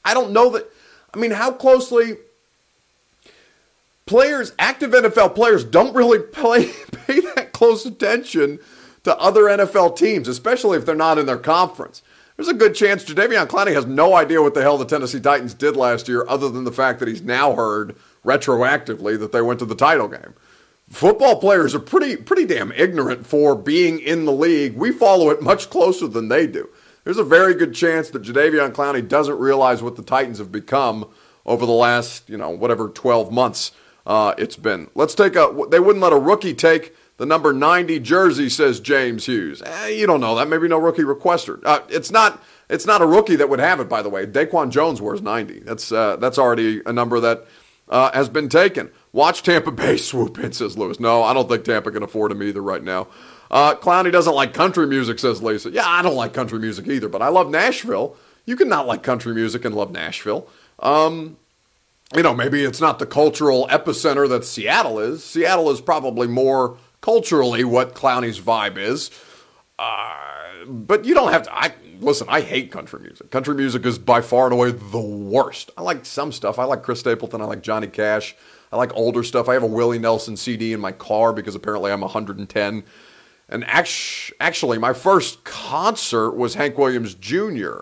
I 0.05 0.15
don't 0.15 0.33
know 0.33 0.51
that. 0.51 0.71
I 1.13 1.19
mean, 1.19 1.33
how 1.33 1.53
closely 1.53 2.17
players, 4.07 4.53
active 4.59 4.91
NFL 4.91 5.35
players, 5.35 5.65
don't 5.65 5.95
really 5.95 6.19
play, 6.19 6.67
pay 7.07 7.21
that 7.35 7.53
close 7.53 7.87
attention 7.87 8.59
to 9.05 9.17
other 9.19 9.43
NFL 9.43 9.97
teams, 9.97 10.29
especially 10.29 10.79
if 10.79 10.87
they're 10.87 10.95
not 10.95 11.19
in 11.19 11.27
their 11.27 11.39
conference. 11.39 12.03
There's 12.37 12.49
a 12.49 12.55
good 12.55 12.75
chance 12.75 13.05
Jadeveon 13.05 13.49
Clowney 13.49 13.75
has 13.75 13.87
no 13.87 14.15
idea 14.15 14.41
what 14.41 14.55
the 14.55 14.63
hell 14.63 14.79
the 14.79 14.87
Tennessee 14.87 15.21
Titans 15.21 15.53
did 15.53 15.77
last 15.77 16.09
year, 16.09 16.25
other 16.27 16.49
than 16.49 16.65
the 16.65 16.73
fact 16.73 16.99
that 17.01 17.09
he's 17.09 17.23
now 17.23 17.55
heard 17.55 17.95
retroactively 18.25 19.19
that 19.19 19.33
they 19.33 19.43
went 19.43 19.59
to 19.59 19.67
the 19.67 19.75
title 19.75 20.09
game. 20.09 20.35
Football 20.89 21.39
players 21.39 21.75
are 21.75 21.81
pretty 21.81 22.17
pretty 22.17 22.47
damn 22.47 22.73
ignorant 22.73 23.27
for 23.27 23.55
being 23.55 24.01
in 24.01 24.25
the 24.25 24.33
league. 24.33 24.75
We 24.75 24.91
follow 24.91 25.31
it 25.31 25.41
much 25.41 25.71
closer 25.71 26.09
than 26.09 26.29
they 26.29 26.47
do 26.47 26.69
there's 27.11 27.18
a 27.18 27.25
very 27.25 27.55
good 27.55 27.75
chance 27.75 28.09
that 28.11 28.23
Jadeveon 28.23 28.70
Clowney 28.70 29.07
doesn't 29.07 29.37
realize 29.37 29.83
what 29.83 29.96
the 29.96 30.03
Titans 30.05 30.38
have 30.38 30.53
become 30.53 31.09
over 31.44 31.66
the 31.66 31.73
last, 31.73 32.31
you 32.31 32.37
know, 32.37 32.51
whatever 32.51 32.88
12 32.88 33.33
months 33.33 33.73
uh, 34.07 34.33
it's 34.38 34.55
been. 34.55 34.88
Let's 34.94 35.16
take 35.16 35.35
a. 35.35 35.53
They 35.73 35.81
wouldn't 35.81 36.05
let 36.05 36.12
a 36.12 36.16
rookie 36.16 36.55
take 36.55 36.94
the 37.16 37.27
number 37.27 37.53
90 37.53 37.99
jersey, 37.99 38.49
says 38.49 38.79
James 38.79 39.27
Hughes. 39.27 39.61
Eh, 39.61 39.88
you 39.88 40.07
don't 40.07 40.20
know 40.20 40.37
that. 40.37 40.46
Maybe 40.46 40.68
no 40.68 40.79
rookie 40.79 41.03
requester. 41.03 41.61
Uh, 41.64 41.81
it's 41.88 42.12
not. 42.12 42.44
It's 42.68 42.87
not 42.87 43.03
a 43.03 43.07
rookie 43.07 43.35
that 43.35 43.49
would 43.49 43.59
have 43.59 43.81
it, 43.81 43.88
by 43.88 44.03
the 44.03 44.09
way. 44.09 44.25
Daquan 44.25 44.70
Jones 44.70 45.01
wears 45.01 45.20
90. 45.20 45.61
That's 45.61 45.90
uh, 45.90 46.14
that's 46.14 46.38
already 46.38 46.81
a 46.87 46.92
number 46.92 47.18
that 47.18 47.44
uh, 47.88 48.12
has 48.12 48.29
been 48.29 48.49
taken. 48.49 48.88
Watch 49.12 49.42
Tampa 49.42 49.73
Bay 49.73 49.96
swoop 49.96 50.38
in, 50.38 50.53
says 50.53 50.79
Lewis. 50.79 51.01
No, 51.01 51.25
I 51.25 51.35
don't 51.35 51.49
think 51.49 51.64
Tampa 51.64 51.90
can 51.90 52.05
afford 52.05 52.31
him 52.31 52.40
either 52.40 52.62
right 52.62 52.85
now. 52.85 53.09
Uh, 53.51 53.75
Clowney 53.75 54.13
doesn't 54.13 54.35
like 54.35 54.55
country 54.55 54.87
music, 54.87 55.19
says 55.19 55.43
Lisa. 55.43 55.71
Yeah, 55.71 55.87
I 55.87 56.03
don't 56.03 56.15
like 56.15 56.33
country 56.33 56.59
music 56.59 56.87
either, 56.87 57.09
but 57.09 57.21
I 57.21 57.29
love 57.29 57.51
Nashville. 57.51 58.17
You 58.47 58.57
can 58.57 58.69
not 58.69 58.87
like 58.87 59.03
country 59.03 59.35
music 59.35 59.65
and 59.65 59.75
love 59.75 59.91
Nashville. 59.91 60.49
Um, 60.79 61.37
you 62.15 62.23
know, 62.23 62.35
maybe 62.35 62.65
it's 62.65 62.81
not 62.81 62.99
the 62.99 63.07
cultural 63.07 63.67
epicenter 63.69 64.29
that 64.29 64.45
Seattle 64.45 64.99
is. 64.99 65.25
Seattle 65.25 65.71
is 65.71 65.81
probably 65.81 66.27
more 66.27 66.77
culturally 67.01 67.65
what 67.65 67.95
Clowney's 67.95 68.41
vibe 68.41 68.77
is. 68.77 69.11
Uh, 69.79 70.15
but 70.67 71.05
you 71.05 71.15
don't 71.15 71.33
have 71.33 71.45
to. 71.45 71.55
I 71.55 71.73
listen. 72.01 72.27
I 72.31 72.41
hate 72.41 72.71
country 72.71 73.01
music. 73.01 73.31
Country 73.31 73.55
music 73.55 73.85
is 73.85 73.99
by 73.99 74.21
far 74.21 74.45
and 74.45 74.53
away 74.53 74.73
the 74.73 75.01
worst. 75.01 75.71
I 75.77 75.83
like 75.83 76.05
some 76.05 76.33
stuff. 76.33 76.59
I 76.59 76.65
like 76.65 76.83
Chris 76.83 77.01
Stapleton. 77.01 77.41
I 77.41 77.45
like 77.45 77.63
Johnny 77.63 77.87
Cash. 77.87 78.35
I 78.73 78.77
like 78.77 78.95
older 78.95 79.25
stuff. 79.25 79.49
I 79.49 79.55
have 79.55 79.63
a 79.63 79.67
Willie 79.69 79.99
Nelson 79.99 80.37
CD 80.37 80.73
in 80.73 80.81
my 80.81 80.93
car 80.93 81.33
because 81.33 81.55
apparently 81.55 81.91
I'm 81.91 82.01
110 82.01 82.85
And 83.51 83.65
actually, 83.67 84.79
my 84.79 84.93
first 84.93 85.45
concert 85.45 86.33
was 86.33 86.55
Hank 86.55 86.79
Williams 86.79 87.15
Jr. 87.15 87.81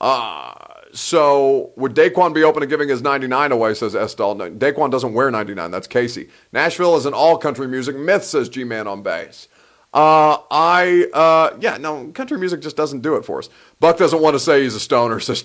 Uh, 0.00 0.54
so 0.92 1.72
would 1.76 1.94
Daquan 1.94 2.34
be 2.34 2.42
open 2.42 2.62
to 2.62 2.66
giving 2.66 2.88
his 2.88 3.02
99 3.02 3.52
away, 3.52 3.74
says 3.74 3.94
Estelle. 3.94 4.34
No, 4.34 4.50
Daquan 4.50 4.90
doesn't 4.90 5.12
wear 5.12 5.30
99. 5.30 5.70
That's 5.70 5.86
Casey. 5.86 6.30
Nashville 6.52 6.96
is 6.96 7.04
an 7.06 7.12
all 7.12 7.36
country 7.36 7.68
music 7.68 7.96
myth, 7.96 8.24
says 8.24 8.48
G 8.48 8.64
Man 8.64 8.88
on 8.88 9.02
bass. 9.02 9.46
Uh, 9.92 10.38
I, 10.52 11.08
uh, 11.12 11.58
yeah, 11.60 11.76
no, 11.76 12.12
country 12.12 12.38
music 12.38 12.60
just 12.60 12.76
doesn't 12.76 13.00
do 13.00 13.16
it 13.16 13.24
for 13.24 13.40
us. 13.40 13.48
Buck 13.80 13.96
doesn't 13.98 14.22
want 14.22 14.34
to 14.34 14.40
say 14.40 14.62
he's 14.62 14.76
a 14.76 14.80
stoner, 14.80 15.18
says 15.20 15.42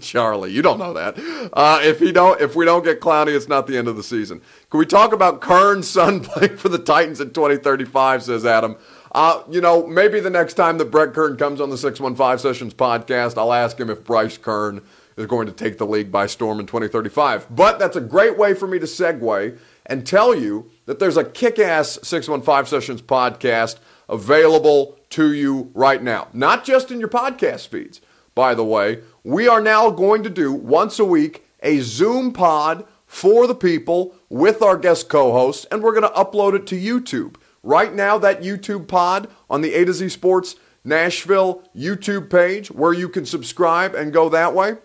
Charlie. 0.00 0.52
You 0.52 0.62
don't 0.62 0.78
know 0.78 0.94
that. 0.94 1.50
Uh, 1.52 1.80
if 1.82 1.98
he 1.98 2.12
don't, 2.12 2.40
if 2.40 2.56
we 2.56 2.64
don't 2.64 2.82
get 2.82 3.00
Clowney, 3.00 3.36
it's 3.36 3.48
not 3.48 3.66
the 3.66 3.76
end 3.76 3.88
of 3.88 3.96
the 3.96 4.02
season. 4.02 4.40
Can 4.70 4.78
we 4.78 4.86
talk 4.86 5.12
about 5.12 5.42
Kern's 5.42 5.88
son 5.88 6.20
playing 6.24 6.56
for 6.56 6.70
the 6.70 6.78
Titans 6.78 7.20
in 7.20 7.28
2035, 7.30 8.22
says 8.22 8.46
Adam. 8.46 8.76
Uh, 9.12 9.42
you 9.50 9.60
know, 9.60 9.86
maybe 9.86 10.18
the 10.20 10.30
next 10.30 10.54
time 10.54 10.78
that 10.78 10.90
Brett 10.90 11.12
Kern 11.12 11.36
comes 11.36 11.60
on 11.60 11.68
the 11.68 11.78
615 11.78 12.38
Sessions 12.38 12.72
podcast, 12.74 13.36
I'll 13.36 13.52
ask 13.52 13.78
him 13.78 13.90
if 13.90 14.02
Bryce 14.02 14.38
Kern 14.38 14.82
is 15.16 15.26
going 15.26 15.46
to 15.46 15.52
take 15.52 15.78
the 15.78 15.86
league 15.86 16.10
by 16.10 16.26
storm 16.26 16.58
in 16.60 16.66
2035. 16.66 17.54
But 17.54 17.78
that's 17.78 17.96
a 17.96 18.00
great 18.00 18.36
way 18.38 18.54
for 18.54 18.66
me 18.66 18.78
to 18.78 18.86
segue 18.86 19.58
and 19.86 20.06
tell 20.06 20.34
you 20.34 20.70
that 20.86 20.98
there's 20.98 21.16
a 21.16 21.24
kick 21.24 21.58
ass 21.58 21.98
615 22.02 22.66
Sessions 22.66 23.02
podcast 23.02 23.76
available 24.08 24.98
to 25.10 25.32
you 25.32 25.70
right 25.74 26.02
now. 26.02 26.28
Not 26.32 26.64
just 26.64 26.90
in 26.90 27.00
your 27.00 27.08
podcast 27.08 27.68
feeds, 27.68 28.00
by 28.34 28.54
the 28.54 28.64
way. 28.64 29.02
We 29.24 29.48
are 29.48 29.60
now 29.60 29.90
going 29.90 30.22
to 30.22 30.30
do 30.30 30.52
once 30.52 30.98
a 30.98 31.04
week 31.04 31.44
a 31.62 31.80
Zoom 31.80 32.32
pod 32.32 32.86
for 33.06 33.46
the 33.46 33.54
people 33.54 34.14
with 34.28 34.62
our 34.62 34.76
guest 34.76 35.08
co 35.08 35.32
hosts, 35.32 35.66
and 35.70 35.82
we're 35.82 35.98
going 35.98 36.02
to 36.02 36.20
upload 36.20 36.54
it 36.54 36.66
to 36.68 36.80
YouTube. 36.80 37.36
Right 37.62 37.92
now, 37.92 38.18
that 38.18 38.42
YouTube 38.42 38.86
pod 38.86 39.28
on 39.50 39.60
the 39.60 39.74
A 39.74 39.84
to 39.84 39.92
Z 39.92 40.08
Sports 40.10 40.56
Nashville 40.84 41.62
YouTube 41.76 42.30
page, 42.30 42.70
where 42.70 42.92
you 42.92 43.08
can 43.08 43.26
subscribe 43.26 43.94
and 43.94 44.12
go 44.12 44.28
that 44.28 44.54
way, 44.54 44.76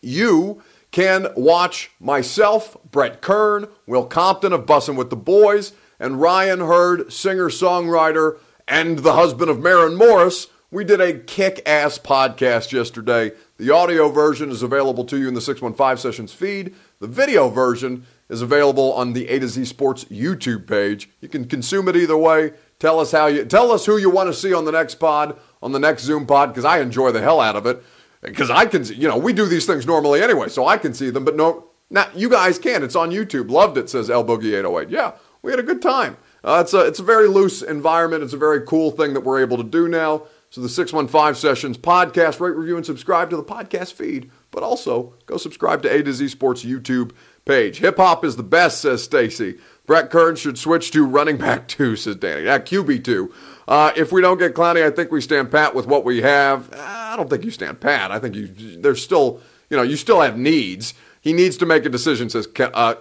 you 0.00 0.62
can 0.94 1.26
watch 1.34 1.90
myself, 1.98 2.76
Brett 2.88 3.20
Kern, 3.20 3.66
Will 3.84 4.06
Compton 4.06 4.52
of 4.52 4.64
Bussin' 4.64 4.94
with 4.94 5.10
the 5.10 5.16
Boys, 5.16 5.72
and 5.98 6.20
Ryan 6.20 6.60
Hurd, 6.60 7.12
singer 7.12 7.48
songwriter 7.48 8.38
and 8.68 9.00
the 9.00 9.14
husband 9.14 9.50
of 9.50 9.58
Maren 9.58 9.96
Morris. 9.96 10.46
We 10.70 10.84
did 10.84 11.00
a 11.00 11.18
kick 11.18 11.60
ass 11.66 11.98
podcast 11.98 12.70
yesterday. 12.70 13.32
The 13.56 13.70
audio 13.70 14.08
version 14.08 14.52
is 14.52 14.62
available 14.62 15.04
to 15.06 15.18
you 15.18 15.26
in 15.26 15.34
the 15.34 15.40
615 15.40 15.96
Sessions 15.96 16.32
feed. 16.32 16.76
The 17.00 17.08
video 17.08 17.48
version 17.48 18.06
is 18.28 18.40
available 18.40 18.92
on 18.92 19.14
the 19.14 19.28
A 19.30 19.40
to 19.40 19.48
Z 19.48 19.64
Sports 19.64 20.04
YouTube 20.04 20.68
page. 20.68 21.10
You 21.20 21.28
can 21.28 21.46
consume 21.46 21.88
it 21.88 21.96
either 21.96 22.16
way. 22.16 22.52
Tell 22.78 23.00
us 23.00 23.10
how 23.10 23.26
you 23.26 23.44
tell 23.44 23.72
us 23.72 23.84
who 23.84 23.96
you 23.96 24.10
want 24.10 24.28
to 24.28 24.32
see 24.32 24.54
on 24.54 24.64
the 24.64 24.70
next 24.70 24.96
pod, 24.96 25.36
on 25.60 25.72
the 25.72 25.80
next 25.80 26.04
Zoom 26.04 26.24
pod, 26.24 26.50
because 26.50 26.64
I 26.64 26.78
enjoy 26.78 27.10
the 27.10 27.20
hell 27.20 27.40
out 27.40 27.56
of 27.56 27.66
it 27.66 27.82
because 28.24 28.50
I 28.50 28.66
can, 28.66 28.84
see 28.84 28.94
you 28.94 29.08
know, 29.08 29.16
we 29.16 29.32
do 29.32 29.46
these 29.46 29.66
things 29.66 29.86
normally 29.86 30.22
anyway, 30.22 30.48
so 30.48 30.66
I 30.66 30.78
can 30.78 30.94
see 30.94 31.10
them, 31.10 31.24
but 31.24 31.36
no, 31.36 31.66
now 31.90 32.06
you 32.14 32.28
guys 32.28 32.58
can. 32.58 32.82
It's 32.82 32.96
on 32.96 33.10
YouTube. 33.10 33.50
Loved 33.50 33.78
it, 33.78 33.90
says 33.90 34.10
El 34.10 34.24
Boogie 34.24 34.58
808. 34.58 34.88
Yeah, 34.88 35.12
we 35.42 35.50
had 35.50 35.60
a 35.60 35.64
good 35.64 35.82
time. 35.82 36.16
Uh, 36.42 36.60
it's 36.62 36.74
a 36.74 36.80
it's 36.80 36.98
a 36.98 37.04
very 37.04 37.28
loose 37.28 37.62
environment. 37.62 38.22
It's 38.22 38.32
a 38.32 38.38
very 38.38 38.60
cool 38.66 38.90
thing 38.90 39.14
that 39.14 39.20
we're 39.20 39.40
able 39.40 39.56
to 39.56 39.64
do 39.64 39.88
now. 39.88 40.22
So 40.50 40.60
the 40.60 40.68
615 40.68 41.34
Sessions 41.34 41.76
podcast, 41.76 42.38
rate, 42.38 42.54
review, 42.54 42.76
and 42.76 42.86
subscribe 42.86 43.28
to 43.30 43.36
the 43.36 43.42
podcast 43.42 43.94
feed, 43.94 44.30
but 44.52 44.62
also 44.62 45.14
go 45.26 45.36
subscribe 45.36 45.82
to 45.82 45.92
A 45.92 46.02
to 46.02 46.12
Z 46.12 46.28
Sports 46.28 46.64
YouTube 46.64 47.10
page. 47.44 47.78
Hip 47.78 47.96
hop 47.96 48.24
is 48.24 48.36
the 48.36 48.44
best, 48.44 48.80
says 48.80 49.02
Stacy. 49.02 49.58
Brett 49.86 50.10
Kern 50.10 50.36
should 50.36 50.56
switch 50.56 50.90
to 50.92 51.04
running 51.04 51.36
back 51.38 51.66
two, 51.68 51.96
says 51.96 52.16
Danny. 52.16 52.44
Yeah, 52.44 52.58
QB 52.58 53.04
two. 53.04 53.34
Uh, 53.66 53.92
if 53.96 54.12
we 54.12 54.20
don't 54.20 54.38
get 54.38 54.54
Clowney, 54.54 54.84
I 54.84 54.90
think 54.90 55.10
we 55.10 55.20
stand 55.20 55.50
pat 55.50 55.74
with 55.74 55.86
what 55.86 56.04
we 56.04 56.22
have. 56.22 56.72
Uh, 56.72 56.76
I 56.78 57.16
don't 57.16 57.30
think 57.30 57.44
you 57.44 57.50
stand 57.50 57.80
pat. 57.80 58.10
I 58.10 58.18
think 58.18 58.34
you 58.34 58.48
there's 58.78 59.02
still 59.02 59.40
you 59.70 59.76
know 59.76 59.82
you 59.82 59.96
still 59.96 60.20
have 60.20 60.38
needs. 60.38 60.94
He 61.20 61.32
needs 61.32 61.56
to 61.58 61.66
make 61.66 61.86
a 61.86 61.88
decision. 61.88 62.28
Says 62.28 62.46
uh. 62.58 62.94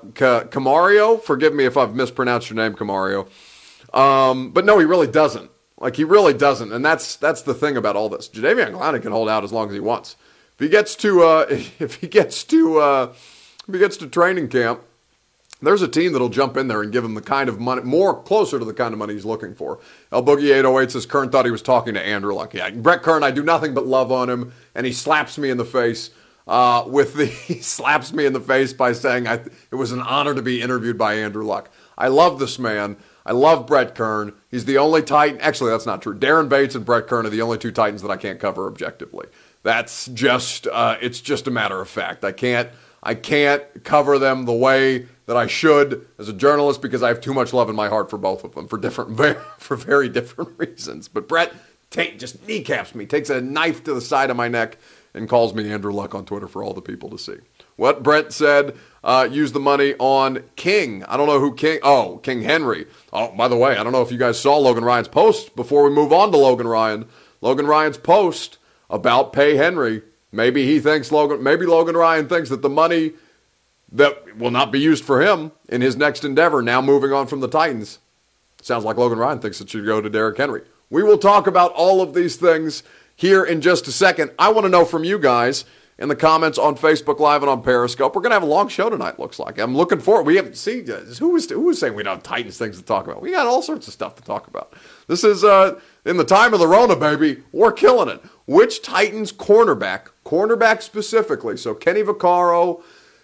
Forgive 1.17 1.54
me 1.54 1.65
if 1.65 1.76
I've 1.76 1.93
mispronounced 1.93 2.49
your 2.49 2.56
name, 2.56 2.73
Camario. 2.73 3.28
Um, 3.93 4.52
but 4.52 4.65
no, 4.65 4.80
he 4.80 4.86
really 4.86 5.08
doesn't. 5.08 5.52
Like 5.78 5.97
he 5.97 6.06
really 6.06 6.34
doesn't, 6.34 6.71
and 6.71 6.86
that's 6.86 7.17
that's 7.17 7.41
the 7.41 7.54
thing 7.54 7.76
about 7.76 7.97
all 7.97 8.08
this. 8.08 8.30
Jadeveon 8.30 8.71
Clowney 8.71 9.02
can 9.02 9.12
hold 9.12 9.28
out 9.28 9.43
as 9.43 9.52
long 9.52 9.67
as 9.67 9.73
he 9.73 9.82
wants. 9.82 10.15
If 10.54 10.60
he 10.60 10.69
gets 10.69 10.95
to 10.97 11.23
uh, 11.23 11.45
if 11.49 11.95
he 11.95 12.08
gets 12.08 12.43
to 12.45 12.80
uh, 12.80 13.13
if 13.67 13.73
he 13.73 13.80
gets 13.80 13.97
to 13.97 14.08
training 14.08 14.47
camp 14.47 14.82
there's 15.63 15.82
a 15.82 15.88
team 15.88 16.12
that'll 16.13 16.30
jump 16.30 16.58
in 16.58 16.67
there 16.67 16.82
and 16.82 16.91
give 16.91 17.04
him 17.04 17.13
the 17.13 17.21
kind 17.21 17.49
of 17.49 17.60
money, 17.60 17.82
more 17.82 18.21
closer 18.21 18.60
to 18.60 18.65
the 18.65 18.73
kind 18.73 18.93
of 18.93 18.99
money 18.99 19.13
he's 19.13 19.26
looking 19.26 19.56
for. 19.56 19.80
El 20.12 20.23
Boogie 20.23 20.54
808 20.54 20.91
says 20.91 21.06
Kern 21.06 21.30
thought 21.30 21.45
he 21.45 21.52
was 21.52 21.62
talking 21.62 21.93
to 21.93 22.02
Andrew 22.02 22.34
Luck. 22.34 22.54
Yeah, 22.54 22.69
Brett 22.71 23.04
Kern, 23.04 23.23
I 23.23 23.32
do 23.32 23.43
nothing 23.43 23.73
but 23.73 23.86
love 23.86 24.12
on 24.12 24.30
him, 24.30 24.54
and 24.76 24.86
he 24.86 24.93
slaps 24.93 25.38
me 25.38 25.49
in 25.49 25.58
the 25.58 25.65
face 25.65 26.12
uh, 26.47 26.84
with 26.88 27.13
the 27.15 27.26
he 27.47 27.62
slaps 27.62 28.13
me 28.13 28.26
in 28.26 28.34
the 28.34 28.39
face 28.39 28.73
by 28.73 28.93
saying 28.93 29.28
I, 29.28 29.36
it 29.71 29.76
was 29.76 29.91
an 29.91 30.02
honor 30.02 30.36
to 30.36 30.41
be 30.41 30.62
interviewed 30.62 30.97
by 30.97 31.15
Andrew 31.15 31.43
Luck. 31.43 31.69
I 31.97 32.08
love 32.08 32.39
this 32.39 32.60
man. 32.60 32.97
I 33.26 33.32
love 33.32 33.67
Brett 33.67 33.95
Kern. 33.95 34.34
He's 34.52 34.65
the 34.65 34.78
only 34.78 35.02
Titan. 35.02 35.39
Actually, 35.39 35.71
that's 35.71 35.86
not 35.86 36.02
true. 36.02 36.17
Daren 36.17 36.49
Bates 36.49 36.76
and 36.76 36.86
Brett 36.86 37.08
Kern 37.08 37.26
are 37.26 37.30
the 37.30 37.41
only 37.41 37.58
two 37.58 37.71
Titans 37.71 38.02
that 38.02 38.12
I 38.12 38.17
can't 38.17 38.39
cover 38.39 38.67
objectively. 38.67 39.28
That's 39.62 40.08
just 40.08 40.67
uh, 40.67 40.97
it's 41.02 41.21
just 41.21 41.47
a 41.47 41.52
matter 41.52 41.80
of 41.80 41.88
fact. 41.88 42.26
I 42.26 42.34
can't 42.34 42.69
I 43.02 43.15
can't 43.15 43.63
cover 43.84 44.19
them 44.19 44.45
the 44.45 44.54
way 44.54 45.08
that 45.25 45.38
I 45.38 45.47
should 45.47 46.05
as 46.17 46.29
a 46.29 46.33
journalist 46.33 46.81
because 46.81 47.01
I 47.03 47.07
have 47.07 47.21
too 47.21 47.33
much 47.33 47.53
love 47.53 47.69
in 47.69 47.75
my 47.75 47.89
heart 47.89 48.09
for 48.09 48.17
both 48.17 48.43
of 48.43 48.55
them 48.55 48.67
for 48.67 48.77
different 48.77 49.17
for 49.57 49.75
very 49.75 50.09
different 50.09 50.51
reasons. 50.57 51.07
But 51.07 51.27
Brett 51.27 51.53
just 52.17 52.47
kneecaps 52.47 52.95
me, 52.95 53.05
takes 53.05 53.29
a 53.29 53.39
knife 53.39 53.83
to 53.83 53.93
the 53.93 54.01
side 54.01 54.29
of 54.29 54.38
my 54.38 54.47
neck, 54.47 54.77
and 55.13 55.29
calls 55.29 55.53
me 55.53 55.71
Andrew 55.71 55.93
Luck 55.93 56.15
on 56.15 56.25
Twitter 56.25 56.47
for 56.47 56.63
all 56.63 56.73
the 56.73 56.81
people 56.81 57.09
to 57.09 57.17
see. 57.17 57.38
What 57.75 58.03
Brett 58.03 58.33
said, 58.33 58.75
uh, 59.03 59.27
use 59.31 59.51
the 59.51 59.59
money 59.59 59.93
on 59.99 60.43
King. 60.55 61.03
I 61.05 61.17
don't 61.17 61.27
know 61.27 61.39
who 61.39 61.53
King. 61.53 61.79
Oh, 61.83 62.19
King 62.23 62.41
Henry. 62.41 62.88
Oh, 63.12 63.31
by 63.36 63.47
the 63.47 63.55
way, 63.57 63.77
I 63.77 63.83
don't 63.83 63.91
know 63.91 64.01
if 64.01 64.12
you 64.12 64.17
guys 64.17 64.39
saw 64.39 64.57
Logan 64.57 64.83
Ryan's 64.83 65.07
post 65.07 65.55
before 65.55 65.83
we 65.83 65.91
move 65.91 66.12
on 66.12 66.31
to 66.31 66.38
Logan 66.38 66.67
Ryan. 66.67 67.05
Logan 67.41 67.67
Ryan's 67.67 67.97
post 67.97 68.57
about 68.89 69.33
pay 69.33 69.55
Henry. 69.55 70.01
Maybe 70.31 70.65
he 70.65 70.79
thinks 70.79 71.12
Logan. 71.12 71.43
Maybe 71.43 71.65
Logan 71.65 71.95
Ryan 71.95 72.27
thinks 72.27 72.49
that 72.49 72.62
the 72.62 72.69
money 72.69 73.13
that 73.93 74.38
will 74.38 74.51
not 74.51 74.71
be 74.71 74.79
used 74.79 75.06
for 75.06 75.21
him 75.21 75.51
in 75.69 75.82
his 75.82 75.95
next 75.95 76.25
endeavor, 76.25 76.62
now 76.62 76.82
moving 76.82 77.13
on 77.13 77.27
from 77.27 77.39
the 77.39 77.47
Titans. 77.47 77.99
Sounds 78.62 78.84
like 78.84 78.97
Logan 78.97 79.19
Ryan 79.19 79.39
thinks 79.39 79.62
it 79.62 79.69
should 79.69 79.86
go 79.86 80.01
to 80.01 80.10
Derrick 80.10 80.38
Henry. 80.38 80.63
We 80.89 81.03
will 81.03 81.17
talk 81.17 81.47
about 81.47 81.71
all 81.73 82.01
of 82.01 82.13
these 82.13 82.36
things 82.36 82.84
here 83.15 83.43
in 83.43 83.62
just 83.62 83.88
a 83.88 83.91
second. 83.91 84.32
I 84.39 84.49
want 84.49 84.65
to 84.65 84.69
know 84.69 84.86
from 84.86 85.03
you 85.03 85.19
guys 85.19 85.65
in 85.99 86.10
the 86.10 86.15
comments 86.15 86.58
on 86.58 86.75
Facebook 86.75 87.19
Live 87.19 87.43
and 87.43 87.49
on 87.49 87.62
Periscope. 87.62 88.15
We're 88.15 88.21
going 88.21 88.32
to 88.32 88.36
have 88.36 88.43
a 88.43 88.47
long 88.47 88.67
show 88.67 88.89
tonight, 88.89 89.19
looks 89.19 89.38
like. 89.38 89.60
I'm 89.60 89.75
looking 89.75 89.99
forward. 89.99 90.25
We 90.25 90.36
haven't 90.36 90.58
seen 90.58 90.88
who 90.88 91.29
was 91.29 91.49
who 91.49 91.62
was 91.62 91.79
saying 91.79 91.93
we 91.93 92.03
don't 92.03 92.15
have 92.15 92.23
Titans 92.23 92.58
things 92.58 92.77
to 92.77 92.84
talk 92.84 93.06
about. 93.06 93.21
We 93.21 93.32
got 93.32 93.45
all 93.45 93.62
sorts 93.62 93.88
of 93.88 93.93
stuff 93.93 94.15
to 94.15 94.23
talk 94.23 94.47
about. 94.47 94.73
This 95.08 95.23
is 95.23 95.43
uh, 95.43 95.79
in 96.06 96.17
the 96.17 96.25
time 96.25 96.53
of 96.53 96.60
the 96.60 96.67
Rona, 96.67 96.95
baby. 96.95 97.43
We're 97.51 97.71
killing 97.71 98.10
it. 98.10 98.23
Which 98.45 98.82
Titans 98.82 99.32
cornerback, 99.32 100.08
cornerback 100.25 100.82
specifically, 100.82 101.58
so 101.58 101.73
Kenny 101.73 102.01
Vaccaro, 102.01 102.82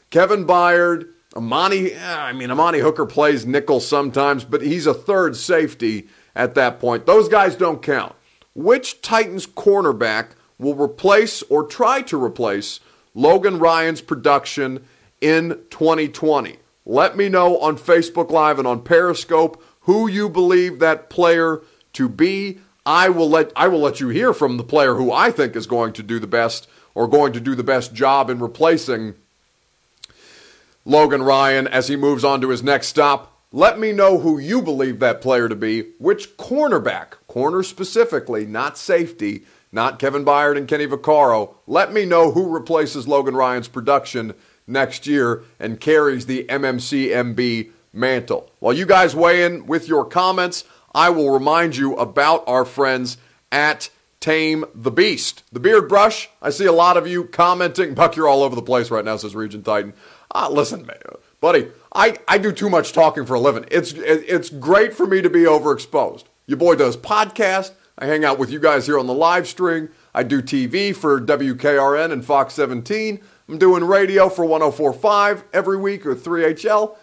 Kevin 0.10 0.46
Byard, 0.46 1.08
Amani, 1.36 1.96
I 1.96 2.34
mean, 2.34 2.50
Amani 2.50 2.80
Hooker 2.80 3.06
plays 3.06 3.46
nickel 3.46 3.80
sometimes, 3.80 4.44
but 4.44 4.62
he's 4.62 4.88
a 4.88 4.94
third 4.94 5.36
safety 5.36 6.08
at 6.36 6.56
that 6.56 6.80
point. 6.80 7.06
Those 7.06 7.30
guys 7.30 7.56
don't 7.56 7.84
count. 7.84 8.16
Which 8.56 9.02
Titans 9.02 9.46
cornerback 9.46 10.30
will 10.58 10.76
replace 10.76 11.44
or 11.44 11.64
try 11.64 12.02
to 12.04 12.22
replace 12.22 12.80
Logan 13.14 13.60
Ryan's 13.60 14.02
production 14.02 14.84
in 15.22 15.60
2020? 15.70 16.58
Let 16.86 17.16
me 17.16 17.30
know 17.30 17.60
on 17.60 17.78
Facebook 17.78 18.32
Live 18.32 18.58
and 18.58 18.68
on 18.68 18.82
Periscope 18.82 19.64
who 19.82 20.08
you 20.08 20.28
believe 20.28 20.80
that 20.80 21.10
player 21.10 21.62
to 21.94 22.10
be. 22.10 22.60
I 22.86 23.10
will 23.10 23.30
let 23.30 23.52
I 23.56 23.68
will 23.68 23.80
let 23.80 24.00
you 24.00 24.10
hear 24.10 24.34
from 24.34 24.58
the 24.58 24.64
player 24.64 24.96
who 24.96 25.12
I 25.12 25.30
think 25.30 25.56
is 25.56 25.68
going 25.68 25.94
to 25.94 26.04
do 26.04 26.18
the 26.18 26.26
best 26.26 26.68
or 26.96 27.08
going 27.08 27.34
to 27.34 27.40
do 27.40 27.54
the 27.54 27.64
best 27.64 27.94
job 27.94 28.32
in 28.32 28.40
replacing 28.40 29.14
Logan 30.90 31.22
Ryan 31.22 31.68
as 31.68 31.88
he 31.88 31.96
moves 31.96 32.24
on 32.24 32.42
to 32.42 32.50
his 32.50 32.64
next 32.64 32.88
stop. 32.88 33.32
Let 33.52 33.78
me 33.78 33.92
know 33.92 34.18
who 34.18 34.40
you 34.40 34.60
believe 34.60 34.98
that 35.00 35.22
player 35.22 35.48
to 35.48 35.56
be, 35.56 35.92
which 36.00 36.36
cornerback, 36.36 37.12
corner 37.28 37.62
specifically, 37.62 38.48
not 38.48 38.76
safety, 38.76 39.44
not 39.72 40.00
Kevin 40.00 40.26
Byard 40.26 40.58
and 40.58 40.68
Kenny 40.68 40.88
Vaccaro. 40.88 41.54
Let 41.68 41.94
me 41.94 42.06
know 42.06 42.32
who 42.32 42.52
replaces 42.52 43.08
Logan 43.08 43.36
Ryan's 43.36 43.68
production 43.68 44.34
next 44.66 45.06
year 45.06 45.44
and 45.60 45.80
carries 45.80 46.26
the 46.26 46.46
MMCMB 46.46 47.70
mantle. 47.94 48.52
While 48.58 48.74
you 48.74 48.88
guys 48.88 49.16
weigh 49.16 49.44
in 49.44 49.68
with 49.68 49.88
your 49.88 50.06
comments, 50.06 50.64
I 50.96 51.12
will 51.12 51.30
remind 51.30 51.78
you 51.78 51.96
about 51.98 52.44
our 52.48 52.66
friends 52.66 53.18
at 53.52 53.92
Tame 54.20 54.66
the 54.74 54.92
Beast. 54.92 55.44
The 55.52 55.60
Beard 55.60 55.88
Brush, 55.88 56.30
I 56.42 56.50
see 56.50 56.66
a 56.66 56.74
lot 56.74 56.98
of 56.98 57.08
you 57.08 57.26
commenting. 57.26 57.94
Buck, 57.94 58.16
you're 58.16 58.28
all 58.28 58.44
over 58.44 58.56
the 58.56 58.62
place 58.64 58.90
right 58.90 59.06
now, 59.06 59.18
says 59.18 59.36
Regent 59.36 59.66
Titan. 59.66 59.94
Uh, 60.34 60.50
listen, 60.52 60.90
buddy, 61.42 61.68
I, 61.94 62.18
I 62.28 62.38
do 62.38 62.52
too 62.52 62.70
much 62.70 62.94
talking 62.94 63.26
for 63.26 63.34
a 63.34 63.40
living. 63.40 63.66
It's, 63.72 63.94
it's 63.94 64.50
great 64.50 64.94
for 64.94 65.08
me 65.08 65.22
to 65.22 65.30
be 65.30 65.42
overexposed. 65.44 66.26
Your 66.46 66.58
boy 66.58 66.76
does 66.76 66.96
podcast. 66.98 67.72
I 67.98 68.06
hang 68.06 68.24
out 68.24 68.40
with 68.40 68.50
you 68.50 68.60
guys 68.60 68.86
here 68.86 68.98
on 68.98 69.08
the 69.08 69.14
live 69.14 69.48
stream. 69.48 69.90
I 70.14 70.24
do 70.24 70.42
TV 70.42 70.96
for 70.96 71.20
WKRN 71.20 72.12
and 72.12 72.24
Fox 72.24 72.54
17. 72.54 73.20
I'm 73.48 73.58
doing 73.58 73.84
radio 73.84 74.30
for 74.30 74.46
1045 74.46 75.44
every 75.54 75.78
week 75.78 76.06
or 76.06 76.16
3HL. 76.16 76.96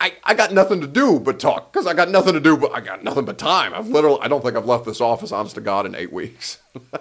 I, 0.00 0.14
I 0.22 0.34
got 0.34 0.52
nothing 0.52 0.80
to 0.80 0.86
do 0.86 1.18
but 1.18 1.40
talk 1.40 1.72
because 1.72 1.86
I 1.86 1.92
got 1.92 2.08
nothing 2.08 2.34
to 2.34 2.40
do 2.40 2.56
but 2.56 2.72
I 2.72 2.80
got 2.80 3.02
nothing 3.02 3.24
but 3.24 3.36
time. 3.36 3.74
I've 3.74 3.88
literally 3.88 4.20
I 4.22 4.28
don't 4.28 4.42
think 4.42 4.56
I've 4.56 4.66
left 4.66 4.84
this 4.84 5.00
office 5.00 5.32
honest 5.32 5.56
to 5.56 5.60
God 5.60 5.86
in 5.86 5.94
eight 5.96 6.12
weeks. 6.12 6.58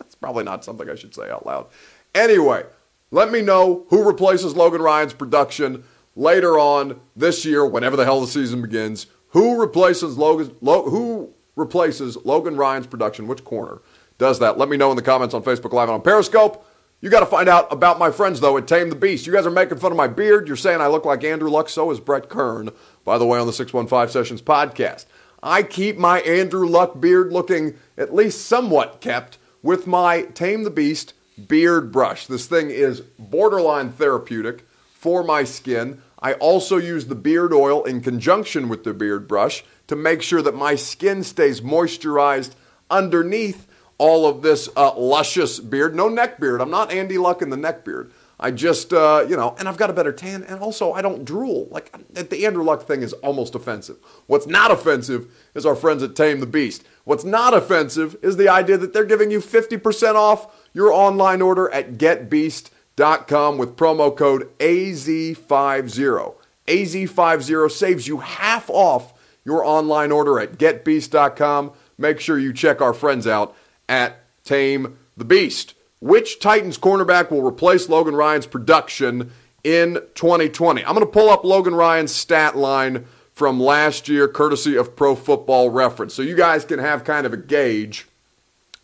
it's 0.00 0.14
probably 0.20 0.44
not 0.44 0.64
something 0.64 0.88
I 0.88 0.96
should 0.96 1.14
say 1.14 1.30
out 1.30 1.46
loud. 1.46 1.66
Anyway, 2.14 2.64
let 3.10 3.30
me 3.30 3.40
know 3.40 3.86
who 3.88 4.04
replaces 4.04 4.56
Logan 4.56 4.82
Ryan's 4.82 5.12
production 5.12 5.84
later 6.14 6.58
on 6.58 7.00
this 7.14 7.44
year, 7.44 7.64
whenever 7.64 7.96
the 7.96 8.04
hell 8.04 8.20
the 8.20 8.26
season 8.26 8.62
begins. 8.62 9.06
Who 9.28 9.60
replaces 9.60 10.16
Logan? 10.16 10.56
Lo, 10.60 10.88
who 10.88 11.32
replaces 11.54 12.16
Logan 12.24 12.56
Ryan's 12.56 12.86
production? 12.86 13.26
Which 13.26 13.44
corner 13.44 13.80
does 14.18 14.38
that? 14.38 14.58
Let 14.58 14.68
me 14.68 14.76
know 14.76 14.90
in 14.90 14.96
the 14.96 15.02
comments 15.02 15.34
on 15.34 15.42
Facebook 15.42 15.72
Live 15.72 15.88
and 15.88 15.94
on 15.94 16.02
Periscope. 16.02 16.64
You 17.00 17.10
got 17.10 17.20
to 17.20 17.26
find 17.26 17.48
out 17.48 17.70
about 17.70 17.98
my 17.98 18.10
friends, 18.10 18.40
though, 18.40 18.56
at 18.56 18.66
Tame 18.66 18.88
the 18.88 18.96
Beast. 18.96 19.26
You 19.26 19.32
guys 19.32 19.46
are 19.46 19.50
making 19.50 19.78
fun 19.78 19.92
of 19.92 19.98
my 19.98 20.08
beard. 20.08 20.48
You're 20.48 20.56
saying 20.56 20.80
I 20.80 20.86
look 20.86 21.04
like 21.04 21.22
Andrew 21.22 21.50
Luck. 21.50 21.68
So 21.68 21.90
is 21.90 22.00
Brett 22.00 22.30
Kern, 22.30 22.70
by 23.04 23.18
the 23.18 23.26
way, 23.26 23.38
on 23.38 23.46
the 23.46 23.52
615 23.52 24.10
Sessions 24.10 24.40
podcast. 24.40 25.04
I 25.42 25.62
keep 25.62 25.98
my 25.98 26.20
Andrew 26.22 26.66
Luck 26.66 26.98
beard 26.98 27.32
looking 27.32 27.74
at 27.98 28.14
least 28.14 28.46
somewhat 28.46 29.02
kept 29.02 29.36
with 29.62 29.86
my 29.86 30.22
Tame 30.22 30.64
the 30.64 30.70
Beast 30.70 31.12
beard 31.36 31.92
brush. 31.92 32.26
This 32.26 32.46
thing 32.46 32.70
is 32.70 33.00
borderline 33.18 33.92
therapeutic 33.92 34.66
for 34.92 35.22
my 35.22 35.44
skin. 35.44 36.00
I 36.20 36.34
also 36.34 36.78
use 36.78 37.06
the 37.06 37.14
beard 37.14 37.52
oil 37.52 37.84
in 37.84 38.00
conjunction 38.00 38.68
with 38.68 38.84
the 38.84 38.94
beard 38.94 39.28
brush 39.28 39.64
to 39.88 39.96
make 39.96 40.22
sure 40.22 40.42
that 40.42 40.54
my 40.54 40.74
skin 40.74 41.22
stays 41.22 41.60
moisturized 41.60 42.54
underneath 42.90 43.66
all 43.98 44.26
of 44.26 44.42
this 44.42 44.68
uh, 44.76 44.94
luscious 44.96 45.60
beard. 45.60 45.94
No 45.94 46.08
neck 46.08 46.40
beard. 46.40 46.60
I'm 46.60 46.70
not 46.70 46.90
Andy 46.90 47.18
Luck 47.18 47.42
in 47.42 47.50
the 47.50 47.56
neck 47.56 47.84
beard. 47.84 48.10
I 48.38 48.50
just, 48.50 48.92
uh, 48.92 49.24
you 49.26 49.34
know, 49.34 49.56
and 49.58 49.66
I've 49.66 49.78
got 49.78 49.88
a 49.88 49.94
better 49.94 50.12
tan, 50.12 50.42
and 50.42 50.60
also 50.60 50.92
I 50.92 51.00
don't 51.00 51.24
drool. 51.24 51.68
Like, 51.70 51.90
the 52.12 52.44
Andrew 52.44 52.62
Luck 52.62 52.86
thing 52.86 53.02
is 53.02 53.14
almost 53.14 53.54
offensive. 53.54 53.96
What's 54.26 54.46
not 54.46 54.70
offensive 54.70 55.32
is 55.54 55.64
our 55.64 55.74
friends 55.74 56.02
at 56.02 56.14
Tame 56.14 56.40
the 56.40 56.46
Beast. 56.46 56.84
What's 57.04 57.24
not 57.24 57.54
offensive 57.54 58.16
is 58.20 58.36
the 58.36 58.50
idea 58.50 58.76
that 58.76 58.92
they're 58.92 59.06
giving 59.06 59.30
you 59.30 59.40
50% 59.40 60.16
off 60.16 60.48
your 60.76 60.92
online 60.92 61.40
order 61.40 61.72
at 61.72 61.94
getbeast.com 61.94 63.56
with 63.56 63.76
promo 63.76 64.14
code 64.14 64.46
AZ50. 64.58 66.34
AZ50 66.66 67.70
saves 67.70 68.06
you 68.06 68.18
half 68.18 68.68
off 68.68 69.14
your 69.42 69.64
online 69.64 70.12
order 70.12 70.38
at 70.38 70.58
getbeast.com. 70.58 71.72
Make 71.96 72.20
sure 72.20 72.38
you 72.38 72.52
check 72.52 72.82
our 72.82 72.92
friends 72.92 73.26
out 73.26 73.56
at 73.88 74.20
Tame 74.44 74.98
the 75.16 75.24
Beast. 75.24 75.72
Which 76.00 76.40
Titans 76.40 76.76
cornerback 76.76 77.30
will 77.30 77.42
replace 77.42 77.88
Logan 77.88 78.14
Ryan's 78.14 78.46
production 78.46 79.32
in 79.64 79.94
2020? 80.14 80.84
I'm 80.84 80.94
going 80.94 81.00
to 81.00 81.10
pull 81.10 81.30
up 81.30 81.42
Logan 81.42 81.74
Ryan's 81.74 82.14
stat 82.14 82.54
line 82.54 83.06
from 83.32 83.58
last 83.58 84.10
year, 84.10 84.28
courtesy 84.28 84.76
of 84.76 84.94
Pro 84.94 85.14
Football 85.14 85.70
Reference, 85.70 86.12
so 86.12 86.20
you 86.20 86.36
guys 86.36 86.66
can 86.66 86.80
have 86.80 87.02
kind 87.02 87.24
of 87.24 87.32
a 87.32 87.38
gauge 87.38 88.06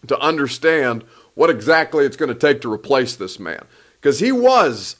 to 0.07 0.19
understand 0.19 1.05
what 1.35 1.51
exactly 1.51 2.05
it's 2.05 2.17
going 2.17 2.29
to 2.29 2.35
take 2.35 2.61
to 2.63 2.73
replace 2.73 3.17
this 3.17 3.39
man. 3.39 3.65
Because 4.01 4.21
he 4.21 4.33
was, 4.33 4.97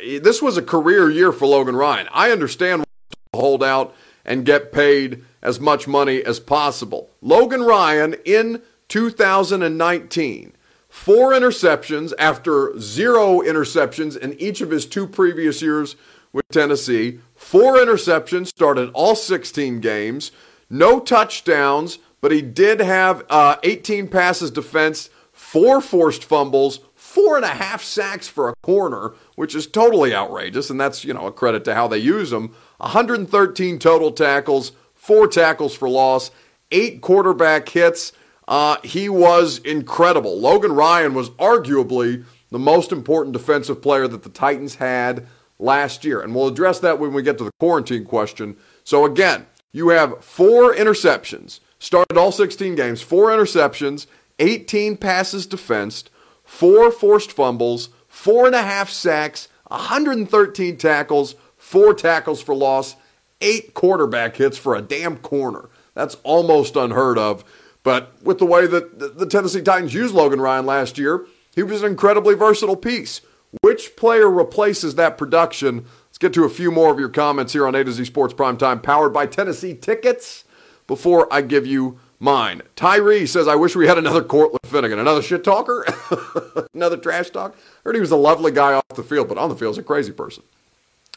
this 0.00 0.40
was 0.40 0.56
a 0.56 0.62
career 0.62 1.10
year 1.10 1.32
for 1.32 1.46
Logan 1.46 1.76
Ryan. 1.76 2.08
I 2.12 2.30
understand 2.30 2.84
to 3.10 3.40
hold 3.40 3.62
out 3.62 3.94
and 4.24 4.46
get 4.46 4.72
paid 4.72 5.24
as 5.42 5.60
much 5.60 5.86
money 5.86 6.22
as 6.22 6.40
possible. 6.40 7.10
Logan 7.20 7.62
Ryan 7.62 8.14
in 8.24 8.62
2019. 8.88 10.52
Four 10.88 11.32
interceptions 11.32 12.12
after 12.18 12.78
zero 12.78 13.40
interceptions 13.40 14.16
in 14.16 14.40
each 14.40 14.60
of 14.60 14.70
his 14.70 14.86
two 14.86 15.08
previous 15.08 15.60
years 15.60 15.96
with 16.32 16.48
Tennessee. 16.48 17.18
Four 17.34 17.74
interceptions, 17.74 18.46
started 18.46 18.90
all 18.94 19.16
16 19.16 19.80
games. 19.80 20.30
No 20.70 21.00
touchdowns, 21.00 21.98
but 22.20 22.32
he 22.32 22.40
did 22.40 22.80
have 22.80 23.24
uh, 23.28 23.56
18 23.64 24.08
passes 24.08 24.50
defensed, 24.50 25.10
four 25.54 25.80
forced 25.80 26.24
fumbles, 26.24 26.80
four 26.96 27.36
and 27.36 27.44
a 27.44 27.48
half 27.48 27.80
sacks 27.80 28.26
for 28.26 28.48
a 28.48 28.54
corner, 28.64 29.12
which 29.36 29.54
is 29.54 29.68
totally 29.68 30.12
outrageous, 30.12 30.68
and 30.68 30.80
that's 30.80 31.04
you 31.04 31.14
know 31.14 31.28
a 31.28 31.32
credit 31.32 31.64
to 31.64 31.76
how 31.76 31.86
they 31.86 31.96
use 31.96 32.32
him. 32.32 32.52
113 32.78 33.78
total 33.78 34.10
tackles, 34.10 34.72
four 34.96 35.28
tackles 35.28 35.72
for 35.72 35.88
loss, 35.88 36.32
eight 36.72 37.00
quarterback 37.02 37.68
hits. 37.68 38.10
Uh, 38.48 38.78
he 38.82 39.08
was 39.08 39.58
incredible. 39.58 40.40
Logan 40.40 40.72
Ryan 40.72 41.14
was 41.14 41.30
arguably 41.30 42.24
the 42.50 42.58
most 42.58 42.90
important 42.90 43.32
defensive 43.32 43.80
player 43.80 44.08
that 44.08 44.24
the 44.24 44.30
Titans 44.30 44.74
had 44.74 45.24
last 45.60 46.04
year. 46.04 46.20
And 46.20 46.34
we'll 46.34 46.48
address 46.48 46.80
that 46.80 46.98
when 46.98 47.12
we 47.12 47.22
get 47.22 47.38
to 47.38 47.44
the 47.44 47.52
quarantine 47.60 48.04
question. 48.04 48.56
So, 48.82 49.04
again, 49.04 49.46
you 49.70 49.90
have 49.90 50.24
four 50.24 50.74
interceptions, 50.74 51.60
started 51.78 52.18
all 52.18 52.32
16 52.32 52.74
games, 52.74 53.02
four 53.02 53.28
interceptions, 53.28 54.08
18 54.38 54.96
passes 54.96 55.46
defensed, 55.46 56.10
four 56.42 56.90
forced 56.90 57.32
fumbles, 57.32 57.90
four 58.08 58.46
and 58.46 58.54
a 58.54 58.62
half 58.62 58.90
sacks, 58.90 59.48
113 59.68 60.76
tackles, 60.76 61.34
four 61.56 61.94
tackles 61.94 62.42
for 62.42 62.54
loss, 62.54 62.96
eight 63.40 63.74
quarterback 63.74 64.36
hits 64.36 64.58
for 64.58 64.74
a 64.74 64.82
damn 64.82 65.16
corner. 65.18 65.68
That's 65.94 66.16
almost 66.22 66.76
unheard 66.76 67.18
of. 67.18 67.44
But 67.82 68.14
with 68.22 68.38
the 68.38 68.46
way 68.46 68.66
that 68.66 69.18
the 69.18 69.26
Tennessee 69.26 69.62
Titans 69.62 69.92
used 69.92 70.14
Logan 70.14 70.40
Ryan 70.40 70.66
last 70.66 70.96
year, 70.96 71.26
he 71.54 71.62
was 71.62 71.82
an 71.82 71.90
incredibly 71.90 72.34
versatile 72.34 72.76
piece. 72.76 73.20
Which 73.60 73.94
player 73.96 74.28
replaces 74.28 74.94
that 74.96 75.18
production? 75.18 75.84
Let's 76.08 76.18
get 76.18 76.32
to 76.34 76.44
a 76.44 76.50
few 76.50 76.70
more 76.70 76.90
of 76.90 76.98
your 76.98 77.10
comments 77.10 77.52
here 77.52 77.66
on 77.66 77.74
A 77.74 77.84
to 77.84 77.92
Z 77.92 78.06
Sports 78.06 78.34
Primetime, 78.34 78.82
powered 78.82 79.12
by 79.12 79.26
Tennessee 79.26 79.74
Tickets, 79.74 80.44
before 80.86 81.32
I 81.32 81.42
give 81.42 81.66
you 81.66 81.98
mine. 82.18 82.62
Tyree 82.76 83.26
says, 83.26 83.48
I 83.48 83.54
wish 83.54 83.76
we 83.76 83.86
had 83.86 83.98
another 83.98 84.22
Cortland 84.22 84.60
Finnegan, 84.66 84.98
another 84.98 85.22
shit 85.22 85.44
talker, 85.44 85.86
another 86.74 86.96
trash 86.96 87.30
talk. 87.30 87.56
Heard 87.84 87.94
he 87.94 88.00
was 88.00 88.10
a 88.10 88.16
lovely 88.16 88.52
guy 88.52 88.74
off 88.74 88.88
the 88.94 89.02
field, 89.02 89.28
but 89.28 89.38
on 89.38 89.48
the 89.48 89.56
field, 89.56 89.74
he's 89.74 89.82
a 89.82 89.86
crazy 89.86 90.12
person. 90.12 90.42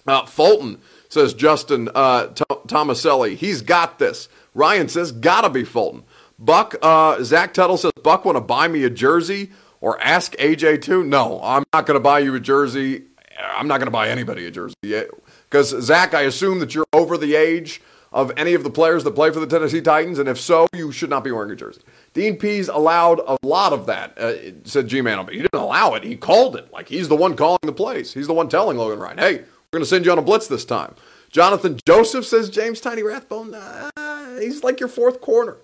Uh, 0.06 0.26
Fulton 0.26 0.80
says, 1.10 1.34
Justin 1.34 1.90
uh, 1.94 2.28
T- 2.28 2.44
Tomaselli, 2.68 3.36
he's 3.36 3.62
got 3.62 4.00
this. 4.00 4.30
Ryan 4.54 4.90
says, 4.90 5.12
gotta 5.12 5.50
be 5.50 5.64
Fulton. 5.64 6.04
Buck, 6.40 6.76
uh, 6.82 7.24
Zach 7.24 7.54
Tuttle 7.54 7.78
says, 7.78 7.92
Buck 8.04 8.24
want 8.24 8.36
to 8.36 8.42
buy 8.42 8.68
me 8.68 8.84
a 8.84 8.90
jersey 8.90 9.50
or 9.82 10.00
ask 10.02 10.34
AJ 10.34 10.84
to? 10.84 11.04
No, 11.04 11.40
I'm 11.44 11.64
not 11.74 11.86
going 11.86 11.96
to 11.96 12.04
buy 12.04 12.20
you 12.20 12.36
a 12.36 12.40
jersey. 12.40 13.04
I'm 13.40 13.68
not 13.68 13.78
going 13.78 13.88
to 13.88 13.92
buy 13.92 14.10
anybody 14.10 14.46
a 14.46 14.52
jersey. 14.52 14.76
Because, 14.82 15.70
Zach, 15.82 16.14
I 16.14 16.22
assume 16.22 16.60
that 16.60 16.76
you're 16.76 16.86
over 16.94 17.18
the 17.18 17.36
age 17.36 17.82
of 18.12 18.32
any 18.38 18.54
of 18.54 18.64
the 18.64 18.70
players 18.70 19.04
that 19.04 19.12
play 19.12 19.32
for 19.32 19.40
the 19.40 19.48
Tennessee 19.48 19.82
Titans, 19.82 20.20
and 20.20 20.30
if 20.30 20.40
so, 20.40 20.68
you 20.74 20.92
should 20.92 21.10
not 21.10 21.24
be 21.24 21.32
wearing 21.32 21.52
a 21.52 21.56
jersey. 21.56 21.82
Dean 22.14 22.38
Pees 22.38 22.68
allowed 22.68 23.20
a 23.20 23.38
lot 23.44 23.74
of 23.74 23.86
that, 23.88 24.18
uh, 24.18 24.34
said 24.64 24.88
G 24.88 25.02
Man. 25.02 25.24
But 25.26 25.34
He 25.34 25.42
didn't 25.42 25.60
allow 25.60 25.94
it, 25.96 26.04
he 26.04 26.16
called 26.16 26.56
it. 26.56 26.72
Like 26.72 26.88
he's 26.88 27.10
the 27.10 27.16
one 27.16 27.36
calling 27.36 27.60
the 27.64 27.74
plays. 27.74 28.14
He's 28.14 28.28
the 28.28 28.34
one 28.34 28.50
telling 28.50 28.78
Logan 28.78 29.00
Ryan, 29.00 29.18
hey, 29.18 29.34
we're 29.38 29.80
going 29.80 29.84
to 29.84 29.90
send 29.90 30.06
you 30.06 30.12
on 30.12 30.20
a 30.20 30.22
blitz 30.22 30.48
this 30.48 30.66
time. 30.66 30.96
Jonathan 31.30 31.80
Joseph 31.86 32.26
says 32.26 32.50
James 32.50 32.80
Tiny 32.80 33.04
Rathbone, 33.04 33.54
uh, 33.54 34.40
he's 34.40 34.64
like 34.64 34.80
your 34.80 34.90
fourth 34.90 35.20
corner 35.22 35.58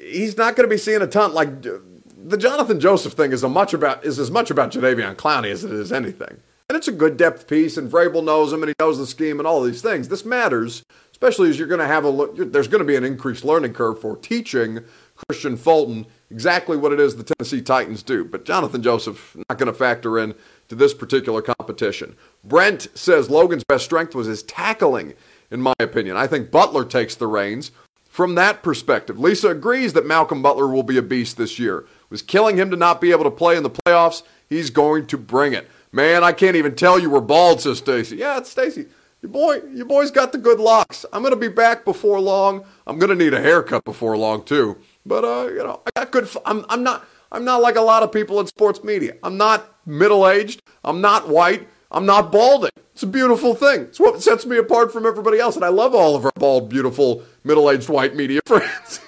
he's 0.00 0.36
not 0.36 0.56
going 0.56 0.68
to 0.68 0.72
be 0.72 0.78
seeing 0.78 1.02
a 1.02 1.06
ton. 1.06 1.32
Like 1.32 1.62
the 1.62 2.36
Jonathan 2.36 2.80
Joseph 2.80 3.12
thing 3.14 3.32
is 3.32 3.42
much 3.42 3.74
about 3.74 4.04
is 4.04 4.18
as 4.18 4.30
much 4.30 4.50
about 4.50 4.72
Jadeveon 4.72 5.16
Clowney 5.16 5.50
as 5.50 5.64
it 5.64 5.72
is 5.72 5.92
anything. 5.92 6.40
And 6.68 6.76
it's 6.76 6.88
a 6.88 6.92
good 6.92 7.16
depth 7.16 7.48
piece, 7.48 7.76
and 7.76 7.90
Vrabel 7.90 8.22
knows 8.22 8.52
him, 8.52 8.62
and 8.62 8.70
he 8.70 8.74
knows 8.78 8.96
the 8.96 9.06
scheme, 9.06 9.40
and 9.40 9.46
all 9.46 9.60
these 9.60 9.82
things. 9.82 10.06
This 10.06 10.24
matters, 10.24 10.84
especially 11.20 11.50
as 11.50 11.58
you're 11.58 11.68
going 11.68 11.80
to 11.80 11.86
have 11.86 12.04
a 12.04 12.08
look, 12.08 12.34
there's 12.34 12.66
going 12.66 12.78
to 12.80 12.84
be 12.86 12.96
an 12.96 13.04
increased 13.04 13.44
learning 13.44 13.74
curve 13.74 14.00
for 14.00 14.16
teaching 14.16 14.80
Kristian 15.28 15.58
Fulton 15.58 16.06
exactly 16.30 16.78
what 16.78 16.92
it 16.92 17.00
is 17.00 17.14
the 17.14 17.22
Tennessee 17.22 17.60
Titans 17.60 18.02
do. 18.02 18.24
But 18.24 18.46
Jonathan 18.46 18.82
Joseph 18.82 19.36
not 19.36 19.58
going 19.58 19.66
to 19.66 19.78
factor 19.78 20.18
in 20.18 20.34
to 20.70 20.74
this 20.74 20.94
particular 20.94 21.42
competition. 21.42 22.16
Brent 22.42 22.88
says 22.94 23.28
Logan's 23.28 23.64
best 23.64 23.84
strength 23.84 24.14
was 24.14 24.28
his 24.28 24.42
tackling, 24.44 25.12
in 25.50 25.60
my 25.60 25.74
opinion. 25.78 26.16
I 26.16 26.26
think 26.26 26.50
Butler 26.50 26.86
takes 26.86 27.14
the 27.14 27.26
reins 27.26 27.70
from 28.08 28.34
that 28.36 28.62
perspective. 28.62 29.18
Lisa 29.18 29.48
agrees 29.48 29.92
that 29.92 30.06
Malcolm 30.06 30.40
Butler 30.40 30.68
will 30.68 30.82
be 30.82 30.96
a 30.96 31.02
beast 31.02 31.36
this 31.36 31.58
year. 31.58 31.80
It 31.80 32.10
was 32.10 32.22
killing 32.22 32.56
him 32.56 32.70
to 32.70 32.76
not 32.78 32.98
be 32.98 33.10
able 33.10 33.24
to 33.24 33.30
play 33.30 33.58
in 33.58 33.62
the 33.62 33.68
playoffs. 33.68 34.22
He's 34.48 34.70
going 34.70 35.06
to 35.08 35.18
bring 35.18 35.52
it. 35.52 35.68
Man, 35.92 36.24
I 36.24 36.32
can't 36.32 36.56
even 36.56 36.76
tell 36.76 36.98
you 36.98 37.10
we're 37.10 37.20
bald, 37.20 37.60
says 37.60 37.76
Stacy. 37.78 38.16
Yeah, 38.16 38.38
it's 38.38 38.48
Stacy. 38.48 38.86
Your 39.22 39.30
boy, 39.30 39.60
your 39.74 39.86
boy's 39.86 40.10
got 40.10 40.32
the 40.32 40.38
good 40.38 40.58
locks. 40.58 41.04
I'm 41.12 41.22
gonna 41.22 41.36
be 41.36 41.48
back 41.48 41.84
before 41.84 42.20
long. 42.20 42.64
I'm 42.86 42.98
gonna 42.98 43.14
need 43.14 43.34
a 43.34 43.40
haircut 43.40 43.84
before 43.84 44.16
long 44.16 44.44
too. 44.44 44.78
But 45.04 45.24
uh, 45.24 45.48
you 45.48 45.58
know, 45.58 45.82
I 45.86 45.90
got 46.00 46.10
good. 46.10 46.28
I'm, 46.46 46.64
I'm 46.68 46.82
not. 46.82 47.04
I'm 47.32 47.44
not 47.44 47.62
like 47.62 47.76
a 47.76 47.80
lot 47.80 48.02
of 48.02 48.10
people 48.10 48.40
in 48.40 48.46
sports 48.46 48.82
media. 48.82 49.16
I'm 49.22 49.36
not 49.36 49.72
middle 49.86 50.28
aged. 50.28 50.62
I'm 50.82 51.00
not 51.00 51.28
white. 51.28 51.68
I'm 51.92 52.06
not 52.06 52.32
balding. 52.32 52.70
It's 52.92 53.02
a 53.02 53.06
beautiful 53.06 53.54
thing. 53.54 53.82
It's 53.82 54.00
what 54.00 54.20
sets 54.22 54.46
me 54.46 54.56
apart 54.56 54.92
from 54.92 55.06
everybody 55.06 55.38
else. 55.38 55.56
And 55.56 55.64
I 55.64 55.68
love 55.68 55.94
all 55.94 56.16
of 56.16 56.24
our 56.24 56.32
bald, 56.34 56.68
beautiful, 56.68 57.22
middle 57.44 57.70
aged 57.70 57.88
white 57.88 58.16
media 58.16 58.40
friends. 58.46 59.00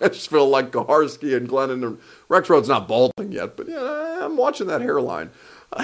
I 0.00 0.08
just 0.08 0.28
feel 0.30 0.48
like 0.48 0.72
Kuharsky 0.72 1.36
and 1.36 1.48
Glennon 1.48 1.86
and 1.86 1.98
Rexrode's 2.28 2.68
not 2.68 2.88
balding 2.88 3.32
yet, 3.32 3.56
but 3.56 3.68
yeah, 3.68 4.24
I'm 4.24 4.36
watching 4.36 4.66
that 4.68 4.80
hairline. 4.80 5.30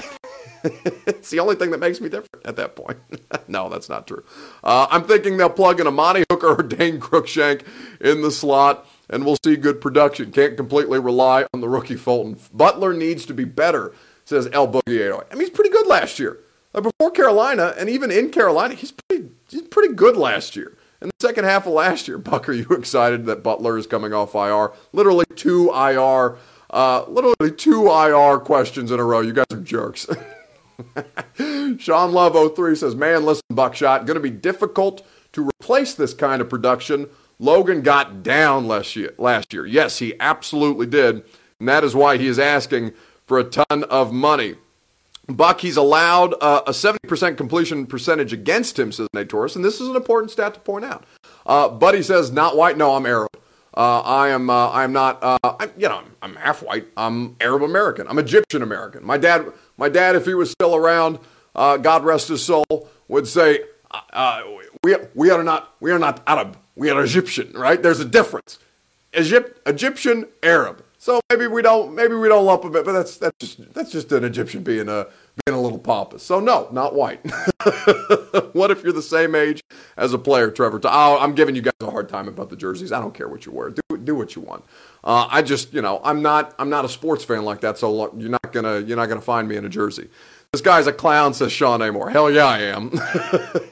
it's 1.07 1.29
the 1.29 1.41
only 1.41 1.57
thing 1.57 1.71
that 1.73 1.79
makes 1.79 2.01
me 2.01 2.09
different 2.09 2.47
at 2.47 2.57
that 2.57 2.75
point. 2.75 2.99
no, 3.49 3.69
that's 3.69 3.89
not 3.89 4.07
true. 4.07 4.25
Uh, 4.63 4.87
I'm 4.91 5.05
thinking 5.05 5.37
they'll 5.37 5.51
plug 5.51 5.79
in 5.79 5.87
a 5.87 5.91
Amani 5.91 6.25
Hooker 6.31 6.59
or 6.59 6.63
Dane 6.63 6.99
Cruikshank 6.99 7.67
in 8.01 8.23
the 8.23 8.31
slot, 8.31 8.87
and 9.11 9.27
we'll 9.27 9.37
see 9.45 9.57
good 9.57 9.81
production. 9.81 10.33
Can't 10.33 10.57
completely 10.57 10.99
rely 10.99 11.47
on 11.53 11.61
the 11.61 11.69
rookie 11.69 11.97
Fulton. 11.97 12.39
Butler 12.53 12.95
needs 12.95 13.27
to 13.27 13.35
be 13.35 13.45
better, 13.45 13.93
says 14.25 14.49
El 14.53 14.67
Boogie. 14.69 15.25
I 15.31 15.35
mean, 15.35 15.41
he's 15.41 15.51
pretty 15.51 15.71
good 15.71 15.87
last 15.87 16.19
year. 16.19 16.39
Uh, 16.75 16.81
before 16.81 17.11
Carolina, 17.11 17.75
and 17.79 17.91
even 17.91 18.11
in 18.11 18.31
Carolina, 18.31 18.75
he's 18.75 18.91
pretty, 18.93 19.29
he's 19.51 19.63
pretty 19.63 19.95
good 19.95 20.17
last 20.17 20.57
year. 20.57 20.73
In 21.03 21.09
the 21.09 21.15
second 21.21 21.45
half 21.45 21.67
of 21.67 21.75
last 21.75 22.09
year, 22.09 22.17
Buck, 22.19 22.49
are 22.49 22.53
you 22.53 22.67
excited 22.71 23.27
that 23.27 23.43
Butler 23.43 23.77
is 23.77 23.87
coming 23.87 24.15
off 24.15 24.35
IR? 24.35 24.73
Literally 24.95 25.27
two 25.37 25.69
IR, 25.69 26.39
uh, 26.71 27.05
literally 27.07 27.53
two 27.55 27.89
IR 27.89 28.39
questions 28.39 28.91
in 28.91 28.99
a 28.99 29.05
row. 29.05 29.21
You 29.21 29.35
guys 29.35 29.45
are 29.53 29.61
jerks. 29.61 30.07
Sean 31.79 32.13
Love 32.13 32.55
03 32.55 32.75
says, 32.75 32.95
Man, 32.95 33.25
listen, 33.25 33.43
Buckshot, 33.51 34.07
going 34.07 34.17
to 34.17 34.21
be 34.21 34.31
difficult 34.31 35.07
to 35.33 35.49
replace 35.49 35.95
this 35.95 36.15
kind 36.15 36.41
of 36.41 36.49
production. 36.49 37.09
Logan 37.39 37.83
got 37.83 38.23
down 38.23 38.67
last 38.67 38.97
year. 38.97 39.67
Yes, 39.67 39.99
he 39.99 40.15
absolutely 40.21 40.87
did. 40.87 41.25
And 41.59 41.69
that 41.69 41.85
is 41.85 41.95
why 41.95 42.17
he 42.17 42.27
is 42.27 42.39
asking 42.39 42.93
for 43.27 43.39
a 43.39 43.45
ton 43.45 43.85
of 43.85 44.13
money. 44.13 44.57
Buck, 45.27 45.61
he's 45.61 45.77
allowed 45.77 46.35
uh, 46.41 46.63
a 46.67 46.71
70% 46.71 47.37
completion 47.37 47.87
percentage 47.87 48.33
against 48.33 48.79
him, 48.79 48.93
says 48.93 49.09
Nate 49.15 49.31
Torres, 49.31 49.57
and 49.57 49.65
this 49.65 49.81
is 49.81 49.89
an 49.89 49.97
important 49.97 50.31
stat 50.31 50.55
to 50.55 50.61
point 50.61 50.85
out. 50.85 51.05
Uh, 51.47 51.69
Buddy 51.69 52.03
says, 52.03 52.31
not 52.31 52.57
white. 52.57 52.77
No, 52.77 52.95
I'm 52.95 53.07
Arab. 53.07 53.31
Uh, 53.77 54.01
I 54.01 54.29
am. 54.29 54.51
Uh, 54.51 54.69
I 54.69 54.85
am 54.85 54.93
not. 54.93 55.19
Uh, 55.23 55.39
I'm, 55.43 55.73
you 55.77 55.89
know, 55.89 55.97
I'm, 55.97 56.15
I'm, 56.23 56.37
half 56.37 56.63
white. 56.63 56.87
I'm 56.97 57.37
Arab 57.41 57.63
American. 57.63 58.07
I'm 58.07 58.19
Egyptian 58.19 58.63
American. 58.63 59.05
My 59.05 59.19
dad. 59.19 59.47
My 59.77 59.89
dad, 59.89 60.17
if 60.17 60.25
he 60.25 60.35
was 60.35 60.51
still 60.51 60.75
around, 60.75 61.19
uh, 61.55 61.77
God 61.77 62.05
rest 62.05 62.29
his 62.29 62.45
soul, 62.45 62.89
would 63.09 63.27
say, 63.27 63.61
"We 64.83 64.97
we 65.15 65.31
are 65.31 65.43
not. 65.43 65.75
We 65.81 65.91
are 65.91 65.99
not 65.99 66.23
Arab. 66.27 66.57
We 66.77 66.91
are 66.91 67.03
Egyptian. 67.03 67.53
Right? 67.55 67.83
There's 67.83 68.01
a 68.01 68.05
difference. 68.05 68.59
Egypt, 69.17 69.61
Egyptian, 69.67 70.27
Arab. 70.43 70.83
So 70.99 71.21
maybe 71.31 71.47
we 71.47 71.63
don't 71.63 71.95
maybe 71.95 72.15
we 72.15 72.29
don't 72.29 72.47
lump 72.47 72.63
them, 72.63 72.73
but 72.73 72.85
that's 72.85 73.17
that's 73.19 73.37
just 73.39 73.75
that's 73.75 73.93
just 73.93 74.11
an 74.13 74.25
Egyptian 74.25 74.63
being 74.63 74.89
a 74.89 75.07
being 75.45 75.59
a 75.59 75.61
little 75.61 75.79
pompous. 75.79 76.23
So 76.23 76.41
no, 76.41 76.69
not 76.71 76.95
white. 76.95 77.21
what 78.53 78.71
if 78.71 78.83
you're 78.83 78.93
the 78.93 79.03
same 79.03 79.35
age 79.35 79.63
as 79.97 80.13
a 80.13 80.19
player, 80.19 80.51
Trevor? 80.51 80.81
Oh, 80.85 81.19
I'm 81.19 81.35
giving 81.35 81.55
you 81.55 81.63
guys 81.63 81.73
a 81.81 81.91
hard 81.91 82.09
time 82.09 82.29
about 82.29 82.51
the 82.51 82.57
jerseys. 82.57 82.93
I 82.93 83.01
don't 83.01 83.15
care 83.15 83.29
what 83.29 83.47
you 83.47 83.53
wear. 83.53 83.71
Do 83.71 83.97
do 83.99 84.15
what 84.15 84.37
you 84.37 84.43
want. 84.43 84.65
Uh, 85.03 85.29
I 85.31 85.43
just 85.43 85.73
you 85.73 85.83
know 85.83 86.01
I'm 86.05 86.23
not 86.23 86.55
I'm 86.59 86.71
not 86.71 86.85
a 86.85 86.89
sports 86.89 87.25
fan 87.25 87.45
like 87.45 87.61
that. 87.63 87.79
So 87.79 88.13
you're 88.17 88.31
not 88.31 88.53
gonna 88.53 88.81
you're 88.81 88.97
not 88.97 89.07
gonna 89.07 89.21
find 89.21 89.49
me 89.49 89.57
in 89.57 89.65
a 89.65 89.69
jersey. 89.69 90.09
This 90.55 90.61
guy's 90.61 90.87
a 90.87 90.93
clown, 90.93 91.35
says 91.35 91.51
Sean 91.51 91.83
Amore. 91.83 92.11
Hell 92.11 92.31
yeah, 92.31 92.45
I 92.45 92.61
am. 92.61 92.91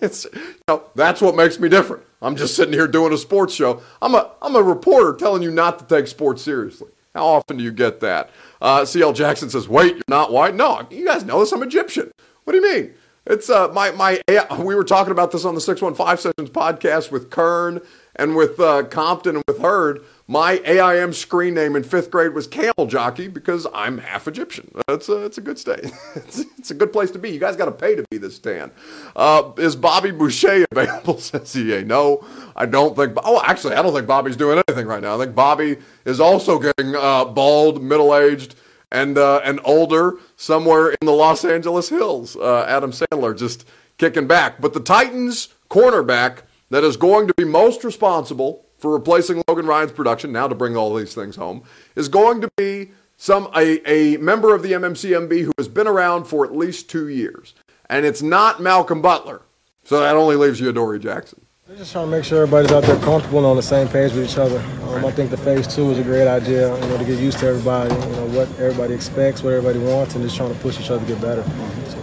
it's, 0.01 0.25
you 0.35 0.55
know, 0.67 0.83
that's 0.97 1.21
what 1.21 1.37
makes 1.37 1.61
me 1.61 1.69
different. 1.69 2.03
I'm 2.21 2.35
just 2.35 2.57
sitting 2.57 2.75
here 2.75 2.89
doing 2.89 3.13
a 3.13 3.19
sports 3.19 3.55
show. 3.55 3.83
I'm 4.03 4.17
a, 4.17 4.33
I'm 4.43 4.57
a 4.57 4.63
reporter 4.65 5.15
telling 5.17 5.43
you 5.43 5.53
not 5.53 5.79
to 5.79 5.85
take 5.85 6.09
sports 6.09 6.43
seriously. 6.43 6.89
How 7.15 7.25
often 7.25 7.59
do 7.59 7.63
you 7.63 7.71
get 7.71 8.01
that? 8.01 8.31
Uh, 8.63 8.85
CL 8.85 9.13
Jackson 9.13 9.51
says, 9.51 9.69
"Wait, 9.69 9.97
you're 9.97 10.03
not 10.07 10.31
white." 10.33 10.55
No, 10.55 10.87
you 10.89 11.05
guys 11.05 11.25
know 11.25 11.41
this. 11.41 11.51
I'm 11.51 11.65
Egyptian. 11.65 12.13
What 12.45 12.53
do 12.53 12.61
you 12.61 12.73
mean? 12.73 12.95
It's 13.27 13.51
uh, 13.51 13.69
my 13.73 13.91
my. 13.91 14.21
We 14.59 14.77
were 14.77 14.85
talking 14.85 15.11
about 15.11 15.33
this 15.33 15.45
on 15.45 15.57
the 15.57 15.61
Six 15.61 15.83
One 15.83 15.95
Five 15.97 16.21
Sessions 16.21 16.49
podcast 16.49 17.11
with 17.11 17.29
Kern 17.29 17.81
and 18.15 18.37
with 18.37 18.61
uh, 18.61 18.85
Compton 18.85 19.35
and 19.35 19.45
with 19.49 19.59
Hurd. 19.59 20.05
My 20.33 20.63
AIM 20.65 21.13
screen 21.13 21.53
name 21.53 21.77
in 21.77 21.83
fifth 21.83 22.11
grade 22.11 22.33
was 22.33 22.47
Camel 22.47 22.87
Jockey 22.87 23.29
because 23.29 23.67
I'm 23.75 23.99
half 23.99 24.27
Egyptian. 24.27 24.75
That's 24.87 25.11
a, 25.11 25.27
it's 25.27 25.37
a 25.37 25.43
good 25.43 25.59
state. 25.59 25.81
it's, 26.15 26.39
it's, 26.59 26.71
a 26.71 26.75
good 26.75 26.91
place 26.91 27.11
to 27.11 27.19
be. 27.19 27.29
You 27.29 27.39
guys 27.39 27.55
got 27.55 27.67
to 27.67 27.71
pay 27.71 27.97
to 27.97 28.05
be 28.11 28.17
this 28.17 28.39
tan. 28.39 28.71
Uh, 29.15 29.53
is 29.59 29.77
Bobby 29.77 30.11
Boucher 30.11 30.65
available? 30.73 31.19
Says 31.19 31.55
EA. 31.55 31.85
No, 31.85 32.27
I 32.57 32.65
don't 32.65 32.97
think. 32.97 33.13
Oh, 33.23 33.43
actually, 33.45 33.75
I 33.75 33.83
don't 33.83 33.93
think 33.93 34.07
Bobby's 34.07 34.39
doing 34.39 34.63
anything 34.67 34.87
right 34.87 35.03
now. 35.03 35.17
I 35.17 35.23
think 35.23 35.35
Bobby 35.35 35.77
is 36.07 36.19
also 36.19 36.59
getting 36.59 36.97
uh, 36.97 37.27
bald, 37.27 37.83
middle 37.83 38.17
aged, 38.17 38.55
and 38.91 39.19
uh, 39.19 39.43
and 39.45 39.61
older 39.67 40.15
somewhere 40.37 40.93
in 40.93 41.05
the 41.07 41.13
Los 41.13 41.45
Angeles 41.45 41.91
hills. 41.91 42.37
Uh, 42.37 42.65
Adam 42.67 42.93
Sandler 42.93 43.39
just 43.39 43.69
kicking 43.99 44.27
back. 44.27 44.63
But 44.63 44.73
the 44.73 44.81
Titans 44.81 45.49
cornerback 45.69 46.45
that 46.71 46.85
is 46.85 46.97
going 46.97 47.27
to 47.27 47.35
be 47.35 47.45
most 47.45 47.85
responsible 47.85 48.65
for 48.83 48.93
replacing 48.93 49.43
Logan 49.47 49.67
Ryan's 49.67 49.93
production, 49.93 50.33
now 50.33 50.49
to 50.49 50.57
bring 50.57 50.77
all 50.77 50.93
these 50.93 51.15
things 51.15 51.37
home, 51.37 51.63
is 51.95 52.09
going 52.09 52.41
to 52.41 52.51
be 52.57 52.91
some 53.17 53.49
a, 53.55 53.81
a 53.89 54.17
member 54.19 54.53
of 54.53 54.65
the 54.65 54.73
MMCMB 54.73 55.45
who 55.45 55.53
has 55.57 55.69
been 55.69 55.87
around 55.87 56.25
for 56.25 56.45
at 56.45 56.55
least 56.55 56.91
two 56.91 57.09
years. 57.09 57.55
And 57.89 58.05
it's 58.05 58.23
not 58.23 58.61
Malcolm 58.61 59.01
Butler. 59.01 59.43
So 59.85 60.01
that 60.01 60.17
only 60.17 60.35
leaves 60.35 60.61
you 60.61 60.73
Dory 60.73 60.99
Jackson. 60.99 61.41
We're 61.69 61.77
just 61.77 61.93
trying 61.93 62.07
to 62.07 62.11
make 62.11 62.25
sure 62.25 62.43
everybody's 62.43 62.73
out 62.73 62.83
there 62.83 62.99
comfortable 62.99 63.39
and 63.39 63.47
on 63.47 63.57
the 63.57 63.63
same 63.63 63.87
page 63.87 64.13
with 64.13 64.29
each 64.29 64.37
other. 64.37 64.59
Um, 64.89 65.05
I 65.05 65.13
think 65.13 65.31
the 65.31 65.37
phase 65.37 65.73
two 65.73 65.91
is 65.93 65.99
a 65.99 66.03
great 66.03 66.27
idea, 66.27 66.75
you 66.75 66.89
know, 66.89 66.99
to 66.99 67.05
get 67.05 67.21
used 67.21 67.39
to 67.39 67.47
everybody, 67.47 67.95
you 67.95 68.17
know, 68.17 68.27
what 68.27 68.49
everybody 68.59 68.95
expects, 68.95 69.43
what 69.43 69.55
everybody 69.55 69.79
wants, 69.79 70.17
and 70.17 70.25
just 70.25 70.37
trying 70.37 70.53
to 70.53 70.61
push 70.61 70.81
each 70.81 70.91
other 70.91 71.01
to 71.01 71.07
get 71.07 71.21
better. 71.23 71.43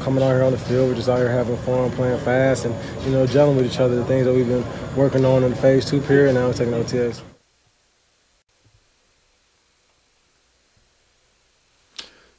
Coming 0.01 0.23
out 0.23 0.29
here 0.29 0.43
on 0.43 0.51
the 0.51 0.57
field, 0.57 0.89
we're 0.89 0.95
just 0.95 1.09
out 1.09 1.17
here 1.17 1.29
having 1.29 1.57
fun, 1.57 1.91
playing 1.91 2.19
fast, 2.21 2.65
and, 2.65 2.73
you 3.05 3.11
know, 3.11 3.25
gelling 3.25 3.57
with 3.57 3.65
each 3.65 3.79
other, 3.79 3.95
the 3.95 4.05
things 4.05 4.25
that 4.25 4.33
we've 4.33 4.47
been 4.47 4.65
working 4.95 5.25
on 5.25 5.43
in 5.43 5.53
phase 5.53 5.85
two 5.85 6.01
period, 6.01 6.33
now 6.33 6.47
we're 6.47 6.53
taking 6.53 6.73
OTAs. 6.73 7.21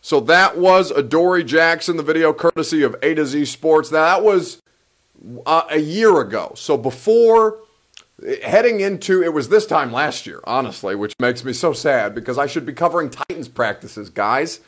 So 0.02 0.18
that 0.20 0.58
was 0.58 0.90
Adoree 0.90 1.44
Jackson, 1.44 1.96
the 1.96 2.02
video 2.02 2.32
courtesy 2.32 2.82
of 2.82 2.96
A 3.02 3.14
to 3.14 3.24
Z 3.24 3.44
Sports. 3.44 3.92
Now 3.92 4.16
that 4.16 4.24
was 4.24 4.60
uh, 5.46 5.62
a 5.70 5.78
year 5.78 6.20
ago. 6.20 6.52
So 6.56 6.76
before 6.76 7.58
heading 8.42 8.80
into 8.80 9.22
it 9.22 9.32
was 9.32 9.48
this 9.48 9.66
time 9.66 9.92
last 9.92 10.26
year, 10.26 10.40
honestly, 10.44 10.94
which 10.94 11.14
makes 11.20 11.44
me 11.44 11.52
so 11.52 11.72
sad 11.72 12.14
because 12.14 12.38
I 12.38 12.46
should 12.46 12.66
be 12.66 12.72
covering 12.72 13.10
Titans 13.10 13.48
practices, 13.48 14.10
guys. 14.10 14.60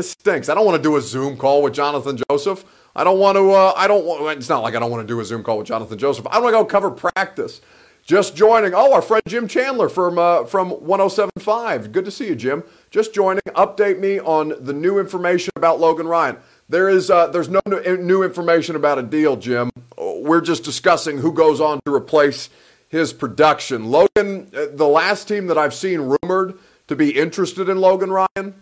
This 0.00 0.12
stinks. 0.12 0.48
I 0.48 0.54
don't 0.54 0.64
want 0.64 0.82
to 0.82 0.82
do 0.82 0.96
a 0.96 1.00
Zoom 1.02 1.36
call 1.36 1.62
with 1.62 1.74
Jonathan 1.74 2.18
Joseph. 2.30 2.64
I 2.96 3.04
don't 3.04 3.18
want 3.18 3.36
to. 3.36 3.50
Uh, 3.50 3.74
I 3.76 3.86
don't. 3.86 4.06
Want, 4.06 4.38
it's 4.38 4.48
not 4.48 4.62
like 4.62 4.74
I 4.74 4.78
don't 4.78 4.90
want 4.90 5.06
to 5.06 5.06
do 5.06 5.20
a 5.20 5.24
Zoom 5.26 5.42
call 5.42 5.58
with 5.58 5.66
Jonathan 5.66 5.98
Joseph. 5.98 6.26
I 6.30 6.38
want 6.38 6.54
to 6.54 6.58
go 6.58 6.64
cover 6.64 6.90
practice. 6.90 7.60
Just 8.02 8.34
joining. 8.34 8.72
Oh, 8.72 8.94
our 8.94 9.02
friend 9.02 9.22
Jim 9.28 9.46
Chandler 9.46 9.90
from 9.90 10.18
uh, 10.18 10.46
from 10.46 10.70
107.5. 10.70 11.92
Good 11.92 12.06
to 12.06 12.10
see 12.10 12.28
you, 12.28 12.34
Jim. 12.34 12.64
Just 12.90 13.12
joining. 13.12 13.42
Update 13.48 13.98
me 13.98 14.18
on 14.20 14.54
the 14.58 14.72
new 14.72 14.98
information 14.98 15.52
about 15.54 15.80
Logan 15.80 16.08
Ryan. 16.08 16.38
There 16.70 16.88
is 16.88 17.10
uh, 17.10 17.26
there's 17.26 17.50
no 17.50 17.60
new 17.66 18.22
information 18.22 18.76
about 18.76 18.98
a 18.98 19.02
deal, 19.02 19.36
Jim. 19.36 19.70
We're 19.98 20.40
just 20.40 20.64
discussing 20.64 21.18
who 21.18 21.34
goes 21.34 21.60
on 21.60 21.78
to 21.84 21.94
replace 21.94 22.48
his 22.88 23.12
production. 23.12 23.90
Logan, 23.90 24.50
uh, 24.56 24.68
the 24.72 24.88
last 24.88 25.28
team 25.28 25.48
that 25.48 25.58
I've 25.58 25.74
seen 25.74 26.16
rumored 26.22 26.58
to 26.88 26.96
be 26.96 27.10
interested 27.10 27.68
in 27.68 27.76
Logan 27.82 28.10
Ryan 28.10 28.54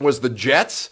was 0.00 0.20
the 0.20 0.28
Jets, 0.28 0.90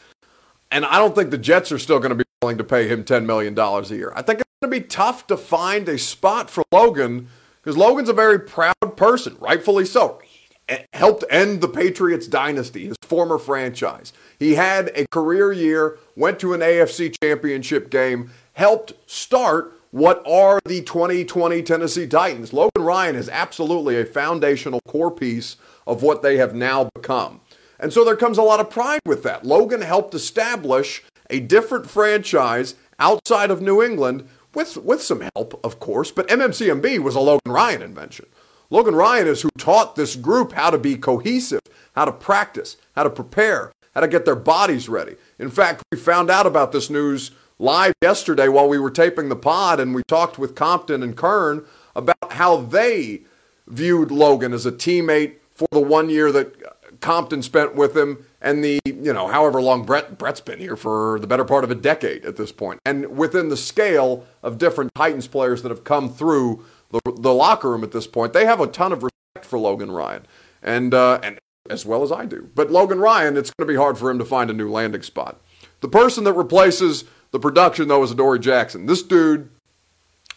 and 0.70 0.84
I 0.84 0.98
don't 0.98 1.14
think 1.14 1.30
the 1.30 1.38
Jets 1.38 1.72
are 1.72 1.78
still 1.78 1.98
going 1.98 2.10
to 2.10 2.16
be 2.16 2.24
willing 2.42 2.58
to 2.58 2.64
pay 2.64 2.88
him 2.88 3.04
$10 3.04 3.24
million 3.24 3.58
a 3.58 3.82
year. 3.88 4.12
I 4.14 4.22
think 4.22 4.40
it's 4.40 4.50
going 4.60 4.72
to 4.72 4.80
be 4.80 4.86
tough 4.86 5.26
to 5.28 5.36
find 5.36 5.88
a 5.88 5.98
spot 5.98 6.50
for 6.50 6.64
Logan 6.72 7.28
because 7.62 7.76
Logan's 7.76 8.08
a 8.08 8.12
very 8.12 8.38
proud 8.38 8.96
person, 8.96 9.36
rightfully 9.40 9.84
so. 9.84 10.20
He 10.68 10.76
helped 10.92 11.24
end 11.30 11.60
the 11.60 11.68
Patriots 11.68 12.26
dynasty, 12.26 12.86
his 12.86 12.96
former 13.02 13.38
franchise. 13.38 14.12
He 14.38 14.54
had 14.54 14.90
a 14.94 15.06
career 15.08 15.52
year, 15.52 15.98
went 16.14 16.38
to 16.40 16.54
an 16.54 16.60
AFC 16.60 17.14
championship 17.22 17.90
game, 17.90 18.30
helped 18.52 18.92
start 19.06 19.72
what 19.90 20.22
are 20.26 20.60
the 20.64 20.82
2020 20.82 21.62
Tennessee 21.62 22.06
Titans. 22.06 22.52
Logan 22.52 22.82
Ryan 22.82 23.16
is 23.16 23.28
absolutely 23.28 23.98
a 23.98 24.04
foundational 24.04 24.80
core 24.86 25.10
piece 25.10 25.56
of 25.86 26.02
what 26.02 26.22
they 26.22 26.36
have 26.36 26.54
now 26.54 26.90
become. 26.94 27.40
And 27.78 27.92
so 27.92 28.04
there 28.04 28.16
comes 28.16 28.38
a 28.38 28.42
lot 28.42 28.60
of 28.60 28.70
pride 28.70 29.00
with 29.04 29.22
that. 29.24 29.44
Logan 29.44 29.82
helped 29.82 30.14
establish 30.14 31.02
a 31.28 31.40
different 31.40 31.88
franchise 31.88 32.74
outside 32.98 33.50
of 33.50 33.60
New 33.60 33.82
England 33.82 34.28
with, 34.54 34.76
with 34.78 35.02
some 35.02 35.22
help, 35.34 35.60
of 35.62 35.78
course, 35.78 36.10
but 36.10 36.28
MMCMB 36.28 37.00
was 37.00 37.14
a 37.14 37.20
Logan 37.20 37.52
Ryan 37.52 37.82
invention. 37.82 38.26
Logan 38.70 38.94
Ryan 38.94 39.28
is 39.28 39.42
who 39.42 39.50
taught 39.58 39.96
this 39.96 40.16
group 40.16 40.52
how 40.52 40.70
to 40.70 40.78
be 40.78 40.96
cohesive, 40.96 41.60
how 41.94 42.06
to 42.06 42.12
practice, 42.12 42.76
how 42.94 43.02
to 43.02 43.10
prepare, 43.10 43.72
how 43.94 44.00
to 44.00 44.08
get 44.08 44.24
their 44.24 44.36
bodies 44.36 44.88
ready. 44.88 45.16
In 45.38 45.50
fact, 45.50 45.82
we 45.92 45.98
found 45.98 46.30
out 46.30 46.46
about 46.46 46.72
this 46.72 46.90
news 46.90 47.30
live 47.58 47.94
yesterday 48.02 48.48
while 48.48 48.68
we 48.68 48.78
were 48.78 48.90
taping 48.90 49.28
the 49.28 49.36
pod, 49.36 49.78
and 49.78 49.94
we 49.94 50.02
talked 50.08 50.38
with 50.38 50.54
Compton 50.54 51.02
and 51.02 51.16
Kern 51.16 51.64
about 51.94 52.32
how 52.32 52.56
they 52.56 53.22
viewed 53.66 54.10
Logan 54.10 54.52
as 54.52 54.66
a 54.66 54.72
teammate 54.72 55.34
for 55.54 55.68
the 55.70 55.80
one 55.80 56.10
year 56.10 56.32
that 56.32 56.75
Compton 57.00 57.42
spent 57.42 57.74
with 57.74 57.96
him 57.96 58.24
and 58.40 58.62
the, 58.62 58.78
you 58.84 59.12
know, 59.12 59.28
however 59.28 59.60
long 59.60 59.84
Brett, 59.84 60.18
Brett's 60.18 60.40
been 60.40 60.58
here 60.58 60.76
for 60.76 61.18
the 61.20 61.26
better 61.26 61.44
part 61.44 61.64
of 61.64 61.70
a 61.70 61.74
decade 61.74 62.24
at 62.24 62.36
this 62.36 62.52
point. 62.52 62.80
And 62.84 63.16
within 63.16 63.48
the 63.48 63.56
scale 63.56 64.26
of 64.42 64.58
different 64.58 64.92
Titans 64.94 65.26
players 65.26 65.62
that 65.62 65.70
have 65.70 65.84
come 65.84 66.12
through 66.12 66.64
the, 66.90 67.00
the 67.04 67.34
locker 67.34 67.70
room 67.70 67.82
at 67.82 67.92
this 67.92 68.06
point, 68.06 68.32
they 68.32 68.46
have 68.46 68.60
a 68.60 68.66
ton 68.66 68.92
of 68.92 69.02
respect 69.02 69.44
for 69.44 69.58
Logan 69.58 69.90
Ryan. 69.90 70.26
And, 70.62 70.94
uh, 70.94 71.20
and 71.22 71.38
as 71.70 71.84
well 71.84 72.02
as 72.02 72.12
I 72.12 72.26
do. 72.26 72.48
But 72.54 72.70
Logan 72.70 73.00
Ryan, 73.00 73.36
it's 73.36 73.50
going 73.50 73.66
to 73.66 73.72
be 73.72 73.76
hard 73.76 73.98
for 73.98 74.10
him 74.10 74.18
to 74.18 74.24
find 74.24 74.50
a 74.50 74.54
new 74.54 74.70
landing 74.70 75.02
spot. 75.02 75.40
The 75.80 75.88
person 75.88 76.24
that 76.24 76.32
replaces 76.32 77.04
the 77.30 77.38
production, 77.38 77.88
though, 77.88 78.02
is 78.02 78.10
Adoree 78.10 78.38
Jackson. 78.38 78.86
This 78.86 79.02
dude, 79.02 79.50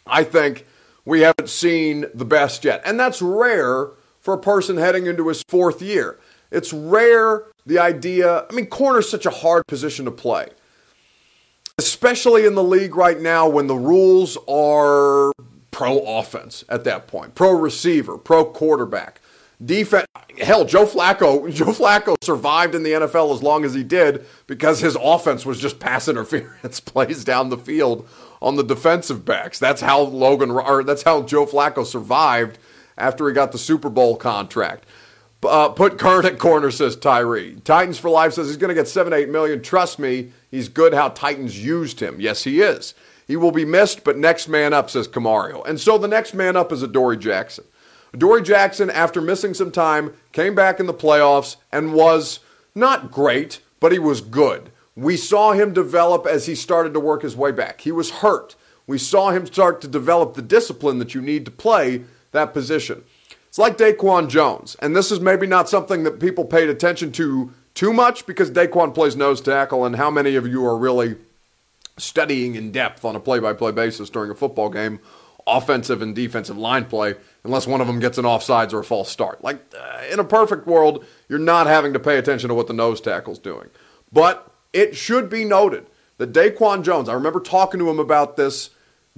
I 0.06 0.24
think 0.24 0.66
we 1.06 1.22
haven't 1.22 1.50
seen 1.50 2.06
the 2.14 2.26
best 2.26 2.64
yet. 2.66 2.82
And 2.84 3.00
that's 3.00 3.22
rare 3.22 3.90
for 4.20 4.34
a 4.34 4.40
person 4.40 4.78
heading 4.78 5.06
into 5.06 5.28
his 5.28 5.44
fourth 5.48 5.82
year. 5.82 6.20
It's 6.52 6.74
rare 6.74 7.44
the 7.66 7.80
idea. 7.80 8.46
I 8.50 8.54
mean, 8.54 8.68
corner's 8.68 9.10
such 9.10 9.26
a 9.26 9.30
hard 9.30 9.66
position 9.68 10.06
to 10.06 10.12
play, 10.12 10.48
especially 11.78 12.46
in 12.46 12.56
the 12.56 12.64
league 12.64 12.96
right 12.96 13.20
now 13.20 13.48
when 13.48 13.68
the 13.68 13.76
rules 13.76 14.38
are 14.48 15.32
pro 15.72 16.00
offense 16.00 16.64
at 16.70 16.84
that 16.84 17.08
point, 17.08 17.36
pro 17.36 17.52
receiver, 17.52 18.18
pro 18.18 18.46
quarterback. 18.46 19.22
Defense, 19.64 20.06
hell, 20.40 20.64
Joe 20.64 20.86
Flacco, 20.86 21.54
Joe 21.54 21.66
Flacco 21.66 22.16
survived 22.24 22.76
in 22.76 22.84
the 22.84 22.94
NFL 22.94 23.34
as 23.34 23.44
long 23.44 23.66
as 23.66 23.74
he 23.74 23.84
did 23.84 24.26
because 24.48 24.80
his 24.80 24.98
offense 25.00 25.46
was 25.46 25.60
just 25.60 25.80
pass 25.80 26.08
interference 26.08 26.80
plays 26.86 27.24
down 27.24 27.50
the 27.50 27.58
field 27.58 28.08
on 28.42 28.56
the 28.56 28.64
defensive 28.64 29.26
backs. 29.26 29.60
That's 29.60 29.82
how 29.82 30.02
Logan, 30.02 30.52
or 30.52 30.84
that's 30.84 31.04
how 31.04 31.24
Joe 31.24 31.46
Flacco 31.46 31.86
survived 31.86 32.58
after 32.98 33.28
he 33.28 33.34
got 33.34 33.52
the 33.52 33.58
Super 33.58 33.90
Bowl 33.90 34.16
contract. 34.16 34.86
Uh, 35.42 35.70
put 35.70 35.98
Kern 35.98 36.26
at 36.26 36.38
corner, 36.38 36.70
says 36.70 36.98
Tyree. 36.98 37.56
Titans 37.64 37.98
for 37.98 38.10
Life 38.10 38.34
says 38.34 38.48
he's 38.48 38.58
going 38.58 38.70
to 38.70 38.76
get 38.76 38.90
seven, 38.90 39.14
eight 39.14 39.30
million. 39.30 39.62
Trust 39.62 39.98
me, 39.98 40.32
he's 40.52 40.68
good 40.68 40.94
how 40.94 41.10
Titans 41.10 41.64
used 41.64 42.02
him. 42.02 42.20
Yes, 42.20 42.44
he 42.44 42.60
is. 42.62 42.94
He 43.26 43.38
will 43.38 43.52
be 43.52 43.64
missed, 43.64 44.04
but 44.04 44.18
next 44.18 44.50
man 44.50 44.74
up, 44.74 44.90
says 44.90 45.08
Camario. 45.08 45.64
And 45.66 45.80
so 45.80 45.98
the 45.98 46.08
next 46.08 46.34
man 46.34 46.58
up 46.58 46.72
is 46.72 46.84
Adoree 46.84 47.18
Jackson. 47.18 47.64
Adoree 48.14 48.42
Jackson, 48.42 48.90
after 48.90 49.22
missing 49.22 49.54
some 49.54 49.72
time, 49.72 50.14
came 50.32 50.56
back 50.56 50.80
in 50.80 50.88
the 50.88 50.94
playoffs 50.94 51.56
and 51.72 51.94
was 51.94 52.40
not 52.76 53.12
great, 53.12 53.62
but 53.80 53.92
he 53.92 54.00
was 54.00 54.20
good. 54.20 54.72
We 54.96 55.16
saw 55.16 55.54
him 55.54 55.74
develop 55.74 56.26
as 56.26 56.48
he 56.48 56.56
started 56.56 56.94
to 56.96 57.00
work 57.00 57.22
his 57.22 57.36
way 57.36 57.52
back. 57.52 57.82
He 57.82 57.92
was 57.92 58.10
hurt. 58.10 58.56
We 58.88 58.98
saw 58.98 59.30
him 59.30 59.46
start 59.46 59.80
to 59.82 59.88
develop 59.88 60.34
the 60.34 60.42
discipline 60.42 60.98
that 60.98 61.14
you 61.14 61.22
need 61.22 61.46
to 61.46 61.52
play 61.52 62.04
that 62.32 62.54
position. 62.54 63.04
It's 63.50 63.58
like 63.58 63.78
Daquan 63.78 64.30
Jones, 64.30 64.78
and 64.80 64.96
this 64.96 65.12
is 65.12 65.20
maybe 65.20 65.48
not 65.48 65.68
something 65.68 66.04
that 66.04 66.20
people 66.20 66.46
paid 66.46 66.70
attention 66.70 67.12
to 67.14 67.52
too 67.74 67.92
much 67.92 68.28
because 68.28 68.52
Daquan 68.52 68.94
plays 68.94 69.16
nose 69.16 69.42
tackle, 69.42 69.86
and 69.86 69.96
how 69.96 70.12
many 70.12 70.36
of 70.36 70.48
you 70.48 70.64
are 70.66 70.78
really 70.78 71.16
studying 71.98 72.54
in 72.54 72.72
depth 72.72 73.04
on 73.04 73.16
a 73.16 73.20
play 73.20 73.40
by 73.40 73.54
play 73.54 73.72
basis 73.72 74.10
during 74.12 74.30
a 74.30 74.36
football 74.36 74.70
game, 74.70 75.00
offensive 75.48 76.02
and 76.02 76.16
defensive 76.16 76.58
line 76.58 76.86
play, 76.86 77.16
unless 77.44 77.66
one 77.66 77.82
of 77.82 77.88
them 77.88 78.00
gets 78.00 78.20
an 78.20 78.26
offsides 78.26 78.72
or 78.72 78.80
a 78.80 78.84
false 78.84 79.10
start. 79.10 79.44
Like 79.44 79.60
uh, 79.76 80.04
in 80.12 80.20
a 80.20 80.24
perfect 80.24 80.68
world, 80.68 81.04
you're 81.28 81.40
not 81.40 81.66
having 81.66 81.94
to 81.94 82.00
pay 82.00 82.20
attention 82.20 82.50
to 82.50 82.54
what 82.54 82.68
the 82.68 82.74
nose 82.74 83.02
tackle's 83.02 83.40
doing. 83.40 83.70
But 84.14 84.52
it 84.74 84.96
should 84.96 85.28
be 85.28 85.44
noted 85.44 85.88
that 86.18 86.34
Daquan 86.34 86.84
Jones, 86.84 87.10
I 87.10 87.14
remember 87.14 87.40
talking 87.40 87.80
to 87.80 87.90
him 87.90 88.00
about 88.00 88.38
this 88.38 88.70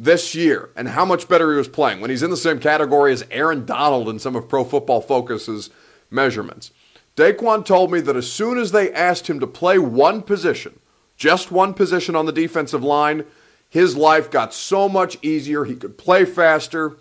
this 0.01 0.33
year 0.33 0.71
and 0.75 0.89
how 0.89 1.05
much 1.05 1.27
better 1.27 1.51
he 1.51 1.57
was 1.57 1.67
playing 1.67 2.01
when 2.01 2.09
he's 2.09 2.23
in 2.23 2.31
the 2.31 2.37
same 2.37 2.59
category 2.59 3.13
as 3.13 3.23
Aaron 3.29 3.65
Donald 3.67 4.09
in 4.09 4.17
some 4.17 4.35
of 4.35 4.49
Pro 4.49 4.63
Football 4.63 4.99
Focus's 4.99 5.69
measurements. 6.09 6.71
Daquan 7.15 7.63
told 7.63 7.91
me 7.91 8.01
that 8.01 8.15
as 8.15 8.31
soon 8.31 8.57
as 8.57 8.71
they 8.71 8.91
asked 8.93 9.27
him 9.27 9.39
to 9.39 9.45
play 9.45 9.77
one 9.77 10.23
position, 10.23 10.79
just 11.17 11.51
one 11.51 11.75
position 11.75 12.15
on 12.15 12.25
the 12.25 12.31
defensive 12.31 12.83
line, 12.83 13.25
his 13.69 13.95
life 13.95 14.31
got 14.31 14.55
so 14.55 14.89
much 14.89 15.19
easier. 15.21 15.65
He 15.65 15.75
could 15.75 15.99
play 15.99 16.25
faster. 16.25 16.97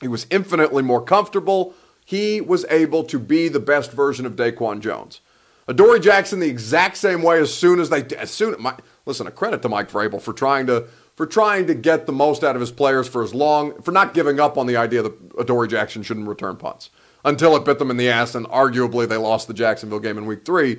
He 0.00 0.08
was 0.08 0.26
infinitely 0.28 0.82
more 0.82 1.02
comfortable. 1.02 1.72
He 2.04 2.40
was 2.40 2.66
able 2.68 3.04
to 3.04 3.18
be 3.20 3.46
the 3.48 3.60
best 3.60 3.92
version 3.92 4.26
of 4.26 4.34
Daquan 4.34 4.80
Jones. 4.80 5.20
Adoree 5.68 6.00
Jackson 6.00 6.40
the 6.40 6.48
exact 6.48 6.96
same 6.96 7.22
way 7.22 7.40
as 7.40 7.54
soon 7.54 7.78
as 7.80 7.88
they 7.90 8.02
as 8.16 8.30
soon 8.30 8.54
my, 8.60 8.74
listen 9.06 9.26
a 9.26 9.30
credit 9.30 9.62
to 9.62 9.68
Mike 9.68 9.90
Vrabel 9.90 10.20
for 10.20 10.34
trying 10.34 10.66
to 10.66 10.88
for 11.16 11.26
trying 11.26 11.66
to 11.66 11.74
get 11.74 12.06
the 12.06 12.12
most 12.12 12.42
out 12.42 12.56
of 12.56 12.60
his 12.60 12.72
players 12.72 13.06
for 13.08 13.22
as 13.22 13.34
long, 13.34 13.80
for 13.82 13.92
not 13.92 14.14
giving 14.14 14.40
up 14.40 14.58
on 14.58 14.66
the 14.66 14.76
idea 14.76 15.02
that 15.02 15.38
Adoree 15.38 15.68
Jackson 15.68 16.02
shouldn't 16.02 16.28
return 16.28 16.56
punts 16.56 16.90
until 17.24 17.56
it 17.56 17.64
bit 17.64 17.78
them 17.78 17.90
in 17.90 17.96
the 17.96 18.08
ass, 18.08 18.34
and 18.34 18.46
arguably 18.48 19.08
they 19.08 19.16
lost 19.16 19.48
the 19.48 19.54
Jacksonville 19.54 20.00
game 20.00 20.18
in 20.18 20.26
week 20.26 20.44
three, 20.44 20.78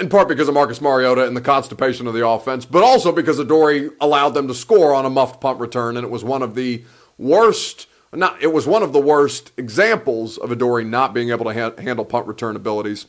in 0.00 0.08
part 0.08 0.28
because 0.28 0.48
of 0.48 0.54
Marcus 0.54 0.80
Mariota 0.80 1.26
and 1.26 1.36
the 1.36 1.40
constipation 1.40 2.06
of 2.06 2.14
the 2.14 2.26
offense, 2.26 2.64
but 2.64 2.82
also 2.82 3.12
because 3.12 3.38
Adoree 3.38 3.90
allowed 4.00 4.30
them 4.30 4.48
to 4.48 4.54
score 4.54 4.92
on 4.94 5.04
a 5.04 5.10
muffed 5.10 5.40
punt 5.40 5.60
return, 5.60 5.96
and 5.96 6.04
it 6.04 6.10
was 6.10 6.24
one 6.24 6.42
of 6.42 6.54
the 6.54 6.82
worst. 7.18 7.86
Not, 8.14 8.42
it 8.42 8.52
was 8.52 8.66
one 8.66 8.82
of 8.82 8.92
the 8.92 9.00
worst 9.00 9.52
examples 9.56 10.36
of 10.36 10.50
Adoree 10.50 10.84
not 10.84 11.14
being 11.14 11.30
able 11.30 11.44
to 11.46 11.54
ha- 11.54 11.80
handle 11.80 12.04
punt 12.04 12.26
return 12.26 12.56
abilities. 12.56 13.06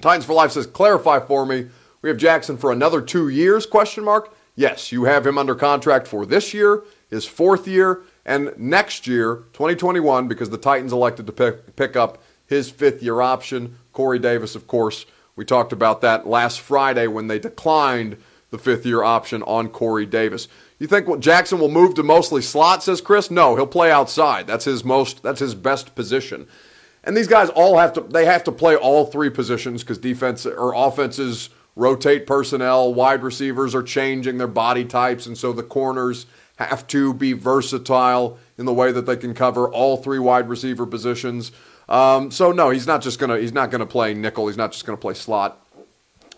Titans 0.00 0.24
for 0.24 0.32
Life 0.32 0.52
says, 0.52 0.66
clarify 0.66 1.20
for 1.20 1.44
me. 1.44 1.68
We 2.00 2.08
have 2.08 2.16
Jackson 2.16 2.56
for 2.56 2.72
another 2.72 3.02
two 3.02 3.28
years? 3.28 3.66
Question 3.66 4.04
mark. 4.04 4.34
Yes, 4.56 4.92
you 4.92 5.04
have 5.04 5.26
him 5.26 5.36
under 5.36 5.54
contract 5.54 6.06
for 6.06 6.24
this 6.24 6.54
year, 6.54 6.82
his 7.10 7.24
fourth 7.24 7.66
year, 7.66 8.02
and 8.24 8.52
next 8.56 9.06
year, 9.06 9.44
2021, 9.52 10.28
because 10.28 10.50
the 10.50 10.58
Titans 10.58 10.92
elected 10.92 11.26
to 11.26 11.32
pick, 11.32 11.76
pick 11.76 11.96
up 11.96 12.22
his 12.46 12.70
fifth 12.70 13.02
year 13.02 13.20
option. 13.20 13.78
Corey 13.92 14.18
Davis, 14.18 14.54
of 14.54 14.66
course, 14.66 15.06
we 15.36 15.44
talked 15.44 15.72
about 15.72 16.00
that 16.02 16.26
last 16.26 16.60
Friday 16.60 17.06
when 17.06 17.26
they 17.26 17.38
declined 17.38 18.16
the 18.50 18.58
fifth 18.58 18.86
year 18.86 19.02
option 19.02 19.42
on 19.42 19.68
Corey 19.68 20.06
Davis. 20.06 20.46
You 20.78 20.86
think 20.86 21.18
Jackson 21.18 21.58
will 21.58 21.70
move 21.70 21.94
to 21.94 22.02
mostly 22.02 22.42
slot, 22.42 22.82
says 22.82 23.00
Chris? 23.00 23.30
No, 23.30 23.56
he'll 23.56 23.66
play 23.66 23.90
outside. 23.90 24.46
That's 24.46 24.64
his 24.64 24.84
most 24.84 25.22
that's 25.22 25.40
his 25.40 25.54
best 25.54 25.94
position. 25.94 26.46
And 27.02 27.16
these 27.16 27.28
guys 27.28 27.50
all 27.50 27.78
have 27.78 27.92
to 27.94 28.00
they 28.00 28.24
have 28.24 28.44
to 28.44 28.52
play 28.52 28.76
all 28.76 29.06
three 29.06 29.30
positions 29.30 29.82
because 29.82 29.98
defense 29.98 30.46
or 30.46 30.72
offenses 30.74 31.50
rotate 31.76 32.26
personnel. 32.26 32.92
Wide 32.92 33.22
receivers 33.22 33.74
are 33.74 33.82
changing 33.82 34.38
their 34.38 34.46
body 34.46 34.84
types, 34.84 35.26
and 35.26 35.36
so 35.36 35.52
the 35.52 35.62
corners 35.62 36.26
have 36.56 36.86
to 36.86 37.12
be 37.12 37.32
versatile 37.32 38.38
in 38.58 38.64
the 38.64 38.72
way 38.72 38.92
that 38.92 39.06
they 39.06 39.16
can 39.16 39.34
cover 39.34 39.68
all 39.68 39.96
three 39.96 40.18
wide 40.18 40.48
receiver 40.48 40.86
positions. 40.86 41.50
Um, 41.88 42.30
so 42.30 42.52
no, 42.52 42.70
he's 42.70 42.86
not 42.86 43.02
just 43.02 43.18
gonna 43.18 43.38
he's 43.38 43.52
not 43.52 43.70
gonna 43.70 43.86
play 43.86 44.14
nickel. 44.14 44.46
He's 44.46 44.56
not 44.56 44.72
just 44.72 44.86
gonna 44.86 44.96
play 44.96 45.14
slot. 45.14 45.60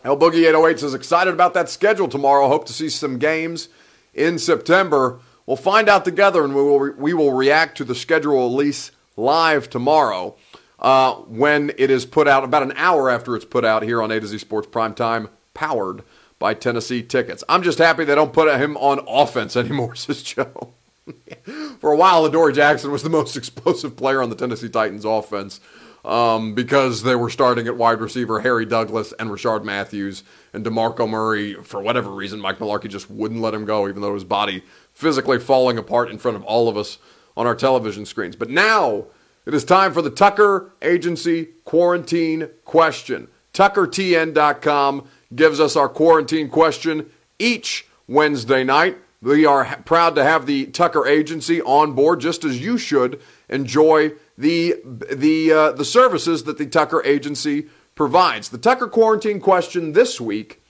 El 0.05 0.17
Boogie 0.17 0.47
808 0.47 0.81
says 0.81 0.95
excited 0.95 1.35
about 1.35 1.55
that 1.55 1.69
schedule 1.69 2.09
tomorrow. 2.09 2.49
Hope 2.49 2.67
to 2.67 2.73
see 2.73 2.89
some 2.89 3.19
games 3.19 3.69
in 4.15 4.39
September. 4.39 5.19
We'll 5.47 5.57
find 5.57 5.89
out 5.89 6.05
together, 6.05 6.45
and 6.45 6.55
we 6.55 6.63
will 6.63 6.81
re- 6.81 6.95
we 6.97 7.15
will 7.15 7.33
react 7.33 7.77
to 7.79 7.85
the 7.85 7.95
schedule 7.95 8.49
release 8.49 8.91
live 9.17 9.71
tomorrow 9.71 10.37
uh, 10.79 11.15
when 11.15 11.73
it 11.79 11.91
is 11.91 12.05
put 12.05 12.29
out 12.29 12.45
about 12.45 12.63
an 12.63 12.73
hour 12.77 13.11
after 13.11 13.35
it's 13.35 13.45
put 13.45 13.65
out 13.65 13.83
here 13.83 14.03
on 14.03 14.11
A 14.11 14.21
to 14.21 14.27
Z 14.27 14.39
Sports 14.39 14.69
Prime 14.69 14.95
Time, 14.95 15.29
powered 15.55 16.03
by 16.39 16.55
Tennessee 16.55 17.03
Tickets. 17.03 17.43
I'm 17.49 17.63
just 17.63 17.79
happy 17.79 18.05
they 18.05 18.15
don't 18.15 18.33
put 18.33 18.55
him 18.61 18.77
on 18.77 19.01
offense 19.09 19.57
anymore, 19.57 19.95
says 19.95 20.23
Joe. 20.23 20.73
For 21.81 21.93
a 21.93 21.97
while, 21.97 22.25
Adoree 22.25 22.53
Jackson 22.53 22.91
was 22.91 23.03
the 23.03 23.11
most 23.11 23.37
explosive 23.37 23.97
player 23.97 24.23
on 24.23 24.31
the 24.31 24.37
Tennessee 24.37 24.69
Titans 24.69 25.05
offense 25.05 25.61
um, 26.05 26.55
because 26.55 27.03
they 27.03 27.17
were 27.17 27.31
starting 27.31 27.67
at 27.67 27.77
wide 27.77 28.01
receiver 28.01 28.41
Harry 28.41 28.65
Douglas 28.65 29.13
and 29.19 29.31
Rishard 29.31 29.65
Matthews 29.65 30.23
and 30.53 30.65
DeMarco 30.65 31.09
Murray. 31.09 31.55
For 31.55 31.81
whatever 31.81 32.11
reason, 32.11 32.41
Mike 32.41 32.59
Mularkey 32.59 32.89
just 32.89 33.11
wouldn't 33.11 33.41
let 33.41 33.55
him 33.55 33.65
go, 33.65 33.89
even 33.89 34.03
though 34.03 34.15
his 34.15 34.25
body 34.25 34.63
physically 34.93 35.39
falling 35.39 35.79
apart 35.79 36.11
in 36.11 36.19
front 36.19 36.37
of 36.37 36.45
all 36.45 36.69
of 36.69 36.77
us 36.77 36.99
on 37.37 37.47
our 37.47 37.55
television 37.55 38.07
screens. 38.07 38.37
But 38.37 38.51
now 38.51 39.07
it 39.47 39.55
is 39.55 39.65
time 39.65 39.93
for 39.93 40.03
the 40.03 40.11
Tucker 40.11 40.73
Agency 40.83 41.51
Quarantine 41.65 42.49
Question. 42.65 43.29
TuckerTN.com 43.55 45.09
gives 45.35 45.61
us 45.61 45.77
our 45.77 45.89
quarantine 45.89 46.49
question 46.49 47.11
each 47.39 47.87
Wednesday 48.09 48.65
night. 48.65 48.99
We 49.23 49.47
are 49.47 49.65
proud 49.85 50.15
to 50.17 50.25
have 50.25 50.47
the 50.47 50.67
Tucker 50.67 51.07
Agency 51.07 51.63
on 51.63 51.93
board, 51.93 52.21
just 52.21 52.45
as 52.45 52.61
you 52.61 52.77
should 52.77 53.21
enjoy 53.49 54.13
the 54.37 54.77
the 54.85 55.53
uh, 55.53 55.73
the 55.73 55.85
services 55.85 56.45
that 56.45 56.59
the 56.59 56.67
Tucker 56.67 57.03
Agency 57.05 57.67
provides. 57.95 58.51
The 58.51 58.59
Tucker 58.59 58.89
Quarantine 58.89 59.41
question 59.41 59.93
this 59.93 60.21
week, 60.21 60.61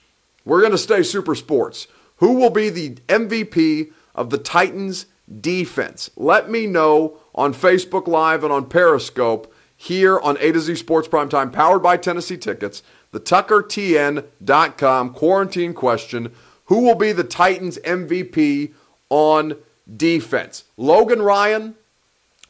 we're 0.45 0.61
going 0.61 0.71
to 0.71 0.77
stay 0.77 1.03
super 1.03 1.35
sports. 1.35 1.87
Who 2.17 2.33
will 2.33 2.49
be 2.51 2.69
the 2.69 2.91
MVP 3.07 3.91
of 4.15 4.29
the 4.29 4.37
Titans 4.37 5.07
defense? 5.41 6.09
Let 6.15 6.49
me 6.49 6.67
know 6.67 7.17
on 7.35 7.53
Facebook 7.53 8.07
Live 8.07 8.43
and 8.43 8.51
on 8.51 8.67
Periscope 8.67 9.53
here 9.75 10.19
on 10.19 10.37
A 10.39 10.51
to 10.51 10.59
Z 10.59 10.75
Sports 10.75 11.07
Primetime, 11.07 11.53
powered 11.53 11.83
by 11.83 11.97
Tennessee 11.97 12.37
Tickets. 12.37 12.81
The 13.11 13.19
TuckerTN.com 13.19 15.13
quarantine 15.13 15.73
question 15.73 16.33
Who 16.65 16.81
will 16.81 16.95
be 16.95 17.11
the 17.11 17.23
Titans 17.23 17.77
MVP 17.79 18.73
on 19.09 19.55
defense? 19.95 20.63
Logan 20.75 21.21
Ryan. 21.21 21.75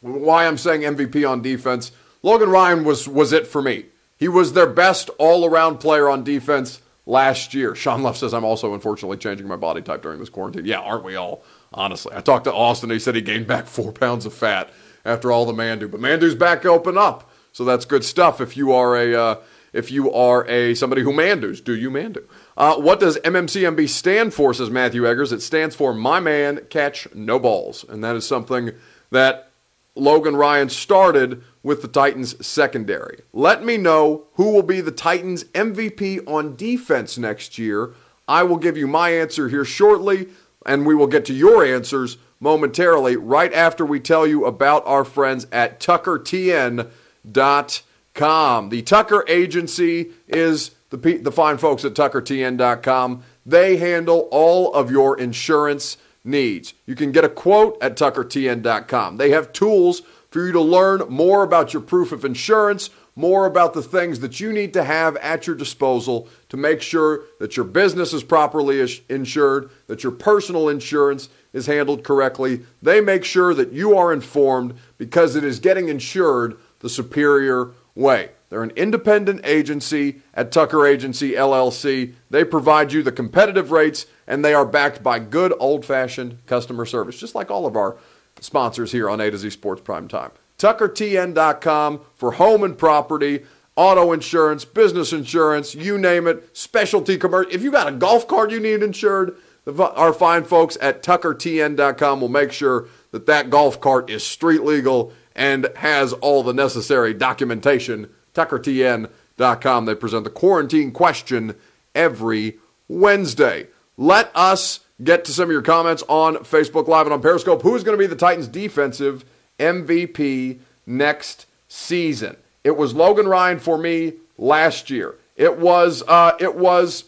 Why 0.01 0.47
I'm 0.47 0.57
saying 0.57 0.81
MVP 0.81 1.29
on 1.29 1.41
defense. 1.41 1.91
Logan 2.23 2.49
Ryan 2.49 2.83
was, 2.83 3.07
was 3.07 3.33
it 3.33 3.47
for 3.47 3.61
me. 3.61 3.85
He 4.17 4.27
was 4.27 4.53
their 4.53 4.67
best 4.67 5.09
all 5.17 5.45
around 5.45 5.77
player 5.77 6.09
on 6.09 6.23
defense 6.23 6.81
last 7.05 7.53
year. 7.53 7.75
Sean 7.75 8.03
Love 8.03 8.17
says, 8.17 8.33
I'm 8.33 8.43
also 8.43 8.73
unfortunately 8.73 9.17
changing 9.17 9.47
my 9.47 9.55
body 9.55 9.81
type 9.81 10.01
during 10.01 10.19
this 10.19 10.29
quarantine. 10.29 10.65
Yeah, 10.65 10.79
aren't 10.79 11.03
we 11.03 11.15
all? 11.15 11.43
Honestly. 11.73 12.13
I 12.15 12.21
talked 12.21 12.45
to 12.45 12.53
Austin. 12.53 12.89
He 12.89 12.99
said 12.99 13.15
he 13.15 13.21
gained 13.21 13.47
back 13.47 13.67
four 13.67 13.91
pounds 13.91 14.25
of 14.25 14.33
fat 14.33 14.69
after 15.05 15.31
all 15.31 15.45
the 15.45 15.53
Mandu. 15.53 15.89
But 15.89 15.99
Mandu's 15.99 16.35
back 16.35 16.65
open 16.65 16.97
up. 16.97 17.31
So 17.51 17.65
that's 17.65 17.85
good 17.85 18.03
stuff 18.03 18.39
if 18.39 18.55
you 18.55 18.71
are 18.71 18.95
a. 18.95 19.15
Uh, 19.15 19.35
if 19.73 19.91
you 19.91 20.11
are 20.11 20.47
a 20.47 20.73
somebody 20.73 21.03
who 21.03 21.11
mandus, 21.11 21.63
do 21.63 21.75
you 21.75 21.91
mandu? 21.91 22.23
Uh, 22.55 22.77
what 22.77 22.99
does 22.99 23.17
MMCMB 23.19 23.87
stand 23.89 24.33
for? 24.33 24.53
Says 24.53 24.69
Matthew 24.69 25.03
Eggers. 25.03 25.31
It 25.31 25.41
stands 25.41 25.75
for 25.75 25.93
My 25.93 26.19
Man 26.19 26.61
Catch 26.69 27.13
No 27.13 27.37
Balls, 27.37 27.85
and 27.87 28.03
that 28.03 28.15
is 28.15 28.25
something 28.25 28.71
that 29.11 29.51
Logan 29.95 30.35
Ryan 30.35 30.69
started 30.69 31.43
with 31.63 31.81
the 31.81 31.87
Titans 31.87 32.45
secondary. 32.45 33.21
Let 33.33 33.63
me 33.63 33.77
know 33.77 34.25
who 34.33 34.51
will 34.51 34.63
be 34.63 34.81
the 34.81 34.91
Titans 34.91 35.43
MVP 35.45 36.27
on 36.27 36.55
defense 36.55 37.17
next 37.17 37.57
year. 37.57 37.93
I 38.27 38.43
will 38.43 38.57
give 38.57 38.77
you 38.77 38.87
my 38.87 39.09
answer 39.09 39.49
here 39.49 39.65
shortly, 39.65 40.27
and 40.67 40.85
we 40.85 40.93
will 40.93 41.07
get 41.07 41.25
to 41.25 41.33
your 41.33 41.65
answers 41.65 42.17
momentarily 42.39 43.15
right 43.15 43.53
after 43.53 43.85
we 43.85 43.99
tell 43.99 44.27
you 44.27 44.45
about 44.45 44.85
our 44.85 45.03
friends 45.03 45.47
at 45.51 45.79
TuckerTN.com. 45.79 48.69
The 48.69 48.81
Tucker 48.83 49.25
Agency 49.27 50.11
is 50.27 50.71
the, 50.89 50.97
the 50.97 51.31
fine 51.31 51.57
folks 51.57 51.85
at 51.85 51.93
TuckerTN.com. 51.93 53.23
They 53.45 53.77
handle 53.77 54.27
all 54.31 54.73
of 54.73 54.91
your 54.91 55.17
insurance 55.17 55.97
needs. 56.23 56.73
You 56.85 56.95
can 56.95 57.11
get 57.11 57.23
a 57.23 57.29
quote 57.29 57.77
at 57.81 57.95
TuckerTN.com. 57.95 59.17
They 59.17 59.31
have 59.31 59.53
tools 59.53 60.01
for 60.29 60.45
you 60.45 60.51
to 60.51 60.61
learn 60.61 61.03
more 61.09 61.43
about 61.43 61.73
your 61.73 61.81
proof 61.81 62.11
of 62.11 62.25
insurance, 62.25 62.89
more 63.17 63.47
about 63.47 63.73
the 63.73 63.81
things 63.81 64.19
that 64.19 64.39
you 64.39 64.53
need 64.53 64.73
to 64.73 64.83
have 64.83 65.17
at 65.17 65.47
your 65.47 65.55
disposal 65.55 66.29
to 66.49 66.55
make 66.55 66.81
sure 66.81 67.23
that 67.39 67.57
your 67.57 67.65
business 67.65 68.13
is 68.13 68.23
properly 68.23 68.79
insured, 69.09 69.71
that 69.87 70.03
your 70.03 70.11
personal 70.11 70.69
insurance 70.69 71.29
is 71.51 71.65
handled 71.65 72.03
correctly. 72.03 72.61
They 72.81 73.01
make 73.01 73.25
sure 73.25 73.55
that 73.55 73.73
you 73.73 73.97
are 73.97 74.13
informed 74.13 74.75
because 74.99 75.35
it 75.35 75.43
is 75.43 75.59
getting 75.59 75.89
insured 75.89 76.57
the 76.79 76.89
superior 76.89 77.71
way. 77.95 78.29
They're 78.49 78.63
an 78.63 78.71
independent 78.75 79.41
agency 79.43 80.21
at 80.33 80.51
Tucker 80.51 80.85
Agency 80.85 81.31
LLC. 81.31 82.13
They 82.29 82.43
provide 82.43 82.93
you 82.93 83.01
the 83.01 83.11
competitive 83.11 83.71
rates 83.71 84.05
and 84.27 84.45
they 84.45 84.53
are 84.53 84.65
backed 84.65 85.01
by 85.01 85.19
good 85.19 85.53
old 85.59 85.85
fashioned 85.85 86.45
customer 86.45 86.85
service, 86.85 87.19
just 87.19 87.35
like 87.35 87.49
all 87.49 87.65
of 87.65 87.75
our 87.75 87.97
sponsors 88.39 88.91
here 88.91 89.09
on 89.09 89.19
A 89.19 89.31
to 89.31 89.37
Z 89.37 89.49
Sports 89.49 89.81
Prime 89.81 90.07
Time. 90.07 90.31
TuckerTN.com 90.57 92.01
for 92.15 92.33
home 92.33 92.63
and 92.63 92.77
property, 92.77 93.45
auto 93.75 94.11
insurance, 94.11 94.65
business 94.65 95.13
insurance, 95.13 95.75
you 95.75 95.97
name 95.97 96.27
it, 96.27 96.57
specialty 96.57 97.17
commercial. 97.17 97.53
If 97.53 97.61
you 97.61 97.71
got 97.71 97.87
a 97.87 97.91
golf 97.91 98.27
cart 98.27 98.51
you 98.51 98.59
need 98.59 98.81
insured, 98.81 99.35
our 99.79 100.13
fine 100.13 100.43
folks 100.45 100.77
at 100.81 101.03
TuckerTN.com 101.03 102.21
will 102.21 102.29
make 102.29 102.51
sure 102.51 102.87
that 103.11 103.25
that 103.27 103.49
golf 103.49 103.79
cart 103.79 104.09
is 104.09 104.23
street 104.25 104.63
legal 104.63 105.13
and 105.35 105.69
has 105.77 106.13
all 106.13 106.41
the 106.41 106.53
necessary 106.53 107.13
documentation. 107.13 108.09
TuckerTN.com. 108.33 109.85
They 109.85 109.95
present 109.95 110.23
the 110.23 110.29
quarantine 110.29 110.91
question 110.91 111.55
every 111.93 112.57
Wednesday. 112.87 113.67
Let 113.97 114.31
us 114.33 114.79
get 115.03 115.25
to 115.25 115.31
some 115.31 115.45
of 115.45 115.51
your 115.51 115.61
comments 115.61 116.03
on 116.07 116.37
Facebook 116.37 116.87
Live 116.87 117.05
and 117.05 117.13
on 117.13 117.21
Periscope. 117.21 117.61
Who 117.61 117.75
is 117.75 117.83
going 117.83 117.97
to 117.97 118.01
be 118.01 118.07
the 118.07 118.15
Titans' 118.15 118.47
defensive 118.47 119.25
MVP 119.59 120.59
next 120.85 121.45
season? 121.67 122.37
It 122.63 122.75
was 122.75 122.93
Logan 122.93 123.27
Ryan 123.27 123.59
for 123.59 123.77
me 123.77 124.13
last 124.37 124.89
year. 124.89 125.15
It 125.35 125.57
was 125.57 126.03
uh, 126.07 126.33
it 126.39 126.55
was 126.55 127.05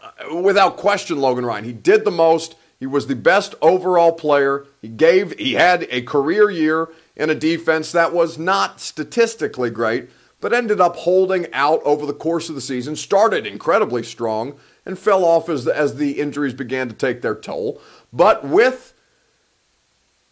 uh, 0.00 0.40
without 0.42 0.76
question 0.76 1.18
Logan 1.18 1.44
Ryan. 1.44 1.64
He 1.64 1.72
did 1.72 2.04
the 2.04 2.10
most. 2.10 2.56
He 2.80 2.86
was 2.86 3.06
the 3.06 3.14
best 3.14 3.54
overall 3.62 4.12
player. 4.12 4.66
He 4.82 4.88
gave 4.88 5.38
he 5.38 5.54
had 5.54 5.86
a 5.90 6.02
career 6.02 6.50
year 6.50 6.88
in 7.14 7.30
a 7.30 7.34
defense 7.34 7.92
that 7.92 8.12
was 8.12 8.38
not 8.38 8.80
statistically 8.80 9.70
great, 9.70 10.08
but 10.40 10.52
ended 10.52 10.80
up 10.80 10.96
holding 10.96 11.52
out 11.52 11.80
over 11.84 12.04
the 12.04 12.12
course 12.12 12.48
of 12.48 12.54
the 12.54 12.60
season. 12.60 12.96
Started 12.96 13.46
incredibly 13.46 14.02
strong 14.02 14.54
and 14.84 14.98
fell 14.98 15.24
off 15.24 15.48
as 15.48 15.64
the, 15.64 15.76
as 15.76 15.96
the 15.96 16.20
injuries 16.20 16.54
began 16.54 16.88
to 16.88 16.94
take 16.94 17.22
their 17.22 17.34
toll. 17.34 17.80
But 18.12 18.44
with 18.44 18.94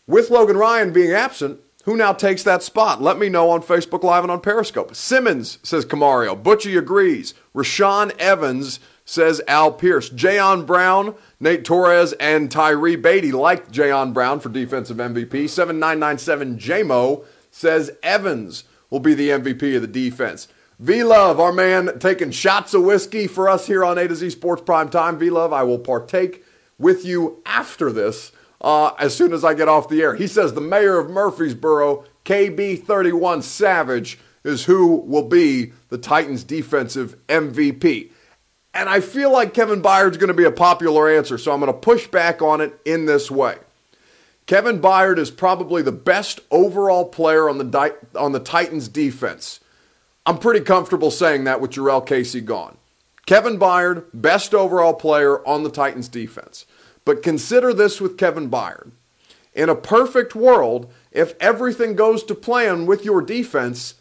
with 0.07 0.31
Logan 0.31 0.57
Ryan 0.57 0.93
being 0.93 1.13
absent, 1.13 1.61
who 1.85 1.97
now 1.97 2.13
takes 2.15 2.43
that 2.45 2.63
spot? 2.63 3.03
Let 3.03 3.19
me 3.19 3.29
know 3.29 3.51
on 3.51 3.63
Facebook 3.63 4.03
Live 4.03 4.25
and 4.25 4.31
on 4.31 4.41
Periscope. 4.41 4.95
Simmons 4.95 5.59
says 5.63 5.85
Camario. 5.85 6.41
Butchie 6.41 6.79
agrees. 6.79 7.35
Rashaan 7.55 8.17
Evans 8.19 8.81
says 9.05 9.43
Al 9.47 9.71
Pierce. 9.73 10.09
Jayon 10.09 10.67
Brown, 10.67 11.15
Nate 11.41 11.65
Torres, 11.65 12.15
and 12.15 12.51
Tyree 12.51 12.97
Beatty 12.97 13.33
like 13.33 13.71
Jayon 13.71 14.15
Brown 14.15 14.41
for 14.41 14.49
defensive 14.49 14.97
MVP. 14.97 15.49
7997 15.49 16.59
JMO 16.59 17.25
says 17.51 17.91
Evans 18.03 18.65
will 18.89 19.01
be 19.01 19.13
the 19.13 19.29
MVP 19.29 19.77
of 19.77 19.83
the 19.83 19.89
defense. 19.89 20.49
V 20.79 21.05
Love, 21.05 21.39
our 21.39 21.53
man, 21.53 21.99
taking 21.99 22.31
shots 22.31 22.73
of 22.73 22.83
whiskey 22.83 23.27
for 23.27 23.49
us 23.49 23.67
here 23.67 23.85
on 23.85 23.99
A 23.99 24.09
to 24.09 24.15
Z 24.15 24.31
Sports 24.31 24.63
Prime 24.63 24.89
Time. 24.89 25.19
V 25.19 25.29
Love, 25.31 25.53
I 25.53 25.63
will 25.63 25.79
partake 25.79 26.45
with 26.79 27.05
you 27.05 27.43
after 27.45 27.93
this 27.93 28.33
uh, 28.65 28.95
as 28.99 29.15
soon 29.15 29.35
as 29.35 29.45
I 29.45 29.53
get 29.53 29.69
off 29.69 29.91
the 29.91 30.01
air. 30.01 30.15
He 30.15 30.27
says 30.27 30.55
the 30.55 30.61
mayor 30.63 30.99
of 30.99 31.11
Murfreesboro, 31.11 32.05
KB31 32.25 33.43
Savage, 33.43 34.19
is 34.43 34.65
who 34.65 34.97
will 34.97 35.29
be 35.29 35.73
the 35.91 35.99
Titans' 35.99 36.43
defensive 36.43 37.15
MVP. 37.29 38.11
And 38.73 38.89
I 38.89 39.01
feel 39.01 39.31
like 39.31 39.53
Kevin 39.53 39.83
Byard's 39.83 40.17
going 40.17 40.29
to 40.29 40.35
be 40.35 40.45
a 40.45 40.51
popular 40.51 41.11
answer, 41.11 41.37
so 41.37 41.53
I'm 41.53 41.61
going 41.61 41.73
to 41.73 41.79
push 41.79 42.07
back 42.07 42.41
on 42.41 42.63
it 42.63 42.81
in 42.87 43.05
this 43.05 43.31
way. 43.31 43.57
Kevin 44.47 44.81
Byard 44.81 45.19
is 45.19 45.31
probably 45.31 45.83
the 45.83 45.93
best 45.93 46.41
overall 46.51 47.05
player 47.05 47.51
on 47.51 47.59
the, 47.59 47.95
on 48.17 48.33
the 48.33 48.41
Titans' 48.41 48.89
defense. 48.89 49.61
I'm 50.25 50.39
pretty 50.39 50.61
comfortable 50.61 51.11
saying 51.11 51.45
that 51.45 51.61
with 51.61 51.73
Jurrell 51.73 52.07
Casey 52.07 52.41
gone. 52.41 52.79
Kevin 53.27 53.59
Byard, 53.59 54.07
best 54.15 54.55
overall 54.55 54.95
player 54.95 55.47
on 55.47 55.65
the 55.65 55.71
Titans 55.71 56.09
defense. 56.09 56.65
But 57.05 57.23
consider 57.23 57.73
this 57.75 58.01
with 58.01 58.17
Kevin 58.17 58.51
Byard. 58.51 58.93
In 59.53 59.69
a 59.69 59.77
perfect 59.77 60.35
world, 60.35 60.93
if 61.13 61.35
everything 61.39 61.95
goes 61.95 62.25
to 62.25 62.35
plan 62.35 62.87
with 62.87 63.05
your 63.05 63.23
defense, 63.23 63.95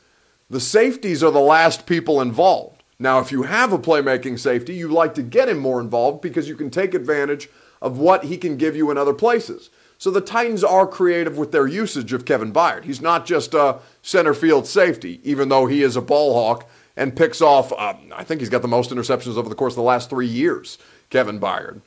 the 0.49 0.59
safeties 0.59 1.23
are 1.23 1.31
the 1.31 1.39
last 1.39 1.85
people 1.85 2.21
involved. 2.21 2.83
Now, 2.99 3.19
if 3.19 3.31
you 3.31 3.43
have 3.43 3.73
a 3.73 3.77
playmaking 3.77 4.39
safety, 4.39 4.73
you 4.73 4.87
like 4.87 5.13
to 5.15 5.23
get 5.23 5.49
him 5.49 5.57
more 5.57 5.79
involved 5.79 6.21
because 6.21 6.47
you 6.47 6.55
can 6.55 6.69
take 6.69 6.93
advantage 6.93 7.49
of 7.81 7.97
what 7.97 8.25
he 8.25 8.37
can 8.37 8.57
give 8.57 8.75
you 8.75 8.89
in 8.89 8.97
other 8.97 9.13
places. 9.13 9.69
So 9.97 10.09
the 10.09 10.21
Titans 10.21 10.63
are 10.63 10.87
creative 10.87 11.37
with 11.37 11.51
their 11.51 11.67
usage 11.67 12.13
of 12.13 12.25
Kevin 12.25 12.53
Byard. 12.53 12.85
He's 12.85 13.01
not 13.01 13.25
just 13.25 13.53
a 13.53 13.79
center 14.01 14.33
field 14.33 14.67
safety, 14.67 15.19
even 15.23 15.49
though 15.49 15.65
he 15.65 15.83
is 15.83 15.95
a 15.95 16.01
ball 16.01 16.33
hawk 16.33 16.69
and 16.95 17.15
picks 17.15 17.41
off, 17.41 17.71
uh, 17.73 17.95
I 18.13 18.23
think 18.23 18.41
he's 18.41 18.49
got 18.49 18.61
the 18.61 18.67
most 18.67 18.91
interceptions 18.91 19.37
over 19.37 19.49
the 19.49 19.55
course 19.55 19.73
of 19.73 19.77
the 19.77 19.83
last 19.83 20.09
three 20.09 20.27
years, 20.27 20.77
Kevin 21.09 21.39
Byard. 21.39 21.81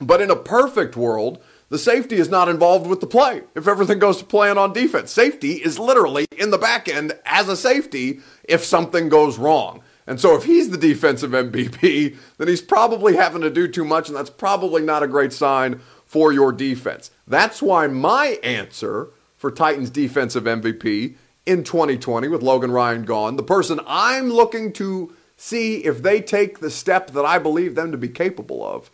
But 0.00 0.20
in 0.20 0.30
a 0.30 0.36
perfect 0.36 0.96
world, 0.96 1.42
the 1.68 1.78
safety 1.78 2.16
is 2.16 2.28
not 2.28 2.48
involved 2.48 2.86
with 2.86 3.00
the 3.00 3.06
play 3.06 3.42
if 3.54 3.66
everything 3.66 3.98
goes 3.98 4.18
to 4.18 4.24
plan 4.24 4.58
on 4.58 4.72
defense. 4.72 5.10
Safety 5.10 5.52
is 5.52 5.78
literally 5.78 6.26
in 6.36 6.50
the 6.50 6.58
back 6.58 6.88
end 6.88 7.14
as 7.24 7.48
a 7.48 7.56
safety 7.56 8.20
if 8.44 8.64
something 8.64 9.08
goes 9.08 9.38
wrong. 9.38 9.82
And 10.06 10.20
so 10.20 10.36
if 10.36 10.44
he's 10.44 10.70
the 10.70 10.76
defensive 10.76 11.30
MVP, 11.30 12.16
then 12.38 12.48
he's 12.48 12.62
probably 12.62 13.16
having 13.16 13.42
to 13.42 13.50
do 13.50 13.68
too 13.68 13.84
much, 13.84 14.08
and 14.08 14.16
that's 14.16 14.30
probably 14.30 14.82
not 14.82 15.02
a 15.02 15.08
great 15.08 15.32
sign 15.32 15.80
for 16.04 16.32
your 16.32 16.52
defense. 16.52 17.10
That's 17.26 17.62
why 17.62 17.86
my 17.86 18.38
answer 18.42 19.08
for 19.38 19.50
Titans 19.50 19.90
defensive 19.90 20.44
MVP 20.44 21.14
in 21.46 21.64
2020 21.64 22.28
with 22.28 22.42
Logan 22.42 22.70
Ryan 22.70 23.04
gone, 23.04 23.36
the 23.36 23.42
person 23.42 23.80
I'm 23.86 24.28
looking 24.28 24.72
to 24.74 25.14
see 25.36 25.78
if 25.84 26.02
they 26.02 26.20
take 26.20 26.60
the 26.60 26.70
step 26.70 27.10
that 27.12 27.24
I 27.24 27.38
believe 27.38 27.74
them 27.74 27.90
to 27.92 27.98
be 27.98 28.08
capable 28.08 28.64
of, 28.64 28.90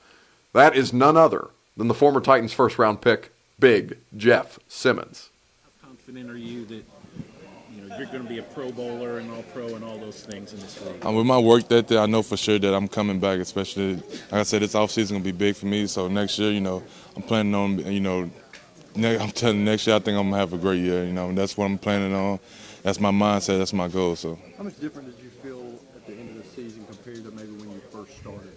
that 0.53 0.77
is 0.77 0.93
none 0.93 1.17
other 1.17 1.49
than 1.77 1.89
the 1.89 1.95
former 1.95 2.21
Titans 2.21 2.53
first 2.53 2.79
round 2.79 3.01
pick, 3.01 3.33
Big 3.59 3.99
Jeff 4.17 4.59
Simmons. 4.69 5.31
How 5.83 5.89
confident 5.89 6.31
are 6.31 6.37
you 6.37 6.65
that 6.67 6.85
you 7.75 7.83
know, 7.83 7.97
you're 7.97 8.07
going 8.07 8.23
to 8.23 8.29
be 8.29 8.39
a 8.39 8.43
Pro 8.43 8.73
Bowler 8.73 9.19
and 9.19 9.31
All 9.31 9.43
Pro 9.55 9.75
and 9.75 9.85
all 9.85 9.99
those 9.99 10.23
things 10.23 10.53
in 10.53 10.61
this 10.61 10.81
league? 10.85 11.05
Um, 11.05 11.15
with 11.15 11.27
my 11.27 11.39
work 11.39 11.69
that 11.69 11.91
I 11.93 12.07
know 12.07 12.23
for 12.23 12.37
sure 12.37 12.59
that 12.59 12.75
I'm 12.75 12.89
coming 12.89 13.21
back. 13.21 13.39
Especially, 13.39 13.97
like 13.97 14.33
I 14.33 14.43
said, 14.43 14.63
this 14.63 14.75
offseason 14.75 14.99
is 14.99 15.11
going 15.11 15.23
to 15.23 15.33
be 15.33 15.37
big 15.37 15.55
for 15.57 15.67
me. 15.67 15.87
So 15.87 16.09
next 16.09 16.39
year, 16.39 16.51
you 16.51 16.61
know, 16.61 16.83
I'm 17.15 17.23
planning 17.23 17.55
on, 17.55 17.79
you 17.93 18.01
know, 18.01 18.31
I'm 18.97 19.31
telling 19.31 19.59
you, 19.59 19.65
next 19.65 19.87
year 19.87 19.97
I 19.97 20.01
think 20.01 20.19
I'm 20.19 20.31
gonna 20.31 20.39
have 20.39 20.53
a 20.53 20.59
great 20.59 20.81
year. 20.81 21.05
You 21.05 21.13
know, 21.13 21.29
and 21.29 21.39
that's 21.39 21.57
what 21.57 21.67
I'm 21.67 21.79
planning 21.79 22.15
on. 22.15 22.41
That's 22.83 23.01
my 23.01 23.11
mindset. 23.11 23.59
That's 23.59 23.73
my 23.73 23.89
goal. 23.89 24.17
So. 24.17 24.39
How 24.57 24.65
much 24.65 24.81
different 24.81 25.15
did 25.15 25.23
you 25.23 25.31
feel 25.31 25.79
at 25.95 26.07
the 26.07 26.15
end 26.15 26.31
of 26.31 26.43
the 26.43 26.49
season 26.49 26.85
compared 26.87 27.25
to 27.25 27.31
maybe 27.33 27.53
when 27.53 27.71
you 27.71 27.81
first 27.93 28.17
started? 28.19 28.53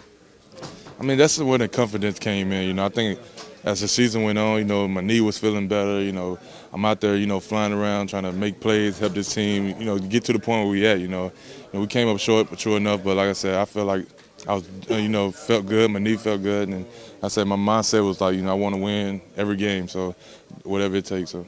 I 1.02 1.04
mean, 1.04 1.18
that's 1.18 1.39
where 1.39 1.58
the 1.58 1.68
confidence 1.68 2.20
came 2.20 2.52
in. 2.52 2.68
You 2.68 2.76
know, 2.76 2.86
I 2.86 2.89
think 2.89 3.18
as 3.64 3.82
the 3.82 3.88
season 3.88 4.22
went 4.22 4.38
on, 4.38 4.60
you 4.60 4.66
know, 4.66 4.88
my 4.88 5.02
knee 5.02 5.20
was 5.20 5.36
feeling 5.36 5.68
better. 5.68 5.99
You 5.99 6.12
know, 6.12 6.38
I'm 6.72 6.86
out 6.86 7.02
there, 7.02 7.18
you 7.18 7.26
know, 7.26 7.39
flying 7.39 7.74
around 7.74 8.10
trying 8.10 8.22
to 8.22 8.32
make 8.32 8.60
plays, 8.60 8.99
help 8.99 9.14
this 9.14 9.34
team, 9.34 9.70
you 9.80 9.86
know, 9.86 9.97
get 9.97 10.26
to 10.26 10.34
the 10.34 10.38
point 10.38 10.66
where 10.66 10.72
we 10.72 10.86
at. 10.86 10.99
You 10.99 11.08
know, 11.08 11.26
you 11.26 11.70
know 11.74 11.80
we 11.80 11.88
came 11.88 12.08
up 12.08 12.20
short, 12.20 12.52
but 12.52 12.60
true 12.60 12.76
enough. 12.76 13.04
But 13.04 13.18
like 13.18 13.30
I 13.30 13.34
said, 13.34 13.56
I 13.56 13.66
felt 13.66 13.88
like 13.88 14.06
I 14.47 14.54
was, 14.54 14.70
uh, 14.91 14.93
you 14.93 15.10
know, 15.10 15.32
felt 15.32 15.66
good. 15.66 15.89
My 15.89 15.97
knee 15.97 16.18
felt 16.18 16.43
good, 16.43 16.70
and 16.70 16.86
I 17.24 17.30
said 17.30 17.47
my 17.47 17.56
mindset 17.56 18.06
was 18.06 18.22
like, 18.22 18.36
you 18.36 18.43
know, 18.43 18.52
I 18.52 18.54
want 18.54 18.76
to 18.76 18.82
win 18.82 19.22
every 19.36 19.58
game, 19.58 19.88
so 19.88 20.14
whatever 20.62 20.97
it 20.97 21.06
takes. 21.06 21.32
So. 21.32 21.47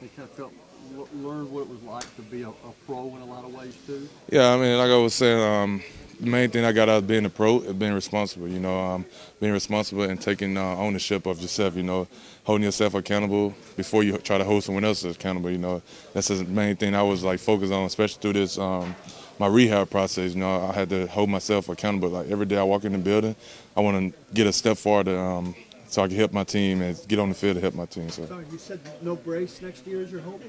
Learned 1.22 1.52
what 1.52 1.60
it 1.60 1.68
was 1.68 1.82
like 1.82 2.16
to 2.16 2.22
be 2.22 2.42
a, 2.42 2.48
a 2.48 2.72
pro 2.88 3.06
in 3.14 3.22
a 3.22 3.24
lot 3.24 3.44
of 3.44 3.54
ways 3.54 3.76
too. 3.86 4.08
Yeah, 4.32 4.52
I 4.52 4.56
mean, 4.56 4.76
like 4.76 4.90
I 4.90 4.96
was 4.96 5.14
saying, 5.14 5.40
um, 5.40 5.80
the 6.20 6.26
main 6.26 6.50
thing 6.50 6.64
I 6.64 6.72
got 6.72 6.88
out 6.88 6.98
of 6.98 7.06
being 7.06 7.24
a 7.24 7.30
pro 7.30 7.60
is 7.60 7.72
being 7.72 7.92
responsible. 7.92 8.48
You 8.48 8.60
know, 8.60 8.78
um, 8.78 9.06
being 9.44 9.52
responsible 9.52 10.04
and 10.04 10.18
taking 10.18 10.56
uh, 10.56 10.76
ownership 10.76 11.26
of 11.26 11.38
yourself. 11.40 11.76
You 11.76 11.82
know, 11.82 12.08
holding 12.44 12.64
yourself 12.64 12.94
accountable 12.94 13.54
before 13.76 14.02
you 14.02 14.16
try 14.16 14.38
to 14.38 14.44
hold 14.44 14.64
someone 14.64 14.84
else 14.84 15.04
accountable. 15.04 15.50
You 15.50 15.58
know, 15.58 15.82
that's 16.14 16.28
the 16.28 16.44
main 16.44 16.76
thing 16.76 16.94
I 16.94 17.02
was 17.02 17.22
like 17.22 17.40
focused 17.40 17.72
on, 17.72 17.84
especially 17.84 18.22
through 18.22 18.32
this. 18.34 18.58
Um, 18.58 18.96
my 19.38 19.46
rehab 19.46 19.90
process. 19.90 20.32
You 20.32 20.40
know, 20.40 20.66
I 20.66 20.72
had 20.72 20.88
to 20.90 21.06
hold 21.08 21.28
myself 21.28 21.68
accountable. 21.68 22.08
Like 22.08 22.30
every 22.30 22.46
day 22.46 22.56
I 22.56 22.62
walk 22.62 22.84
in 22.84 22.92
the 22.92 22.98
building, 22.98 23.36
I 23.76 23.80
want 23.80 24.14
to 24.14 24.18
get 24.32 24.46
a 24.46 24.52
step 24.52 24.78
farther 24.78 25.18
um, 25.18 25.54
so 25.88 26.02
I 26.02 26.08
can 26.08 26.16
help 26.16 26.32
my 26.32 26.44
team 26.44 26.80
and 26.80 26.98
get 27.06 27.18
on 27.18 27.28
the 27.28 27.34
field 27.34 27.56
to 27.56 27.60
help 27.60 27.74
my 27.74 27.84
team. 27.84 28.08
So, 28.08 28.24
so 28.24 28.42
you 28.50 28.56
said 28.56 28.80
no 29.02 29.14
brace 29.14 29.60
next 29.60 29.86
year 29.86 30.00
is 30.00 30.10
your 30.10 30.22
hope. 30.22 30.40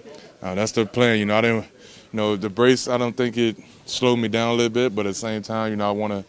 Uh, 0.41 0.55
that's 0.55 0.71
the 0.71 0.85
plan. 0.85 1.19
You 1.19 1.25
know, 1.25 1.37
I 1.37 1.41
didn't. 1.41 1.65
You 2.13 2.17
know, 2.17 2.35
the 2.37 2.49
brace. 2.49 2.87
I 2.87 2.97
don't 2.97 3.17
think 3.17 3.35
it 3.35 3.57
slowed 3.85 4.19
me 4.19 4.29
down 4.29 4.51
a 4.51 4.53
little 4.53 4.69
bit, 4.69 4.95
but 4.95 5.05
at 5.05 5.09
the 5.09 5.15
same 5.15 5.41
time, 5.41 5.71
you 5.71 5.75
know, 5.75 5.89
I 5.89 5.91
want 5.91 6.13
to. 6.13 6.23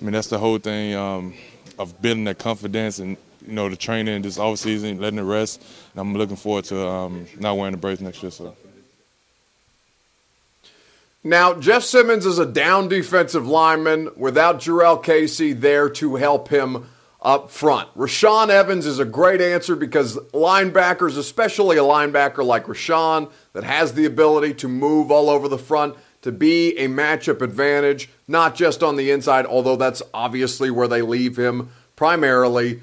I 0.00 0.04
mean, 0.04 0.12
that's 0.12 0.28
the 0.28 0.38
whole 0.38 0.58
thing 0.58 0.94
um, 0.94 1.34
of 1.78 2.00
building 2.02 2.24
that 2.24 2.38
confidence 2.38 2.98
and 2.98 3.16
you 3.46 3.52
know 3.52 3.68
the 3.68 3.76
training 3.76 4.22
this 4.22 4.38
off 4.38 4.58
season, 4.58 5.00
letting 5.00 5.18
it 5.18 5.22
rest. 5.22 5.62
And 5.92 6.00
I'm 6.00 6.14
looking 6.14 6.36
forward 6.36 6.64
to 6.66 6.86
um, 6.86 7.26
not 7.38 7.56
wearing 7.56 7.72
the 7.72 7.78
brace 7.78 8.00
next 8.00 8.22
year. 8.22 8.30
So. 8.30 8.54
Now, 11.24 11.54
Jeff 11.54 11.82
Simmons 11.82 12.26
is 12.26 12.38
a 12.38 12.46
down 12.46 12.88
defensive 12.88 13.46
lineman 13.46 14.10
without 14.16 14.60
Jurrell 14.60 15.02
Casey 15.02 15.52
there 15.52 15.88
to 15.90 16.16
help 16.16 16.48
him 16.48 16.86
up 17.20 17.50
front. 17.50 17.92
Rashaan 17.96 18.48
Evans 18.48 18.86
is 18.86 19.00
a 19.00 19.04
great 19.04 19.40
answer 19.40 19.74
because 19.74 20.16
linebackers, 20.32 21.18
especially 21.18 21.76
a 21.76 21.82
linebacker 21.82 22.44
like 22.44 22.66
Rashaan 22.66 23.30
that 23.52 23.64
has 23.64 23.94
the 23.94 24.04
ability 24.04 24.54
to 24.54 24.68
move 24.68 25.10
all 25.10 25.28
over 25.28 25.48
the 25.48 25.58
front, 25.58 25.96
to 26.22 26.32
be 26.32 26.76
a 26.78 26.88
matchup 26.88 27.40
advantage, 27.40 28.08
not 28.26 28.54
just 28.54 28.82
on 28.82 28.96
the 28.96 29.10
inside, 29.10 29.46
although 29.46 29.76
that's 29.76 30.02
obviously 30.12 30.70
where 30.70 30.88
they 30.88 31.02
leave 31.02 31.36
him 31.38 31.70
primarily. 31.96 32.80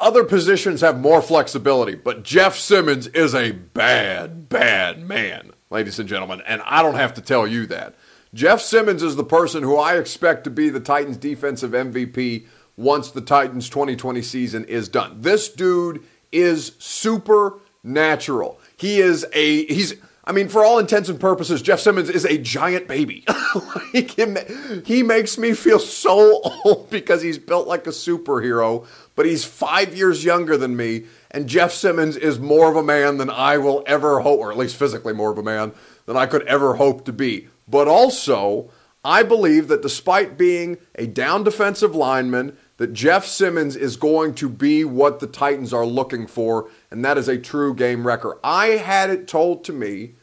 Other 0.00 0.24
positions 0.24 0.80
have 0.80 0.98
more 0.98 1.22
flexibility, 1.22 1.94
but 1.94 2.22
Jeff 2.22 2.56
Simmons 2.56 3.06
is 3.08 3.34
a 3.34 3.52
bad, 3.52 4.48
bad 4.48 5.06
man 5.06 5.52
ladies 5.70 5.98
and 5.98 6.08
gentlemen, 6.08 6.42
and 6.46 6.62
I 6.64 6.82
don't 6.82 6.94
have 6.94 7.14
to 7.14 7.20
tell 7.20 7.46
you 7.46 7.66
that. 7.66 7.94
Jeff 8.34 8.60
Simmons 8.60 9.02
is 9.02 9.16
the 9.16 9.24
person 9.24 9.62
who 9.62 9.76
I 9.76 9.96
expect 9.96 10.44
to 10.44 10.50
be 10.50 10.68
the 10.68 10.80
Titans 10.80 11.16
defensive 11.16 11.72
MVP 11.72 12.46
once 12.76 13.10
the 13.10 13.20
Titans 13.20 13.68
2020 13.68 14.22
season 14.22 14.64
is 14.64 14.88
done. 14.88 15.20
This 15.20 15.48
dude 15.48 16.04
is 16.30 16.72
supernatural. 16.78 18.60
He 18.76 19.00
is 19.00 19.26
a 19.32 19.64
he's 19.66 19.94
I 20.28 20.32
mean, 20.32 20.50
for 20.50 20.62
all 20.62 20.78
intents 20.78 21.08
and 21.08 21.18
purposes, 21.18 21.62
Jeff 21.62 21.80
Simmons 21.80 22.10
is 22.10 22.26
a 22.26 22.36
giant 22.36 22.86
baby. 22.86 23.24
like 23.94 24.10
him, 24.10 24.36
he 24.84 25.02
makes 25.02 25.38
me 25.38 25.54
feel 25.54 25.78
so 25.78 26.42
old 26.42 26.90
because 26.90 27.22
he's 27.22 27.38
built 27.38 27.66
like 27.66 27.86
a 27.86 27.90
superhero, 27.90 28.86
but 29.16 29.24
he's 29.24 29.46
five 29.46 29.96
years 29.96 30.26
younger 30.26 30.58
than 30.58 30.76
me, 30.76 31.06
and 31.30 31.48
Jeff 31.48 31.72
Simmons 31.72 32.14
is 32.14 32.38
more 32.38 32.68
of 32.70 32.76
a 32.76 32.82
man 32.82 33.16
than 33.16 33.30
I 33.30 33.56
will 33.56 33.82
ever 33.86 34.20
hope, 34.20 34.38
or 34.38 34.52
at 34.52 34.58
least 34.58 34.76
physically 34.76 35.14
more 35.14 35.30
of 35.30 35.38
a 35.38 35.42
man 35.42 35.72
than 36.04 36.18
I 36.18 36.26
could 36.26 36.42
ever 36.42 36.74
hope 36.74 37.06
to 37.06 37.12
be. 37.12 37.48
But 37.66 37.88
also, 37.88 38.70
I 39.02 39.22
believe 39.22 39.68
that 39.68 39.80
despite 39.80 40.36
being 40.36 40.76
a 40.96 41.06
down 41.06 41.42
defensive 41.42 41.94
lineman, 41.94 42.54
that 42.76 42.92
Jeff 42.92 43.24
Simmons 43.24 43.76
is 43.76 43.96
going 43.96 44.34
to 44.34 44.50
be 44.50 44.84
what 44.84 45.20
the 45.20 45.26
Titans 45.26 45.72
are 45.72 45.86
looking 45.86 46.26
for, 46.26 46.68
and 46.90 47.02
that 47.02 47.16
is 47.16 47.28
a 47.28 47.38
true 47.38 47.74
game 47.74 48.06
wrecker. 48.06 48.38
I 48.44 48.66
had 48.66 49.08
it 49.08 49.26
told 49.26 49.64
to 49.64 49.72
me 49.72 50.16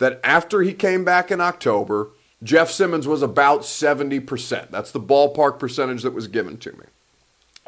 that 0.00 0.18
after 0.24 0.62
he 0.62 0.74
came 0.74 1.04
back 1.04 1.30
in 1.30 1.40
October, 1.40 2.08
Jeff 2.42 2.70
Simmons 2.70 3.06
was 3.06 3.22
about 3.22 3.60
70%. 3.60 4.70
That's 4.70 4.90
the 4.90 5.00
ballpark 5.00 5.58
percentage 5.58 6.02
that 6.02 6.14
was 6.14 6.26
given 6.26 6.56
to 6.58 6.72
me. 6.72 6.84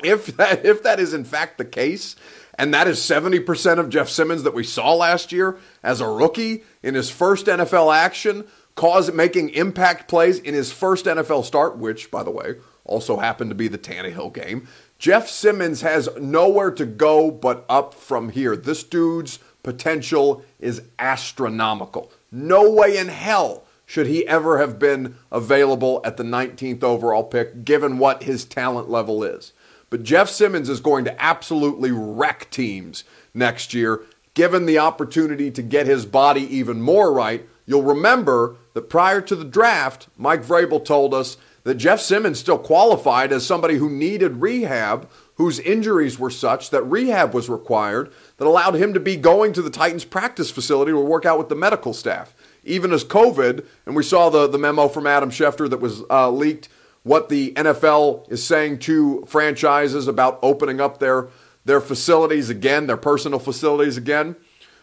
If 0.03 0.37
that, 0.39 0.64
if 0.64 0.83
that 0.83 0.99
is 0.99 1.14
in 1.14 1.24
fact 1.24 1.59
the 1.59 1.64
case, 1.64 2.16
and 2.59 2.74
that 2.74 2.89
is 2.89 2.99
70% 2.99 3.78
of 3.78 3.91
Jeff 3.91 4.09
Simmons 4.09 4.43
that 4.43 4.55
we 4.55 4.64
saw 4.64 4.95
last 4.95 5.30
year 5.30 5.59
as 5.83 6.01
a 6.01 6.09
rookie 6.09 6.64
in 6.83 6.95
his 6.95 7.11
first 7.11 7.47
NFL 7.47 7.95
action, 7.95 8.45
cause 8.74 9.12
making 9.12 9.51
impact 9.51 10.09
plays 10.09 10.39
in 10.39 10.55
his 10.55 10.72
first 10.72 11.05
NFL 11.05 11.45
start, 11.45 11.76
which, 11.76 12.11
by 12.11 12.22
the 12.22 12.30
way, 12.30 12.57
also 12.85 13.18
happened 13.18 13.51
to 13.51 13.55
be 13.55 13.68
the 13.68 13.78
Tannehill 13.78 14.33
game. 14.33 14.66
Jeff 14.99 15.28
Simmons 15.28 15.83
has 15.83 16.09
nowhere 16.20 16.70
to 16.70 16.87
go 16.87 17.30
but 17.30 17.64
up 17.68 17.95
from 17.95 18.30
here. 18.30 18.57
This 18.57 18.83
dude's 18.83 19.39
potential 19.62 20.44
is 20.58 20.82
astronomical. 20.98 22.10
No 22.30 22.70
way 22.70 22.96
in 22.96 23.08
hell 23.08 23.64
should 23.86 24.06
he 24.06 24.26
ever 24.26 24.58
have 24.58 24.78
been 24.78 25.16
available 25.30 26.00
at 26.04 26.16
the 26.16 26.22
19th 26.22 26.82
overall 26.82 27.24
pick, 27.24 27.64
given 27.64 27.98
what 27.98 28.22
his 28.22 28.44
talent 28.44 28.88
level 28.88 29.22
is. 29.22 29.52
But 29.90 30.02
Jeff 30.02 30.30
Simmons 30.30 30.70
is 30.70 30.80
going 30.80 31.04
to 31.04 31.22
absolutely 31.22 31.90
wreck 31.90 32.50
teams 32.50 33.04
next 33.34 33.74
year, 33.74 34.00
given 34.32 34.64
the 34.64 34.78
opportunity 34.78 35.50
to 35.50 35.62
get 35.62 35.86
his 35.86 36.06
body 36.06 36.42
even 36.56 36.80
more 36.80 37.12
right. 37.12 37.46
You'll 37.66 37.82
remember 37.82 38.56
that 38.72 38.88
prior 38.88 39.20
to 39.20 39.36
the 39.36 39.44
draft, 39.44 40.08
Mike 40.16 40.42
Vrabel 40.42 40.82
told 40.82 41.12
us 41.12 41.36
that 41.64 41.74
Jeff 41.74 42.00
Simmons 42.00 42.38
still 42.38 42.58
qualified 42.58 43.32
as 43.32 43.46
somebody 43.46 43.76
who 43.76 43.90
needed 43.90 44.40
rehab, 44.40 45.08
whose 45.37 45.59
injuries 45.61 46.18
were 46.18 46.30
such 46.30 46.70
that 46.70 46.83
rehab 46.83 47.35
was 47.35 47.49
required, 47.49 48.12
that 48.37 48.47
allowed 48.47 48.74
him 48.74 48.93
to 48.95 49.01
be 49.01 49.16
going 49.16 49.53
to 49.53 49.62
the 49.62 49.70
Titans 49.70 50.05
practice 50.05 50.51
facility 50.51 50.93
to 50.93 50.99
work 50.99 51.24
out 51.24 51.39
with 51.39 51.49
the 51.49 51.55
medical 51.55 51.95
staff. 51.95 52.35
Even 52.64 52.93
as 52.93 53.05
COVID, 53.05 53.64
and 53.87 53.97
we 53.97 54.03
saw 54.03 54.28
the, 54.28 54.47
the 54.47 54.59
memo 54.59 54.89
from 54.89 55.07
Adam 55.07 55.30
Schefter 55.30 55.68
that 55.68 55.80
was 55.80 56.03
uh, 56.11 56.30
leaked 56.30 56.68
what 57.03 57.28
the 57.28 57.53
NFL 57.55 58.30
is 58.30 58.45
saying 58.45 58.78
to 58.80 59.24
franchises 59.26 60.07
about 60.07 60.39
opening 60.43 60.80
up 60.80 60.99
their 60.99 61.28
their 61.64 61.80
facilities 61.80 62.51
again, 62.51 62.87
their 62.87 62.97
personal 62.97 63.39
facilities 63.39 63.97
again. 63.97 64.37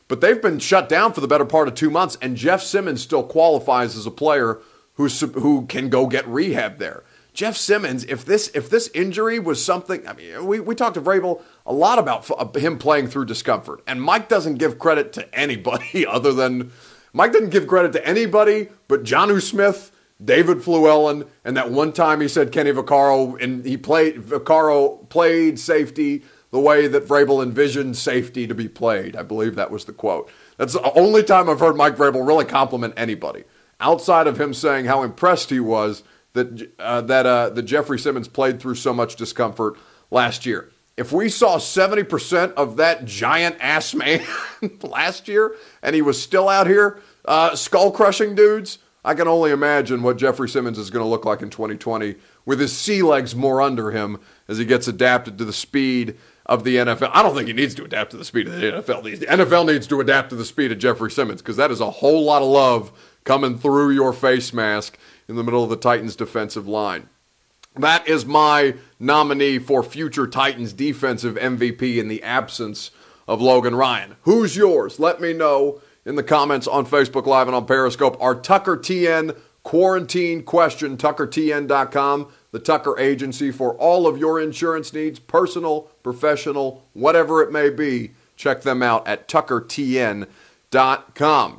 But 0.08 0.22
they've 0.22 0.41
been 0.41 0.60
shut 0.60 0.89
down 0.89 1.14
for 1.14 1.22
the 1.22 1.28
better 1.28 1.45
part 1.45 1.68
of 1.68 1.76
two 1.76 1.89
months, 1.89 2.18
and 2.22 2.36
Jeff 2.36 2.64
Simmons 2.64 3.02
still 3.02 3.24
qualifies 3.24 3.95
as 3.95 4.06
a 4.06 4.12
player 4.12 4.60
who's, 4.93 5.20
who 5.22 5.66
can 5.68 5.89
go 5.89 6.08
get 6.08 6.28
rehab 6.28 6.78
there. 6.80 7.04
Jeff 7.40 7.56
Simmons, 7.56 8.04
if 8.04 8.26
this 8.26 8.52
if 8.54 8.70
this 8.70 8.90
injury 8.94 9.40
was 9.40 9.64
something, 9.64 10.06
I 10.06 10.12
mean, 10.12 10.46
we, 10.46 10.60
we 10.60 10.76
talked 10.76 10.96
to 10.96 11.02
Vrabel 11.02 11.42
a 11.66 11.72
lot 11.72 11.98
about 11.98 12.30
uh, 12.30 12.60
him 12.60 12.78
playing 12.78 13.08
through 13.08 13.28
discomfort, 13.28 13.82
and 13.88 14.02
Mike 14.02 14.28
doesn't 14.28 14.56
give 14.56 14.78
credit 14.78 15.14
to 15.14 15.34
anybody 15.34 16.06
other 16.06 16.34
than 16.34 16.74
Mike 17.14 17.32
didn't 17.32 17.52
give 17.52 17.66
credit 17.66 17.94
to 17.94 18.06
anybody 18.06 18.68
but 18.90 19.04
Jonnu 19.04 19.42
Smith 19.42 19.90
David 20.22 20.58
Fluellen, 20.58 21.30
and 21.46 21.56
that 21.56 21.72
one 21.72 21.94
time 21.94 22.20
he 22.20 22.28
said 22.28 22.52
Kenny 22.52 22.74
Vaccaro, 22.74 23.42
and 23.42 23.64
he 23.64 23.78
played 23.78 24.18
Vaccaro 24.18 25.08
played 25.08 25.58
safety 25.58 26.24
the 26.52 26.60
way 26.60 26.88
that 26.88 27.08
Vrabel 27.08 27.42
envisioned 27.42 27.96
safety 27.96 28.48
to 28.48 28.54
be 28.54 28.68
played. 28.68 29.16
I 29.16 29.24
believe 29.24 29.56
that 29.56 29.72
was 29.72 29.86
the 29.86 29.94
quote. 29.94 30.30
That's 30.58 30.74
the 30.74 30.92
only 30.92 31.24
time 31.24 31.50
I've 31.50 31.62
heard 31.62 31.78
Mike 31.78 31.96
Vrabel 31.96 32.28
really 32.28 32.44
compliment 32.44 32.96
anybody 32.98 33.46
outside 33.80 34.28
of 34.28 34.42
him 34.42 34.54
saying 34.54 34.88
how 34.88 35.04
impressed 35.04 35.50
he 35.50 35.62
was 35.62 36.04
that 36.34 36.71
uh, 36.80 37.01
that 37.01 37.25
uh, 37.25 37.49
that 37.49 37.63
Jeffery 37.63 37.99
Simmons 37.99 38.27
played 38.27 38.59
through 38.59 38.75
so 38.75 38.93
much 38.93 39.15
discomfort 39.15 39.77
last 40.11 40.45
year. 40.45 40.69
If 40.97 41.13
we 41.13 41.30
saw 41.30 41.59
70% 41.59 42.55
of 42.55 42.75
that 42.75 43.05
giant 43.05 43.55
ass 43.61 43.95
man 43.95 44.21
last 44.82 45.30
year 45.30 45.55
and 45.82 45.95
he 45.95 46.01
was 46.01 46.21
still 46.21 46.49
out 46.49 46.67
here 46.67 46.99
uh, 47.23 47.55
skull 47.55 47.89
crushing 47.89 48.36
dudes, 48.36 48.80
I 49.05 49.13
can 49.13 49.25
only 49.25 49.51
imagine 49.51 50.03
what 50.03 50.17
Jeffery 50.17 50.49
Simmons 50.49 50.77
is 50.77 50.89
going 50.89 51.05
to 51.05 51.09
look 51.09 51.23
like 51.23 51.41
in 51.41 51.49
2020 51.49 52.15
with 52.45 52.59
his 52.59 52.75
sea 52.77 53.01
legs 53.01 53.34
more 53.34 53.61
under 53.61 53.91
him 53.91 54.19
as 54.49 54.57
he 54.57 54.65
gets 54.65 54.89
adapted 54.89 55.38
to 55.38 55.45
the 55.45 55.53
speed 55.53 56.17
of 56.45 56.65
the 56.65 56.75
NFL. 56.75 57.11
I 57.13 57.23
don't 57.23 57.34
think 57.34 57.47
he 57.47 57.53
needs 57.53 57.75
to 57.75 57.86
adapt 57.86 58.11
to 58.11 58.17
the 58.17 58.25
speed 58.25 58.47
of 58.47 58.59
the 58.59 58.71
NFL. 58.71 59.19
The 59.19 59.25
NFL 59.25 59.67
needs 59.67 59.88
to 59.88 60.01
adapt 60.01 60.32
to 60.32 60.36
the 60.36 60.43
speed 60.43 60.73
of 60.73 60.80
Jeffery 60.80 61.11
Simmons 61.11 61.41
because 61.41 61.55
that 61.55 61.71
is 61.71 61.80
a 61.80 61.89
whole 61.89 62.25
lot 62.25 62.41
of 62.41 62.49
love 62.49 62.91
coming 63.23 63.57
through 63.57 63.91
your 63.91 64.11
face 64.11 64.51
mask 64.51 64.97
in 65.30 65.36
the 65.36 65.43
middle 65.43 65.63
of 65.63 65.69
the 65.69 65.77
Titans 65.77 66.17
defensive 66.17 66.67
line. 66.67 67.07
That 67.75 68.07
is 68.07 68.25
my 68.25 68.73
nominee 68.99 69.59
for 69.59 69.84
future 69.84 70.25
Titans 70.27 70.73
defensive 70.73 71.36
MVP 71.36 71.97
in 71.97 72.07
the 72.07 72.23
absence 72.23 72.89
of 73.27 73.39
Logan 73.39 73.75
Ryan. 73.75 74.15
Who's 74.23 74.57
yours? 74.57 74.99
Let 74.99 75.21
me 75.21 75.32
know 75.34 75.80
in 76.03 76.15
the 76.15 76.23
comments 76.23 76.65
on 76.67 76.88
Facebook 76.88 77.27
Live 77.27 77.47
and 77.47 77.55
on 77.55 77.67
Periscope. 77.67 78.17
Our 78.19 78.34
Tucker 78.34 78.75
TN 78.75 79.38
quarantine 79.61 80.41
question, 80.43 80.97
tuckertn.com. 80.97 82.32
the 82.51 82.59
Tucker 82.59 82.97
Agency 82.99 83.51
for 83.51 83.75
all 83.75 84.07
of 84.07 84.17
your 84.17 84.41
insurance 84.41 84.91
needs, 84.91 85.19
personal, 85.19 85.82
professional, 86.01 86.88
whatever 86.93 87.43
it 87.43 87.51
may 87.51 87.69
be. 87.69 88.11
Check 88.36 88.63
them 88.63 88.82
out 88.82 89.07
at 89.07 89.27
tuckertn.com. 89.27 90.25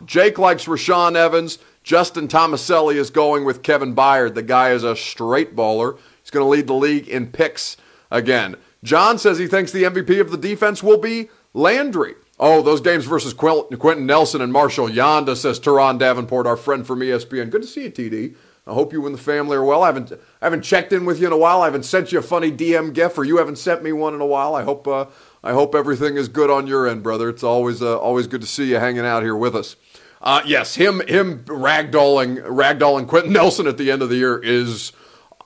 Jake 0.06 0.38
likes 0.38 0.64
Rashaan 0.64 1.14
Evans. 1.14 1.58
Justin 1.82 2.28
Tomaselli 2.28 2.96
is 2.96 3.10
going 3.10 3.44
with 3.44 3.62
Kevin 3.62 3.94
Byard. 3.94 4.34
The 4.34 4.42
guy 4.42 4.70
is 4.70 4.84
a 4.84 4.96
straight 4.96 5.56
bowler. 5.56 5.96
He's 6.22 6.30
going 6.30 6.44
to 6.44 6.50
lead 6.50 6.66
the 6.66 6.74
league 6.74 7.08
in 7.08 7.28
picks 7.28 7.76
again. 8.10 8.56
John 8.82 9.18
says 9.18 9.38
he 9.38 9.46
thinks 9.46 9.72
the 9.72 9.84
MVP 9.84 10.20
of 10.20 10.30
the 10.30 10.36
defense 10.36 10.82
will 10.82 10.98
be 10.98 11.28
Landry. 11.52 12.14
Oh, 12.38 12.62
those 12.62 12.80
games 12.80 13.04
versus 13.04 13.34
Quenton 13.34 14.06
Nelson 14.06 14.40
and 14.40 14.52
Marshall 14.52 14.88
Yanda, 14.88 15.36
says 15.36 15.60
Turron 15.60 15.98
Davenport, 15.98 16.46
our 16.46 16.56
friend 16.56 16.86
from 16.86 17.00
ESPN. 17.00 17.50
Good 17.50 17.62
to 17.62 17.68
see 17.68 17.82
you, 17.84 17.90
TD. 17.90 18.34
I 18.66 18.72
hope 18.72 18.92
you 18.92 19.04
and 19.04 19.14
the 19.14 19.20
family 19.20 19.56
are 19.56 19.64
well. 19.64 19.82
I 19.82 19.86
haven't, 19.86 20.12
I 20.12 20.46
haven't 20.46 20.62
checked 20.62 20.92
in 20.92 21.04
with 21.04 21.20
you 21.20 21.26
in 21.26 21.32
a 21.32 21.36
while. 21.36 21.60
I 21.60 21.66
haven't 21.66 21.82
sent 21.82 22.12
you 22.12 22.18
a 22.18 22.22
funny 22.22 22.52
DM 22.52 22.94
gif, 22.94 23.18
or 23.18 23.24
you 23.24 23.38
haven't 23.38 23.56
sent 23.56 23.82
me 23.82 23.92
one 23.92 24.14
in 24.14 24.20
a 24.20 24.26
while. 24.26 24.54
I 24.54 24.62
hope, 24.62 24.86
uh, 24.86 25.06
I 25.42 25.52
hope 25.52 25.74
everything 25.74 26.16
is 26.16 26.28
good 26.28 26.50
on 26.50 26.66
your 26.66 26.86
end, 26.86 27.02
brother. 27.02 27.28
It's 27.28 27.42
always, 27.42 27.82
uh, 27.82 27.98
always 27.98 28.26
good 28.26 28.40
to 28.42 28.46
see 28.46 28.70
you 28.70 28.76
hanging 28.76 29.04
out 29.04 29.22
here 29.22 29.36
with 29.36 29.54
us. 29.56 29.76
Uh, 30.20 30.42
yes, 30.44 30.74
him, 30.74 31.00
him 31.08 31.44
ragdolling, 31.44 32.42
ragdolling 32.44 33.08
Quenton 33.08 33.32
Nelson 33.34 33.66
at 33.66 33.78
the 33.78 33.90
end 33.90 34.02
of 34.02 34.08
the 34.08 34.16
year 34.16 34.38
is 34.38 34.92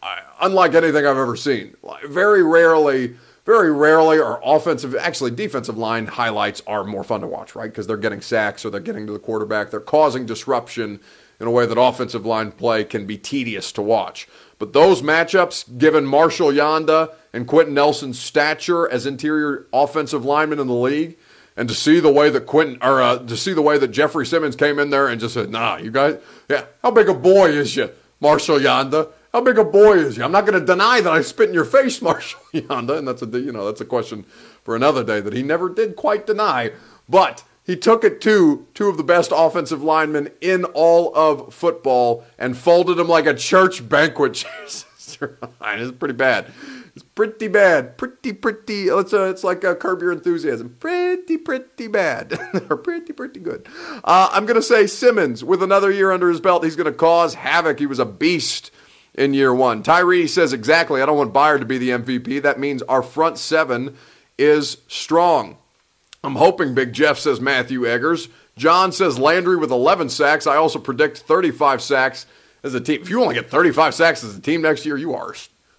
uh, 0.03 0.17
unlike 0.41 0.75
anything 0.75 1.07
I've 1.07 1.17
ever 1.17 1.37
seen. 1.37 1.77
Very 2.07 2.43
rarely 2.43 3.17
very 3.45 3.71
rarely 3.71 4.19
are 4.19 4.41
offensive, 4.43 4.95
actually 4.97 5.31
defensive 5.31 5.77
line 5.77 6.07
highlights 6.07 6.63
are 6.67 6.83
more 6.83 7.05
fun 7.05 7.21
to 7.21 7.27
watch, 7.27 7.55
right? 7.55 7.71
Because 7.71 7.87
they're 7.87 7.99
getting 7.99 8.23
sacks 8.23 8.65
or 8.65 8.71
they're 8.71 8.81
getting 8.81 9.07
to 9.07 9.13
the 9.13 9.19
quarterback. 9.19 9.71
They're 9.71 9.81
causing 9.81 10.25
disruption 10.25 11.01
in 11.39 11.47
a 11.47 11.51
way 11.51 11.67
that 11.67 11.79
offensive 11.79 12.25
line 12.25 12.53
play 12.53 12.85
can 12.85 13.07
be 13.07 13.19
tedious 13.19 13.71
to 13.73 13.83
watch. 13.83 14.27
But 14.59 14.73
those 14.73 15.03
matchups, 15.03 15.77
given 15.77 16.07
Marshall 16.07 16.53
Yanda 16.53 17.13
and 17.35 17.47
Quenton 17.47 17.75
Nelson's 17.75 18.19
stature 18.19 18.91
as 18.91 19.05
interior 19.05 19.67
offensive 19.75 20.25
linemen 20.25 20.59
in 20.59 20.67
the 20.67 20.75
league, 20.75 21.19
and 21.57 21.69
to 21.69 21.75
see 21.75 22.01
the 22.01 22.13
way 22.13 22.31
that 22.31 22.47
Quenton 22.47 22.79
or 22.83 23.01
uh, 23.01 23.19
to 23.19 23.37
see 23.37 23.53
the 23.53 23.63
way 23.63 23.79
that 23.79 23.89
Jeffery 23.89 24.27
Simmons 24.27 24.57
came 24.57 24.79
in 24.79 24.91
there 24.91 25.09
and 25.09 25.21
just 25.21 25.35
said, 25.35 25.51
"Nah, 25.51 25.77
you 25.77 25.91
guys, 25.91 26.19
yeah, 26.49 26.65
how 26.83 26.91
big 26.91 27.09
a 27.09 27.15
boy 27.15 27.51
is 27.51 27.77
you, 27.77 27.91
Marshall 28.21 28.59
Yanda? 28.59 29.09
How 29.33 29.41
big 29.41 29.59
a 29.59 29.65
boy 29.65 29.99
is 29.99 30.17
you? 30.17 30.25
I'm 30.25 30.33
not 30.33 30.47
going 30.47 30.59
to 30.59 30.65
deny 30.65 31.01
that 31.01 31.13
I 31.13 31.21
spit 31.23 31.49
in 31.49 31.55
your 31.55 31.65
face, 31.65 32.01
Marshall 32.03 32.41
Yanda, 32.53 32.99
and 32.99 33.07
that's 33.07 33.23
a 33.23 33.27
you 33.27 33.53
know 33.53 33.67
that's 33.67 33.81
a 33.81 33.87
question 33.87 34.25
for 34.63 34.77
another 34.77 35.05
day 35.05 35.21
that 35.21 35.33
he 35.33 35.43
never 35.43 35.69
did 35.69 35.97
quite 35.97 36.27
deny. 36.27 36.73
But 37.09 37.45
he 37.65 37.77
took 37.77 38.05
it 38.05 38.21
to 38.23 38.67
two 38.75 38.89
of 38.89 38.97
the 38.97 39.03
best 39.03 39.33
offensive 39.35 39.83
linemen 39.83 40.31
in 40.41 40.65
all 40.67 41.15
of 41.17 41.53
football 41.53 42.25
and 42.39 42.57
folded 42.57 42.97
them 42.97 43.09
like 43.09 43.27
a 43.27 43.35
church 43.35 43.89
banquet. 43.89 44.45
it's 44.63 44.87
pretty 45.99 46.15
bad. 46.15 46.53
It's 46.95 47.05
pretty 47.05 47.49
bad. 47.49 47.99
Pretty, 47.99 48.33
pretty. 48.33 48.85
It's, 48.85 49.13
a, 49.13 49.29
it's 49.29 49.43
like 49.43 49.63
curb 49.63 50.01
your 50.01 50.13
enthusiasm. 50.13 50.77
Pretty, 50.79 51.39
pretty 51.39 51.89
bad. 51.89 52.39
or 52.71 52.77
pretty, 52.77 53.13
pretty 53.13 53.41
good. 53.41 53.67
Uh, 54.05 54.29
I'm 54.33 54.47
going 54.47 54.57
to 54.57 54.63
say 54.63 54.87
Simmons, 54.87 55.43
with 55.43 55.63
another 55.63 55.91
year 55.91 56.13
under 56.13 56.29
his 56.29 56.41
belt, 56.41 56.63
he's 56.63 56.77
going 56.77 56.91
to 56.91 56.97
cause 56.97 57.35
havoc. 57.35 57.81
He 57.81 57.87
was 57.87 57.99
a 57.99 58.05
beast 58.05 58.71
in 59.15 59.35
year 59.35 59.53
one. 59.53 59.83
Tyree 59.83 60.29
says 60.29 60.53
exactly, 60.53 61.03
I 61.03 61.07
don't 61.07 61.19
want 61.19 61.33
Byard 61.33 61.61
to 61.61 61.65
be 61.65 61.79
the 61.79 61.91
MVP. 61.91 62.43
That 62.43 62.61
means 62.61 62.83
our 62.83 63.03
front 63.03 63.39
seven 63.39 63.97
is 64.39 64.79
strong. 64.89 65.57
I'm 66.23 66.37
hoping 66.37 66.75
Big 66.75 66.93
Jeff 66.93 67.19
says 67.19 67.41
Matthew 67.41 67.87
Eggers. 67.87 68.29
John 68.57 68.93
says 68.93 69.19
Landry 69.19 69.57
with 69.57 69.71
11 69.71 70.09
sacks. 70.09 70.47
I 70.47 70.57
also 70.57 70.79
predict 70.79 71.19
35 71.19 71.83
sacks 71.83 72.27
as 72.63 72.75
a 72.75 72.81
team. 72.81 73.03
If 73.03 73.11
you 73.11 73.21
only 73.21 73.35
get 73.35 73.51
35 73.51 73.95
sacks 73.95 74.25
as 74.25 74.37
a 74.37 74.41
team 74.41 74.63
next 74.63 74.87
year, 74.87 74.97
you 74.97 75.15
are, 75.15 75.35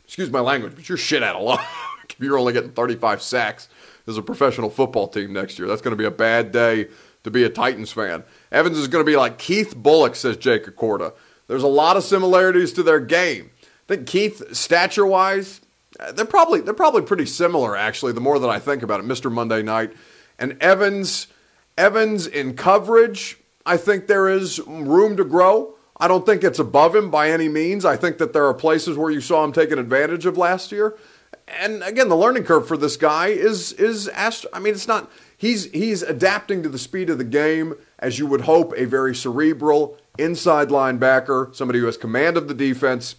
excuse 0.05 0.29
my 0.29 0.39
language, 0.39 0.73
but 0.75 0.87
you're 0.87 0.97
shit 0.97 1.23
out 1.23 1.35
of 1.35 1.43
luck. 1.43 1.65
if 2.09 2.19
you're 2.19 2.37
only 2.37 2.53
getting 2.53 2.71
35 2.71 3.21
sacks 3.21 3.67
as 4.07 4.17
a 4.17 4.21
professional 4.21 4.69
football 4.69 5.07
team 5.07 5.33
next 5.33 5.59
year, 5.59 5.67
that's 5.67 5.81
going 5.81 5.91
to 5.91 5.97
be 5.97 6.05
a 6.05 6.11
bad 6.11 6.51
day 6.51 6.87
to 7.23 7.31
be 7.31 7.43
a 7.43 7.49
Titans 7.49 7.91
fan. 7.91 8.23
Evans 8.51 8.77
is 8.77 8.87
going 8.87 9.03
to 9.03 9.09
be 9.09 9.17
like 9.17 9.37
Keith 9.37 9.75
Bulluck, 9.75 10.15
says 10.15 10.37
Jake 10.37 10.65
Accorda. 10.65 11.13
There's 11.47 11.63
a 11.63 11.67
lot 11.67 11.97
of 11.97 12.03
similarities 12.03 12.71
to 12.73 12.83
their 12.83 12.99
game. 12.99 13.49
I 13.63 13.95
think 13.95 14.07
Keith, 14.07 14.55
stature 14.55 15.05
wise, 15.05 15.61
uh, 15.99 16.11
they're 16.11 16.25
probably 16.25 16.61
they're 16.61 16.73
probably 16.73 17.03
pretty 17.03 17.25
similar 17.25 17.75
actually. 17.75 18.11
The 18.13 18.21
more 18.21 18.39
that 18.39 18.49
I 18.49 18.59
think 18.59 18.83
about 18.83 18.99
it, 18.99 19.05
Mr. 19.05 19.31
Monday 19.31 19.61
Night 19.61 19.93
and 20.37 20.57
Evans, 20.61 21.27
Evans 21.77 22.27
in 22.27 22.55
coverage, 22.55 23.37
I 23.65 23.77
think 23.77 24.07
there 24.07 24.27
is 24.29 24.59
room 24.67 25.17
to 25.17 25.23
grow. 25.23 25.74
I 25.97 26.07
don't 26.07 26.25
think 26.25 26.43
it's 26.43 26.59
above 26.59 26.95
him 26.95 27.09
by 27.09 27.29
any 27.29 27.47
means. 27.47 27.85
I 27.85 27.95
think 27.95 28.17
that 28.17 28.33
there 28.33 28.45
are 28.45 28.53
places 28.53 28.97
where 28.97 29.11
you 29.11 29.21
saw 29.21 29.43
him 29.43 29.53
taking 29.53 29.79
advantage 29.79 30.25
of 30.25 30.37
last 30.37 30.71
year. 30.71 30.95
And 31.47 31.83
again, 31.83 32.09
the 32.09 32.17
learning 32.17 32.43
curve 32.43 32.67
for 32.67 32.75
this 32.75 32.97
guy 32.97 33.27
is 33.27 33.71
is 33.73 34.09
ast- 34.09 34.45
I 34.51 34.59
mean, 34.59 34.73
it's 34.73 34.87
not 34.87 35.09
he's 35.37 35.71
he's 35.71 36.01
adapting 36.01 36.63
to 36.63 36.69
the 36.69 36.79
speed 36.79 37.09
of 37.09 37.17
the 37.17 37.23
game 37.23 37.75
as 37.99 38.19
you 38.19 38.27
would 38.27 38.41
hope 38.41 38.73
a 38.75 38.85
very 38.85 39.15
cerebral 39.15 39.97
inside 40.17 40.69
linebacker, 40.69 41.55
somebody 41.55 41.79
who 41.79 41.85
has 41.85 41.97
command 41.97 42.35
of 42.35 42.47
the 42.47 42.53
defense. 42.53 43.15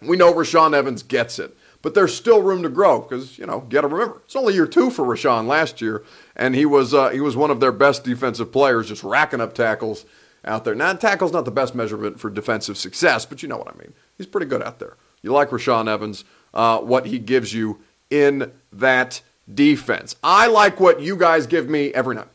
We 0.00 0.16
know 0.16 0.32
Rashaan 0.32 0.74
Evans 0.74 1.02
gets 1.02 1.38
it, 1.38 1.54
but 1.82 1.94
there's 1.94 2.14
still 2.14 2.40
room 2.40 2.62
to 2.62 2.68
grow 2.68 3.00
because 3.00 3.36
you 3.38 3.46
know, 3.46 3.60
got 3.60 3.82
to 3.82 3.88
remember 3.88 4.22
it's 4.24 4.36
only 4.36 4.54
year 4.54 4.66
two 4.66 4.90
for 4.90 5.04
Rashaan 5.04 5.46
last 5.46 5.80
year, 5.80 6.02
and 6.36 6.54
he 6.54 6.64
was 6.64 6.94
uh, 6.94 7.10
he 7.10 7.20
was 7.20 7.36
one 7.36 7.50
of 7.50 7.60
their 7.60 7.72
best 7.72 8.04
defensive 8.04 8.52
players, 8.52 8.88
just 8.88 9.04
racking 9.04 9.40
up 9.40 9.54
tackles 9.54 10.06
out 10.44 10.64
there. 10.64 10.74
Now, 10.74 10.92
tackle's 10.94 11.32
not 11.32 11.44
the 11.44 11.50
best 11.50 11.74
measurement 11.74 12.18
for 12.18 12.30
defensive 12.30 12.76
success, 12.76 13.26
but 13.26 13.42
you 13.42 13.48
know 13.48 13.56
what 13.56 13.68
I 13.68 13.78
mean. 13.78 13.92
He's 14.16 14.26
pretty 14.26 14.46
good 14.46 14.62
out 14.62 14.78
there. 14.78 14.96
You 15.22 15.32
like 15.32 15.50
Rashaan 15.50 15.88
Evans, 15.88 16.24
uh, 16.54 16.78
what 16.78 17.06
he 17.06 17.18
gives 17.18 17.52
you 17.52 17.80
in 18.10 18.52
that 18.72 19.20
defense. 19.52 20.16
I 20.22 20.46
like 20.46 20.80
what 20.80 21.00
you 21.00 21.16
guys 21.16 21.46
give 21.46 21.68
me 21.68 21.92
every 21.92 22.14
night. 22.14 22.28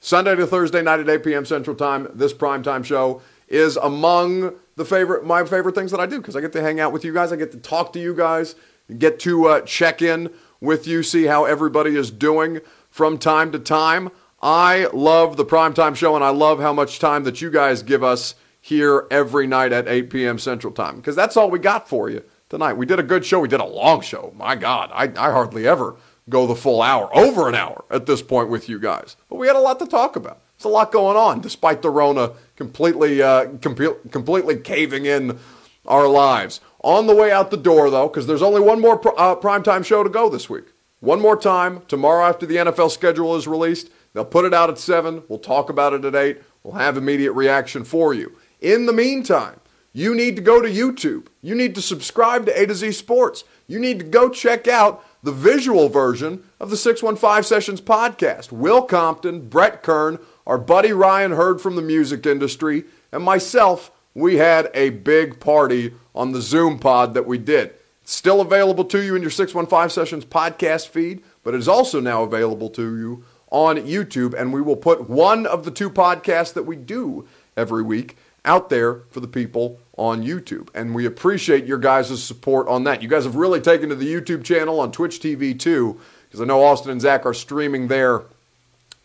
Sunday 0.00 0.34
to 0.34 0.46
Thursday 0.46 0.82
night 0.82 1.00
at 1.00 1.08
8 1.08 1.24
p.m. 1.24 1.44
Central 1.44 1.74
Time. 1.76 2.08
This 2.14 2.34
primetime 2.34 2.84
show 2.84 3.22
is 3.48 3.76
among 3.76 4.54
the 4.76 4.84
favorite 4.84 5.24
my 5.24 5.44
favorite 5.44 5.74
things 5.74 5.90
that 5.92 6.00
I 6.00 6.06
do 6.06 6.18
because 6.18 6.36
I 6.36 6.40
get 6.40 6.52
to 6.52 6.60
hang 6.60 6.80
out 6.80 6.92
with 6.92 7.04
you 7.04 7.14
guys. 7.14 7.32
I 7.32 7.36
get 7.36 7.52
to 7.52 7.58
talk 7.58 7.92
to 7.94 8.00
you 8.00 8.14
guys, 8.14 8.54
get 8.98 9.18
to 9.20 9.46
uh, 9.46 9.60
check 9.62 10.02
in 10.02 10.30
with 10.60 10.86
you, 10.86 11.02
see 11.02 11.24
how 11.24 11.44
everybody 11.44 11.96
is 11.96 12.10
doing 12.10 12.60
from 12.90 13.18
time 13.18 13.52
to 13.52 13.58
time. 13.58 14.10
I 14.44 14.88
love 14.92 15.38
the 15.38 15.44
primetime 15.46 15.96
show 15.96 16.14
and 16.14 16.22
I 16.22 16.28
love 16.28 16.60
how 16.60 16.74
much 16.74 16.98
time 16.98 17.24
that 17.24 17.40
you 17.40 17.50
guys 17.50 17.82
give 17.82 18.04
us 18.04 18.34
here 18.60 19.06
every 19.10 19.46
night 19.46 19.72
at 19.72 19.88
8 19.88 20.10
p.m. 20.10 20.38
Central 20.38 20.70
Time 20.70 20.96
because 20.96 21.16
that's 21.16 21.38
all 21.38 21.50
we 21.50 21.58
got 21.58 21.88
for 21.88 22.10
you 22.10 22.22
tonight. 22.50 22.74
We 22.74 22.84
did 22.84 22.98
a 22.98 23.02
good 23.02 23.24
show. 23.24 23.40
We 23.40 23.48
did 23.48 23.60
a 23.60 23.64
long 23.64 24.02
show. 24.02 24.34
My 24.36 24.54
God, 24.54 24.90
I, 24.92 25.04
I 25.04 25.32
hardly 25.32 25.66
ever 25.66 25.96
go 26.28 26.46
the 26.46 26.54
full 26.54 26.82
hour, 26.82 27.08
over 27.16 27.48
an 27.48 27.54
hour 27.54 27.86
at 27.90 28.04
this 28.04 28.20
point 28.20 28.50
with 28.50 28.68
you 28.68 28.78
guys. 28.78 29.16
But 29.30 29.36
we 29.36 29.46
had 29.46 29.56
a 29.56 29.60
lot 29.60 29.78
to 29.78 29.86
talk 29.86 30.14
about. 30.14 30.42
It's 30.56 30.64
a 30.64 30.68
lot 30.68 30.92
going 30.92 31.16
on, 31.16 31.40
despite 31.40 31.80
the 31.80 31.88
Rona 31.88 32.32
completely, 32.54 33.22
uh, 33.22 33.46
com- 33.62 33.96
completely 34.10 34.58
caving 34.58 35.06
in 35.06 35.38
our 35.86 36.06
lives. 36.06 36.60
On 36.80 37.06
the 37.06 37.14
way 37.14 37.32
out 37.32 37.50
the 37.50 37.56
door, 37.56 37.88
though, 37.88 38.08
because 38.08 38.26
there's 38.26 38.42
only 38.42 38.60
one 38.60 38.82
more 38.82 38.98
pr- 38.98 39.08
uh, 39.16 39.36
primetime 39.36 39.86
show 39.86 40.02
to 40.02 40.10
go 40.10 40.28
this 40.28 40.50
week. 40.50 40.64
One 41.04 41.20
more 41.20 41.36
time, 41.36 41.82
tomorrow 41.86 42.24
after 42.24 42.46
the 42.46 42.56
NFL 42.56 42.90
schedule 42.90 43.36
is 43.36 43.46
released, 43.46 43.90
they'll 44.14 44.24
put 44.24 44.46
it 44.46 44.54
out 44.54 44.70
at 44.70 44.78
7. 44.78 45.22
We'll 45.28 45.38
talk 45.38 45.68
about 45.68 45.92
it 45.92 46.02
at 46.02 46.14
8. 46.14 46.40
We'll 46.62 46.76
have 46.76 46.96
immediate 46.96 47.32
reaction 47.32 47.84
for 47.84 48.14
you. 48.14 48.34
In 48.62 48.86
the 48.86 48.92
meantime, 48.94 49.60
you 49.92 50.14
need 50.14 50.34
to 50.36 50.40
go 50.40 50.62
to 50.62 50.68
YouTube. 50.68 51.26
You 51.42 51.54
need 51.54 51.74
to 51.74 51.82
subscribe 51.82 52.46
to 52.46 52.58
A 52.58 52.64
to 52.64 52.74
Z 52.74 52.92
Sports. 52.92 53.44
You 53.66 53.78
need 53.78 53.98
to 53.98 54.04
go 54.06 54.30
check 54.30 54.66
out 54.66 55.04
the 55.22 55.30
visual 55.30 55.90
version 55.90 56.42
of 56.58 56.70
the 56.70 56.76
615 56.78 57.42
Sessions 57.42 57.82
podcast. 57.82 58.50
Will 58.50 58.80
Compton, 58.80 59.46
Brett 59.50 59.82
Kern, 59.82 60.18
our 60.46 60.56
buddy 60.56 60.92
Ryan 60.92 61.32
Heard 61.32 61.60
from 61.60 61.76
the 61.76 61.82
music 61.82 62.24
industry, 62.24 62.84
and 63.12 63.22
myself, 63.22 63.90
we 64.14 64.36
had 64.36 64.70
a 64.72 64.88
big 64.88 65.38
party 65.38 65.92
on 66.14 66.32
the 66.32 66.40
Zoom 66.40 66.78
pod 66.78 67.12
that 67.12 67.26
we 67.26 67.36
did. 67.36 67.74
Still 68.04 68.40
available 68.40 68.84
to 68.84 69.02
you 69.02 69.16
in 69.16 69.22
your 69.22 69.30
615 69.30 69.88
Sessions 69.90 70.24
podcast 70.24 70.88
feed, 70.88 71.22
but 71.42 71.54
it 71.54 71.58
is 71.58 71.68
also 71.68 72.00
now 72.00 72.22
available 72.22 72.68
to 72.70 72.96
you 72.96 73.24
on 73.50 73.76
YouTube, 73.76 74.34
and 74.34 74.52
we 74.52 74.60
will 74.60 74.76
put 74.76 75.08
one 75.08 75.46
of 75.46 75.64
the 75.64 75.70
two 75.70 75.88
podcasts 75.88 76.52
that 76.52 76.64
we 76.64 76.76
do 76.76 77.26
every 77.56 77.82
week 77.82 78.16
out 78.44 78.68
there 78.68 78.96
for 79.10 79.20
the 79.20 79.28
people 79.28 79.78
on 79.96 80.22
YouTube. 80.22 80.68
And 80.74 80.94
we 80.94 81.06
appreciate 81.06 81.64
your 81.64 81.78
guys' 81.78 82.22
support 82.22 82.68
on 82.68 82.84
that. 82.84 83.00
You 83.00 83.08
guys 83.08 83.24
have 83.24 83.36
really 83.36 83.60
taken 83.60 83.88
to 83.88 83.94
the 83.94 84.12
YouTube 84.12 84.44
channel 84.44 84.80
on 84.80 84.92
Twitch 84.92 85.20
TV 85.20 85.58
too, 85.58 85.98
because 86.26 86.40
I 86.40 86.44
know 86.44 86.62
Austin 86.62 86.90
and 86.90 87.00
Zach 87.00 87.24
are 87.24 87.32
streaming 87.32 87.88
their 87.88 88.22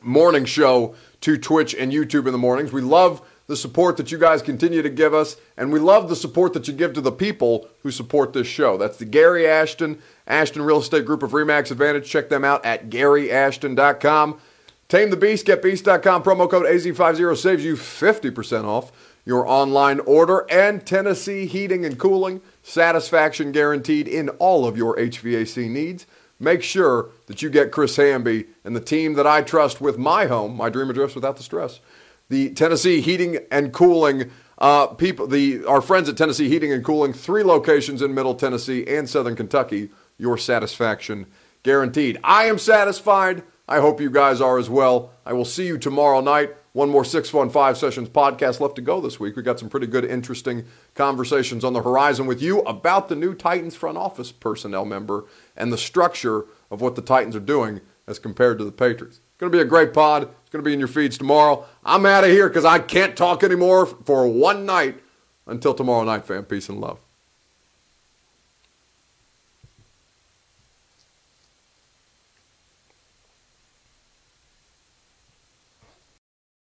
morning 0.02 0.46
show 0.46 0.96
to 1.22 1.38
Twitch 1.38 1.76
and 1.76 1.92
YouTube 1.92 2.26
in 2.26 2.32
the 2.32 2.38
mornings. 2.38 2.72
We 2.74 2.82
love 2.82 3.22
the 3.50 3.58
support 3.58 3.98
that 3.98 4.12
you 4.12 4.20
guys 4.20 4.44
continue 4.44 4.84
to 4.84 4.92
give 4.92 5.12
us, 5.12 5.36
and 5.58 5.74
we 5.74 5.80
love 5.80 6.08
the 6.08 6.16
support 6.16 6.54
that 6.54 6.68
you 6.68 6.74
give 6.74 6.94
to 6.94 7.02
the 7.02 7.12
people 7.12 7.68
who 7.82 7.90
support 7.90 8.32
this 8.32 8.46
show. 8.46 8.78
That's 8.78 8.98
the 8.98 9.06
Gary 9.06 9.48
Ashton, 9.48 10.00
Ashton 10.28 10.62
Real 10.62 10.78
Estate 10.78 11.04
Group 11.04 11.24
of 11.24 11.32
Remax 11.32 11.72
Advantage. 11.72 12.08
Check 12.08 12.30
them 12.30 12.46
out 12.46 12.64
at 12.64 12.92
GaryAshton.com. 12.92 14.40
Tame 14.88 15.10
the 15.10 15.18
Beast, 15.18 15.48
getbeast.com. 15.48 16.22
Promo 16.22 16.48
code 16.48 16.68
AZ50 16.68 17.36
saves 17.36 17.66
you 17.66 17.74
50% 17.74 18.66
off 18.66 18.92
your 19.26 19.48
online 19.48 20.00
order, 20.02 20.46
and 20.52 20.86
Tennessee 20.86 21.48
Heating 21.48 21.84
and 21.84 21.98
Cooling. 21.98 22.42
satisfaction 22.62 23.52
guaranteed 23.52 24.08
in 24.08 24.30
all 24.30 24.68
of 24.68 24.78
your 24.78 24.96
HVAC 24.96 25.68
needs. 25.68 26.06
Make 26.40 26.62
sure 26.62 27.10
that 27.26 27.42
you 27.42 27.50
get 27.50 27.72
Chris 27.72 27.96
Hamby 27.96 28.46
and 28.64 28.76
the 28.76 28.80
team 28.80 29.16
that 29.16 29.26
I 29.26 29.42
trust 29.42 29.82
with 29.82 29.98
my 29.98 30.28
home, 30.28 30.56
my 30.56 30.70
dream 30.70 30.92
address 30.92 31.16
without 31.16 31.38
the 31.38 31.44
stress. 31.44 31.80
The 32.30 32.52
Tennessee 32.52 33.02
Heating 33.02 33.40
and 33.52 33.74
Cooling 33.74 34.32
uh, 34.60 34.88
people, 34.88 35.26
the 35.26 35.66
our 35.66 35.82
friends 35.82 36.10
at 36.10 36.18
Tennessee 36.18 36.50
Heating 36.50 36.72
and 36.72 36.84
Cooling, 36.84 37.14
three 37.14 37.44
locations 37.44 38.02
in 38.02 38.14
Middle 38.14 38.36
Tennessee 38.36 38.86
and 38.88 39.10
Southern 39.10 39.36
Kentucky. 39.36 39.90
Your 40.18 40.38
satisfaction 40.38 41.28
guaranteed. 41.64 42.20
I 42.24 42.46
am 42.46 42.58
satisfied. 42.58 43.44
I 43.70 43.80
hope 43.80 44.02
you 44.02 44.10
guys 44.10 44.42
are 44.42 44.58
as 44.58 44.70
well. 44.70 45.12
I 45.26 45.34
will 45.34 45.46
see 45.46 45.66
you 45.66 45.78
tomorrow 45.78 46.20
night. 46.22 46.56
One 46.74 46.90
more 46.90 47.06
615 47.06 47.76
Sessions 47.76 48.10
podcast 48.10 48.60
left 48.60 48.76
to 48.76 48.82
go 48.82 49.02
this 49.02 49.20
week. 49.20 49.36
We 49.36 49.42
got 49.42 49.60
some 49.60 49.70
pretty 49.70 49.88
good, 49.88 50.06
interesting 50.06 50.66
conversations 50.94 51.64
on 51.64 51.74
the 51.74 51.82
horizon 51.82 52.28
with 52.28 52.42
you 52.42 52.60
about 52.62 53.10
the 53.10 53.16
new 53.16 53.34
Titans 53.34 53.76
front 53.76 53.98
office 53.98 54.32
personnel 54.32 54.86
member 54.86 55.26
and 55.56 55.72
the 55.72 55.78
structure 55.78 56.46
of 56.70 56.82
what 56.82 56.96
the 56.96 57.02
Titans 57.02 57.36
are 57.36 57.40
doing 57.40 57.82
as 58.08 58.20
compared 58.20 58.58
to 58.60 58.66
the 58.66 58.72
Patriots. 58.72 59.20
Going 59.40 59.52
to 59.52 59.58
be 59.58 59.62
a 59.62 59.66
great 59.66 59.94
pod. 59.94 60.30
It's 60.50 60.54
going 60.54 60.64
to 60.64 60.68
be 60.68 60.74
in 60.74 60.80
your 60.80 60.88
feeds 60.88 61.16
tomorrow. 61.16 61.68
I'm 61.86 62.08
out 62.08 62.24
of 62.24 62.32
here 62.32 62.48
because 62.48 62.66
I 62.66 62.80
can't 62.80 63.16
talk 63.16 63.44
anymore 63.44 63.86
for 63.86 64.28
one 64.28 64.66
night. 64.66 65.00
Until 65.46 65.76
tomorrow 65.76 66.04
night, 66.04 66.26
fam. 66.26 66.44
Peace 66.46 66.70
and 66.70 66.82
love. 66.82 66.98